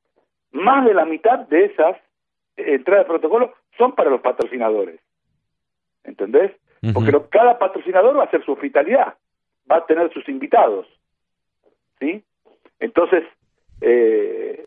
Más 0.52 0.86
de 0.86 0.94
la 0.94 1.06
mitad 1.06 1.40
de 1.40 1.66
esas 1.66 1.98
entradas 2.58 3.06
de 3.06 3.10
protocolo 3.10 3.54
son 3.78 3.94
para 3.94 4.10
los 4.10 4.22
patrocinadores, 4.22 5.00
¿entendés? 6.04 6.52
Porque 6.94 7.12
cada 7.30 7.58
patrocinador 7.60 8.18
va 8.18 8.24
a 8.24 8.26
hacer 8.26 8.44
su 8.46 8.54
hospitalidad, 8.54 9.16
va 9.70 9.78
a 9.78 9.86
tener 9.86 10.12
sus 10.14 10.28
invitados, 10.30 10.88
¿sí? 12.00 12.24
Entonces, 12.80 13.24
eh, 13.82 14.66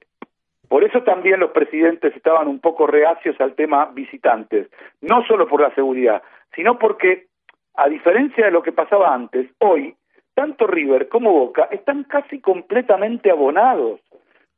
por 0.68 0.85
eso 0.85 1.03
también 1.03 1.41
los 1.41 1.51
presidentes 1.51 2.16
estaban 2.16 2.49
un 2.49 2.59
poco 2.59 2.87
reacios 2.87 3.39
al 3.41 3.55
tema 3.55 3.91
visitantes, 3.93 4.68
no 5.03 5.23
solo 5.27 5.47
por 5.47 5.61
la 5.61 5.75
seguridad, 5.75 6.23
sino 6.55 6.79
porque, 6.79 7.27
a 7.75 7.89
diferencia 7.89 8.47
de 8.47 8.51
lo 8.51 8.62
que 8.62 8.73
pasaba 8.73 9.14
antes, 9.14 9.51
hoy, 9.59 9.95
tanto 10.35 10.66
River 10.66 11.09
como 11.09 11.33
Boca 11.33 11.68
están 11.70 12.05
casi 12.05 12.41
completamente 12.41 13.31
abonados, 13.31 14.01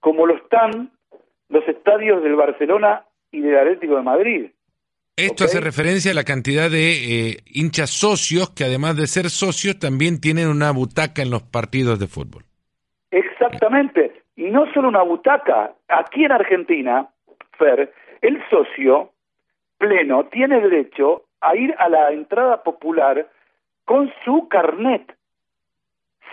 como 0.00 0.26
lo 0.26 0.36
están 0.36 0.90
los 1.48 1.66
estadios 1.68 2.22
del 2.22 2.36
Barcelona 2.36 3.04
y 3.30 3.40
del 3.40 3.58
Atlético 3.58 3.96
de 3.96 4.02
Madrid. 4.02 4.50
Esto 5.16 5.44
hace 5.44 5.60
referencia 5.60 6.10
a 6.10 6.14
la 6.14 6.24
cantidad 6.24 6.68
de 6.68 6.90
eh, 7.30 7.36
hinchas 7.46 7.90
socios 7.90 8.50
que 8.50 8.64
además 8.64 8.96
de 8.96 9.06
ser 9.06 9.30
socios 9.30 9.78
también 9.78 10.20
tienen 10.20 10.48
una 10.48 10.72
butaca 10.72 11.22
en 11.22 11.30
los 11.30 11.42
partidos 11.42 12.00
de 12.00 12.08
fútbol. 12.08 12.42
Exactamente. 13.12 14.22
Y 14.34 14.50
no 14.50 14.66
solo 14.72 14.88
una 14.88 15.02
butaca. 15.02 15.72
Aquí 15.86 16.24
en 16.24 16.32
Argentina, 16.32 17.08
Fer, 17.56 17.92
el 18.22 18.42
socio 18.50 19.12
pleno 19.78 20.24
tiene 20.26 20.60
derecho 20.60 21.22
a 21.46 21.56
ir 21.56 21.74
a 21.78 21.88
la 21.88 22.10
entrada 22.10 22.62
popular 22.62 23.28
con 23.84 24.12
su 24.24 24.48
carnet, 24.48 25.16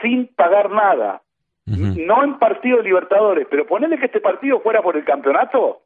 sin 0.01 0.27
pagar 0.27 0.69
nada. 0.71 1.21
No 1.65 2.23
en 2.23 2.37
partido 2.37 2.77
de 2.77 2.83
Libertadores, 2.83 3.47
pero 3.49 3.65
ponerle 3.65 3.97
que 3.97 4.07
este 4.07 4.19
partido 4.19 4.59
fuera 4.59 4.81
por 4.81 4.97
el 4.97 5.05
campeonato, 5.05 5.81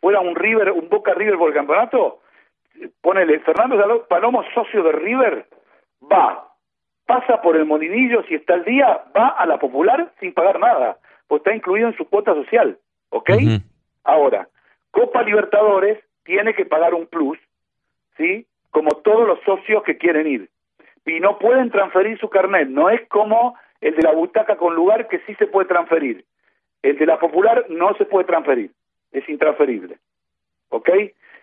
fuera 0.00 0.20
un 0.20 0.36
River, 0.36 0.70
un 0.72 0.88
Boca 0.88 1.14
River 1.14 1.36
por 1.36 1.48
el 1.48 1.54
campeonato, 1.54 2.20
ponele, 3.00 3.40
Fernando 3.40 4.06
Palomo, 4.08 4.44
socio 4.54 4.82
de 4.82 4.92
River, 4.92 5.46
va, 6.10 6.48
pasa 7.06 7.42
por 7.42 7.56
el 7.56 7.64
Molinillo, 7.64 8.22
si 8.24 8.34
está 8.34 8.54
el 8.54 8.64
día, 8.64 9.04
va 9.16 9.28
a 9.28 9.46
la 9.46 9.58
popular 9.58 10.12
sin 10.20 10.32
pagar 10.32 10.60
nada, 10.60 10.98
pues 11.26 11.40
está 11.40 11.54
incluido 11.54 11.88
en 11.88 11.96
su 11.96 12.08
cuota 12.08 12.34
social, 12.34 12.78
¿ok? 13.08 13.30
Ahora, 14.04 14.48
Copa 14.90 15.22
Libertadores 15.22 15.98
tiene 16.24 16.54
que 16.54 16.66
pagar 16.66 16.94
un 16.94 17.06
plus, 17.06 17.38
¿sí? 18.20 18.46
Como 18.70 18.90
todos 19.02 19.26
los 19.26 19.40
socios 19.40 19.82
que 19.82 19.96
quieren 19.96 20.26
ir. 20.26 20.48
Y 21.06 21.18
no 21.18 21.38
pueden 21.38 21.70
transferir 21.70 22.18
su 22.18 22.28
carnet, 22.28 22.68
no 22.68 22.90
es 22.90 23.00
como 23.08 23.56
el 23.80 23.96
de 23.96 24.02
la 24.02 24.12
butaca 24.12 24.56
con 24.56 24.74
lugar 24.74 25.08
que 25.08 25.20
sí 25.20 25.34
se 25.36 25.46
puede 25.46 25.66
transferir. 25.66 26.24
El 26.82 26.98
de 26.98 27.06
la 27.06 27.18
popular 27.18 27.64
no 27.70 27.94
se 27.94 28.04
puede 28.04 28.26
transferir 28.26 28.70
es 29.12 29.28
intransferible. 29.28 29.98
¿Ok? 30.68 30.88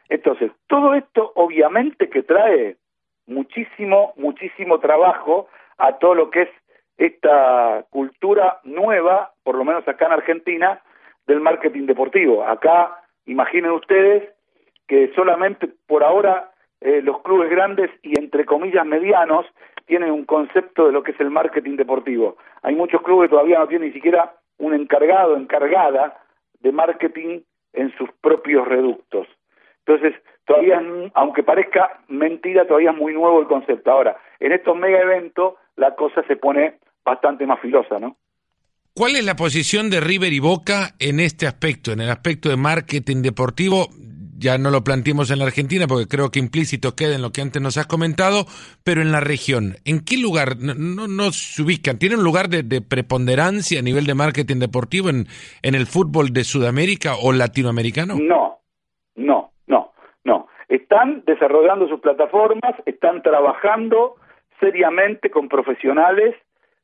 Entonces, 0.09 0.51
todo 0.67 0.93
esto 0.93 1.31
obviamente 1.35 2.09
que 2.09 2.23
trae 2.23 2.77
muchísimo, 3.25 4.13
muchísimo 4.15 4.79
trabajo 4.79 5.47
a 5.77 5.97
todo 5.97 6.15
lo 6.15 6.29
que 6.29 6.43
es 6.43 6.49
esta 6.97 7.85
cultura 7.89 8.59
nueva, 8.63 9.31
por 9.43 9.55
lo 9.55 9.65
menos 9.65 9.87
acá 9.87 10.05
en 10.05 10.13
Argentina, 10.13 10.81
del 11.27 11.41
marketing 11.41 11.85
deportivo. 11.85 12.43
Acá, 12.43 13.03
imaginen 13.25 13.71
ustedes 13.71 14.23
que 14.87 15.11
solamente 15.13 15.69
por 15.87 16.03
ahora 16.03 16.51
eh, 16.81 17.01
los 17.01 17.21
clubes 17.21 17.49
grandes 17.49 17.89
y 18.03 18.17
entre 18.19 18.45
comillas 18.45 18.85
medianos 18.85 19.45
tienen 19.85 20.11
un 20.11 20.25
concepto 20.25 20.85
de 20.85 20.91
lo 20.91 21.01
que 21.01 21.11
es 21.11 21.19
el 21.19 21.31
marketing 21.31 21.77
deportivo. 21.77 22.37
Hay 22.61 22.75
muchos 22.75 23.01
clubes 23.01 23.27
que 23.27 23.35
todavía 23.35 23.59
no 23.59 23.67
tienen 23.67 23.87
ni 23.89 23.93
siquiera 23.93 24.33
un 24.57 24.73
encargado, 24.73 25.37
encargada 25.37 26.21
de 26.59 26.71
marketing 26.71 27.41
en 27.73 27.95
sus 27.97 28.09
propios 28.21 28.67
reductos. 28.67 29.27
Entonces, 29.85 30.21
todavía, 30.45 30.81
aunque 31.13 31.43
parezca 31.43 32.01
mentira, 32.09 32.67
todavía 32.67 32.91
es 32.91 32.97
muy 32.97 33.13
nuevo 33.13 33.39
el 33.39 33.47
concepto. 33.47 33.91
Ahora, 33.91 34.17
en 34.39 34.51
estos 34.51 34.75
mega 34.75 34.99
eventos, 34.99 35.53
la 35.77 35.95
cosa 35.95 36.23
se 36.27 36.35
pone 36.35 36.79
bastante 37.05 37.45
más 37.45 37.59
filosa, 37.61 37.97
¿no? 37.99 38.17
¿Cuál 38.93 39.15
es 39.15 39.23
la 39.23 39.35
posición 39.35 39.89
de 39.89 40.01
River 40.01 40.33
y 40.33 40.39
Boca 40.39 40.95
en 40.99 41.19
este 41.19 41.45
aspecto, 41.45 41.91
en 41.91 42.01
el 42.01 42.09
aspecto 42.09 42.49
de 42.49 42.57
marketing 42.57 43.21
deportivo? 43.21 43.87
Ya 44.37 44.57
no 44.57 44.69
lo 44.69 44.83
planteemos 44.83 45.31
en 45.31 45.39
la 45.39 45.45
Argentina 45.45 45.87
porque 45.87 46.07
creo 46.07 46.29
que 46.29 46.39
implícito 46.39 46.95
queda 46.95 47.15
en 47.15 47.21
lo 47.21 47.31
que 47.31 47.41
antes 47.41 47.61
nos 47.61 47.77
has 47.77 47.87
comentado, 47.87 48.45
pero 48.83 49.01
en 49.01 49.11
la 49.11 49.19
región, 49.19 49.75
¿en 49.85 50.03
qué 50.05 50.17
lugar 50.17 50.57
no, 50.57 51.07
no, 51.07 51.31
se 51.31 51.61
ubican? 51.61 51.97
¿Tienen 51.97 52.19
un 52.19 52.23
lugar 52.23 52.47
de, 52.49 52.81
preponderancia 52.81 53.79
a 53.79 53.83
nivel 53.83 54.05
de 54.05 54.13
marketing 54.13 54.59
deportivo 54.59 55.09
en, 55.09 55.25
en 55.61 55.75
el 55.75 55.87
fútbol 55.87 56.31
de 56.31 56.43
Sudamérica 56.43 57.15
o 57.21 57.33
latinoamericano? 57.33 58.15
No, 58.19 58.59
no, 59.15 59.51
no, 59.67 59.93
no. 60.23 60.47
Están 60.69 61.23
desarrollando 61.25 61.87
sus 61.87 61.99
plataformas, 61.99 62.75
están 62.85 63.23
trabajando 63.23 64.15
seriamente 64.59 65.29
con 65.29 65.49
profesionales, 65.49 66.35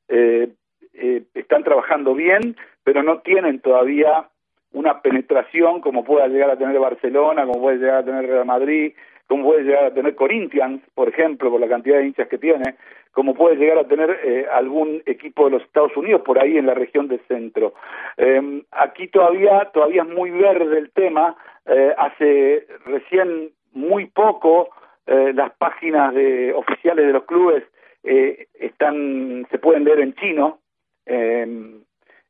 eh, 0.08 0.50
eh, 0.94 1.24
están 1.34 1.64
trabajando 1.64 2.14
bien, 2.14 2.56
pero 2.84 3.04
no 3.04 3.20
tienen 3.20 3.60
todavía 3.62 4.30
una 4.74 5.02
penetración 5.02 5.82
como 5.82 6.04
pueda 6.04 6.28
llegar 6.28 6.50
a 6.50 6.58
tener 6.58 6.78
Barcelona, 6.80 7.46
como 7.46 7.62
puede 7.62 7.78
llegar 7.78 8.00
a 8.00 8.06
tener 8.06 8.28
Real 8.28 8.46
Madrid, 8.46 8.94
como 9.28 9.46
puede 9.46 9.64
llegar 9.64 9.86
a 9.86 9.94
tener 9.94 10.16
Corinthians, 10.16 10.82
por 10.94 11.10
ejemplo, 11.10 11.50
por 11.50 11.60
la 11.60 11.68
cantidad 11.68 11.98
de 11.98 12.08
hinchas 12.08 12.28
que 12.28 12.38
tiene, 12.38 12.76
como 13.12 13.36
puede 13.36 13.56
llegar 13.56 13.78
a 13.78 13.88
tener 13.88 14.20
eh, 14.24 14.48
algún 14.52 15.02
equipo 15.06 15.46
de 15.46 15.52
los 15.52 15.64
Estados 15.64 15.96
Unidos 15.96 16.22
por 16.26 16.40
ahí 16.40 16.58
en 16.58 16.66
la 16.66 16.74
región 16.74 17.08
del 17.08 17.22
centro. 17.28 17.74
Em, 18.18 18.64
aquí 18.72 19.08
todavía 19.08 19.70
todavía 19.74 20.02
es 20.02 20.10
muy 20.10 20.32
verde 20.32 20.78
el 20.80 20.92
tema. 20.92 21.36
Eh, 21.66 21.94
hace 21.98 22.68
recién 22.86 23.52
muy 23.72 24.08
poco 24.08 24.70
eh, 25.06 25.32
las 25.34 25.54
páginas 25.54 26.14
de 26.14 26.54
oficiales 26.54 27.06
de 27.06 27.14
los 27.14 27.24
clubes 27.26 27.64
están 28.04 29.48
se 29.50 29.60
pueden 29.60 29.86
leer 29.86 30.02
en 30.02 30.14
chino 30.16 30.60
em, 31.06 31.84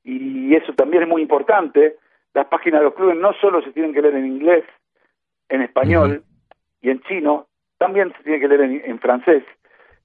y 0.03 0.53
eso 0.53 0.71
también 0.73 1.01
es 1.01 1.09
muy 1.09 1.23
importante 1.23 1.95
las 2.33 2.47
páginas 2.47 2.81
de 2.81 2.85
los 2.85 2.95
clubes 2.95 3.17
no 3.17 3.33
solo 3.33 3.61
se 3.61 3.71
tienen 3.71 3.93
que 3.93 4.01
leer 4.01 4.15
en 4.15 4.25
inglés, 4.25 4.65
en 5.49 5.61
español 5.61 6.23
y 6.81 6.89
en 6.89 7.01
chino, 7.01 7.47
también 7.77 8.13
se 8.17 8.23
tienen 8.23 8.41
que 8.41 8.47
leer 8.47 8.61
en, 8.85 8.99
francés. 8.99 9.43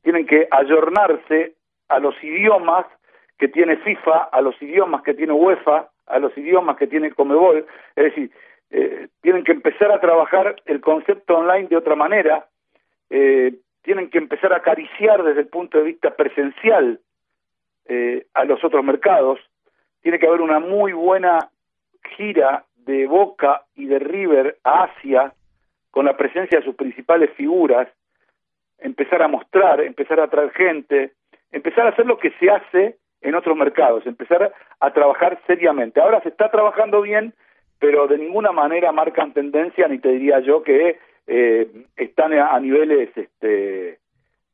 Tienen 0.02 0.26
que 0.26 0.46
ayornarse 0.50 1.54
a 1.88 1.98
los 1.98 2.14
idiomas 2.22 2.86
que 3.38 3.48
tiene 3.48 3.76
FIFA, 3.78 4.24
a 4.32 4.40
los 4.40 4.60
idiomas 4.60 5.02
que 5.02 5.14
tiene 5.14 5.32
UEFA, 5.32 5.88
a 6.06 6.18
los 6.18 6.36
idiomas 6.36 6.76
que 6.76 6.86
tiene 6.86 7.12
Comebol. 7.12 7.66
Es 7.96 8.04
decir, 8.04 8.30
eh, 8.70 9.08
tienen 9.22 9.44
que 9.44 9.52
empezar 9.52 9.90
a 9.92 10.00
trabajar 10.00 10.56
el 10.66 10.80
concepto 10.80 11.38
online 11.38 11.68
de 11.68 11.76
otra 11.76 11.94
manera, 11.94 12.46
eh, 13.10 13.54
tienen 13.82 14.10
que 14.10 14.18
empezar 14.18 14.52
a 14.52 14.56
acariciar 14.56 15.22
desde 15.22 15.40
el 15.40 15.48
punto 15.48 15.78
de 15.78 15.84
vista 15.84 16.14
presencial 16.14 17.00
eh, 17.86 18.26
a 18.34 18.44
los 18.44 18.62
otros 18.62 18.84
mercados, 18.84 19.38
tiene 20.02 20.18
que 20.18 20.26
haber 20.26 20.42
una 20.42 20.58
muy 20.58 20.92
buena 20.92 21.50
gira 22.16 22.64
de 22.76 23.06
Boca 23.06 23.62
y 23.74 23.86
de 23.86 23.98
River 23.98 24.58
a 24.64 24.84
Asia, 24.84 25.32
con 25.90 26.06
la 26.06 26.16
presencia 26.16 26.58
de 26.58 26.64
sus 26.64 26.74
principales 26.74 27.30
figuras, 27.32 27.88
empezar 28.78 29.22
a 29.22 29.28
mostrar, 29.28 29.80
empezar 29.80 30.20
a 30.20 30.28
traer 30.28 30.50
gente, 30.52 31.12
empezar 31.52 31.86
a 31.86 31.90
hacer 31.90 32.06
lo 32.06 32.18
que 32.18 32.30
se 32.38 32.50
hace 32.50 32.96
en 33.20 33.34
otros 33.34 33.56
mercados, 33.56 34.06
empezar 34.06 34.52
a 34.80 34.92
trabajar 34.92 35.40
seriamente. 35.46 36.00
Ahora 36.00 36.20
se 36.22 36.28
está 36.28 36.50
trabajando 36.50 37.02
bien, 37.02 37.34
pero 37.78 38.06
de 38.06 38.18
ninguna 38.18 38.52
manera 38.52 38.92
marcan 38.92 39.32
tendencia, 39.32 39.88
ni 39.88 39.98
te 39.98 40.10
diría 40.10 40.40
yo 40.40 40.62
que 40.62 40.98
eh, 41.26 41.68
están 41.96 42.32
a, 42.32 42.58
niveles 42.60 43.10
este, 43.16 43.98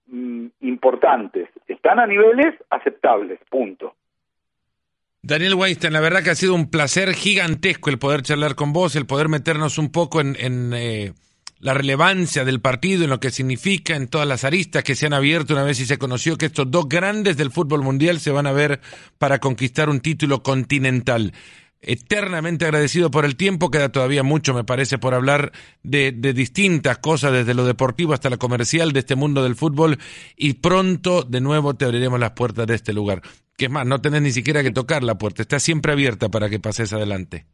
mm, 0.07 0.47
importantes. 0.61 1.49
Están 1.69 2.01
a 2.01 2.07
niveles 2.07 2.55
aceptables, 2.71 3.39
punto. 3.51 3.95
Daniel 5.27 5.55
Weinstein, 5.55 5.95
la 5.95 6.01
verdad 6.01 6.23
que 6.23 6.29
ha 6.29 6.35
sido 6.35 6.55
un 6.55 6.69
placer 6.69 7.15
gigantesco 7.15 7.89
el 7.89 7.99
poder 7.99 8.21
charlar 8.21 8.55
con 8.57 8.75
vos, 8.75 8.95
el 8.95 9.07
poder 9.07 9.31
meternos 9.31 9.79
un 9.79 9.89
poco 9.89 10.21
en, 10.21 10.37
eh, 10.75 11.15
la 11.61 11.73
relevancia 11.73 12.45
del 12.45 12.61
partido, 12.61 13.05
en 13.05 13.11
lo 13.11 13.21
que 13.21 13.31
significa, 13.31 13.97
en 13.97 14.09
todas 14.09 14.29
las 14.29 14.45
aristas 14.45 14.85
que 14.85 14.95
se 14.95 15.07
han 15.07 15.15
abierto 15.15 15.55
una 15.55 15.63
vez 15.63 15.81
y 15.81 15.87
se 15.87 15.97
conoció 15.97 16.37
que 16.37 16.45
estos 16.45 16.71
dos 16.71 16.91
grandes 16.91 17.39
del 17.39 17.51
fútbol 17.51 17.81
mundial 17.81 18.21
se 18.21 18.33
van 18.33 18.47
a 18.47 18.53
ver 18.53 18.83
para 19.17 19.39
conquistar 19.39 19.89
un 19.89 20.01
título 20.01 20.43
continental 20.43 21.33
eternamente 21.87 22.65
agradecido 22.67 23.11
por 23.11 23.25
el 23.25 23.37
tiempo. 23.37 23.71
Queda 23.71 23.91
todavía 23.91 24.23
mucho, 24.23 24.53
me 24.53 24.65
parece, 24.65 24.99
por 24.99 25.15
hablar 25.15 25.53
de, 25.83 26.13
distintas 26.13 26.99
cosas, 26.99 27.33
desde 27.33 27.55
lo 27.55 27.65
deportivo 27.65 28.13
hasta 28.13 28.31
lo 28.31 28.39
comercial 28.39 28.93
de 28.93 29.01
este 29.01 29.15
mundo 29.15 29.43
del 29.43 29.57
fútbol. 29.57 29.99
Y 30.37 30.55
pronto, 30.55 31.23
de 31.23 31.41
nuevo, 31.41 31.75
te 31.75 31.87
abriremos 31.87 32.21
las 32.21 32.33
puertas 32.33 32.67
de 32.67 32.75
este 32.75 32.93
lugar. 32.93 33.23
Que 33.57 33.67
es 33.67 33.71
más, 33.71 33.87
no 33.87 34.01
tenés 34.01 34.23
ni 34.23 34.31
siquiera 34.31 34.63
que 34.63 34.71
tocar 34.71 35.03
la 35.03 35.15
puerta, 35.15 35.43
está 35.43 35.59
siempre 35.59 35.93
abierta 35.93 36.29
para 36.29 36.49
que 36.49 36.59
pases 36.59 36.93
adelante. 36.93 37.45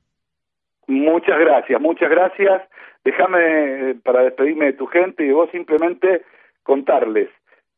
Muchas 0.86 1.38
gracias, 1.38 1.80
muchas 1.80 2.10
gracias. 2.10 2.62
Déjame, 3.04 3.90
eh, 3.90 3.94
para 4.02 4.22
despedirme 4.22 4.66
de 4.66 4.72
tu 4.74 4.86
gente 4.86 5.24
y 5.24 5.30
vos 5.30 5.50
simplemente 5.50 6.24
contarles 6.62 7.28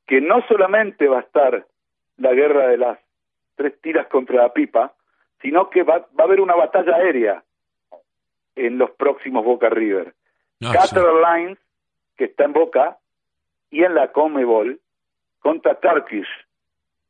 que 0.07 0.21
no 0.21 0.43
solamente 0.49 1.09
va 1.09 1.19
a 1.19 1.23
estar 1.23 1.67
la 2.17 2.33
guerra 2.33 2.69
de 2.69 2.79
las 2.79 2.99
tres 3.57 3.81
tiras 3.81 4.07
contra 4.09 4.43
la 4.43 4.53
pipa, 4.53 4.95
sino 5.41 5.71
que 5.71 5.83
va, 5.83 5.99
va 6.19 6.25
a 6.25 6.25
haber 6.25 6.41
una 6.41 6.55
batalla 6.55 6.97
aérea 6.97 7.43
en 8.57 8.79
los 8.79 8.91
próximos 8.93 9.45
Boca 9.45 9.69
River. 9.69 10.15
No, 10.61 10.73
Qatar 10.73 11.05
Airlines, 11.05 11.59
que 12.17 12.25
está 12.25 12.45
en 12.45 12.53
Boca, 12.53 12.99
y 13.71 13.83
en 13.85 13.95
la 13.95 14.13
Comebol, 14.13 14.81
contra 15.41 15.75
Turkish, 15.81 16.29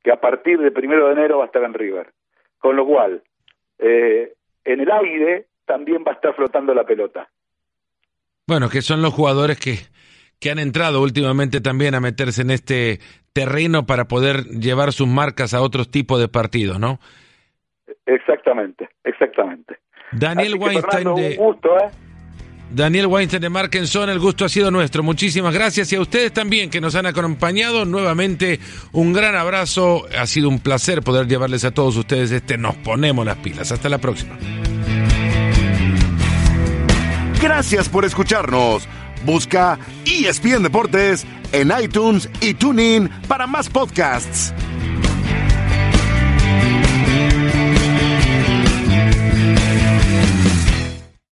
que 0.03 0.13
a 0.13 0.21
partir 0.21 0.59
del 0.59 0.73
primero 0.73 1.07
de 1.07 1.13
enero 1.13 1.39
va 1.39 1.45
a 1.45 1.47
estar 1.47 1.63
en 1.63 1.75
River. 1.75 2.13
Con 2.59 2.77
lo 2.77 2.87
cual, 2.87 3.23
eh, 3.79 4.35
en 4.65 4.81
el 4.81 4.91
aire 4.91 5.47
también 5.65 6.05
va 6.07 6.13
a 6.13 6.15
estar 6.15 6.35
flotando 6.35 6.75
la 6.75 6.85
pelota. 6.85 7.29
Bueno, 8.47 8.69
que 8.69 8.83
son 8.83 9.03
los 9.03 9.15
jugadores 9.15 9.59
que, 9.59 9.77
que 10.41 10.51
han 10.51 10.59
entrado 10.59 11.03
últimamente 11.03 11.61
también 11.61 11.95
a 11.95 12.01
meterse 12.01 12.43
en 12.43 12.51
este 12.51 12.99
terreno 13.33 13.87
para 13.87 14.07
poder 14.07 14.45
llevar 14.45 14.93
sus 14.93 15.09
marcas 15.09 15.55
a 15.55 15.63
otros 15.63 15.91
tipos 15.91 16.21
de 16.21 16.29
partidos, 16.29 16.79
¿no? 16.79 16.99
Exactamente, 18.07 18.89
exactamente. 19.05 19.79
Daniel 20.13 20.57
Weinstein 20.59 21.15
de... 21.15 21.37
gusto, 21.37 21.79
¿eh? 21.79 21.91
Daniel 22.75 23.07
Weinstein 23.07 23.43
de 23.43 23.51
Markenson, 23.51 24.09
el 24.09 24.19
gusto 24.19 24.47
ha 24.47 24.49
sido 24.49 24.71
nuestro. 24.71 25.03
Muchísimas 25.03 25.53
gracias 25.53 25.93
y 25.93 25.97
a 25.97 26.01
ustedes 26.01 26.33
también 26.33 26.71
que 26.71 26.81
nos 26.81 26.95
han 26.95 27.05
acompañado. 27.05 27.85
Nuevamente, 27.85 28.61
un 28.93 29.13
gran 29.13 29.37
abrazo. 29.37 30.07
Ha 30.19 30.27
sido 30.27 30.49
un 30.49 30.59
placer 30.59 31.03
poder 31.03 31.29
llevarles 31.29 31.65
a 31.65 31.71
todos 31.73 31.97
ustedes 31.97 32.31
este 32.31 32.57
Nos 32.57 32.75
Ponemos 32.77 33.27
las 33.27 33.37
Pilas. 33.39 33.73
Hasta 33.73 33.89
la 33.89 33.99
próxima. 33.99 34.39
Gracias 37.43 37.89
por 37.89 38.05
escucharnos. 38.05 38.89
Busca 39.27 39.79
ESPN 40.07 40.63
Deportes 40.63 41.27
en 41.53 41.73
iTunes 41.79 42.29
y 42.41 42.55
TuneIn 42.55 43.11
para 43.29 43.47
más 43.47 43.69
podcasts. 43.69 44.55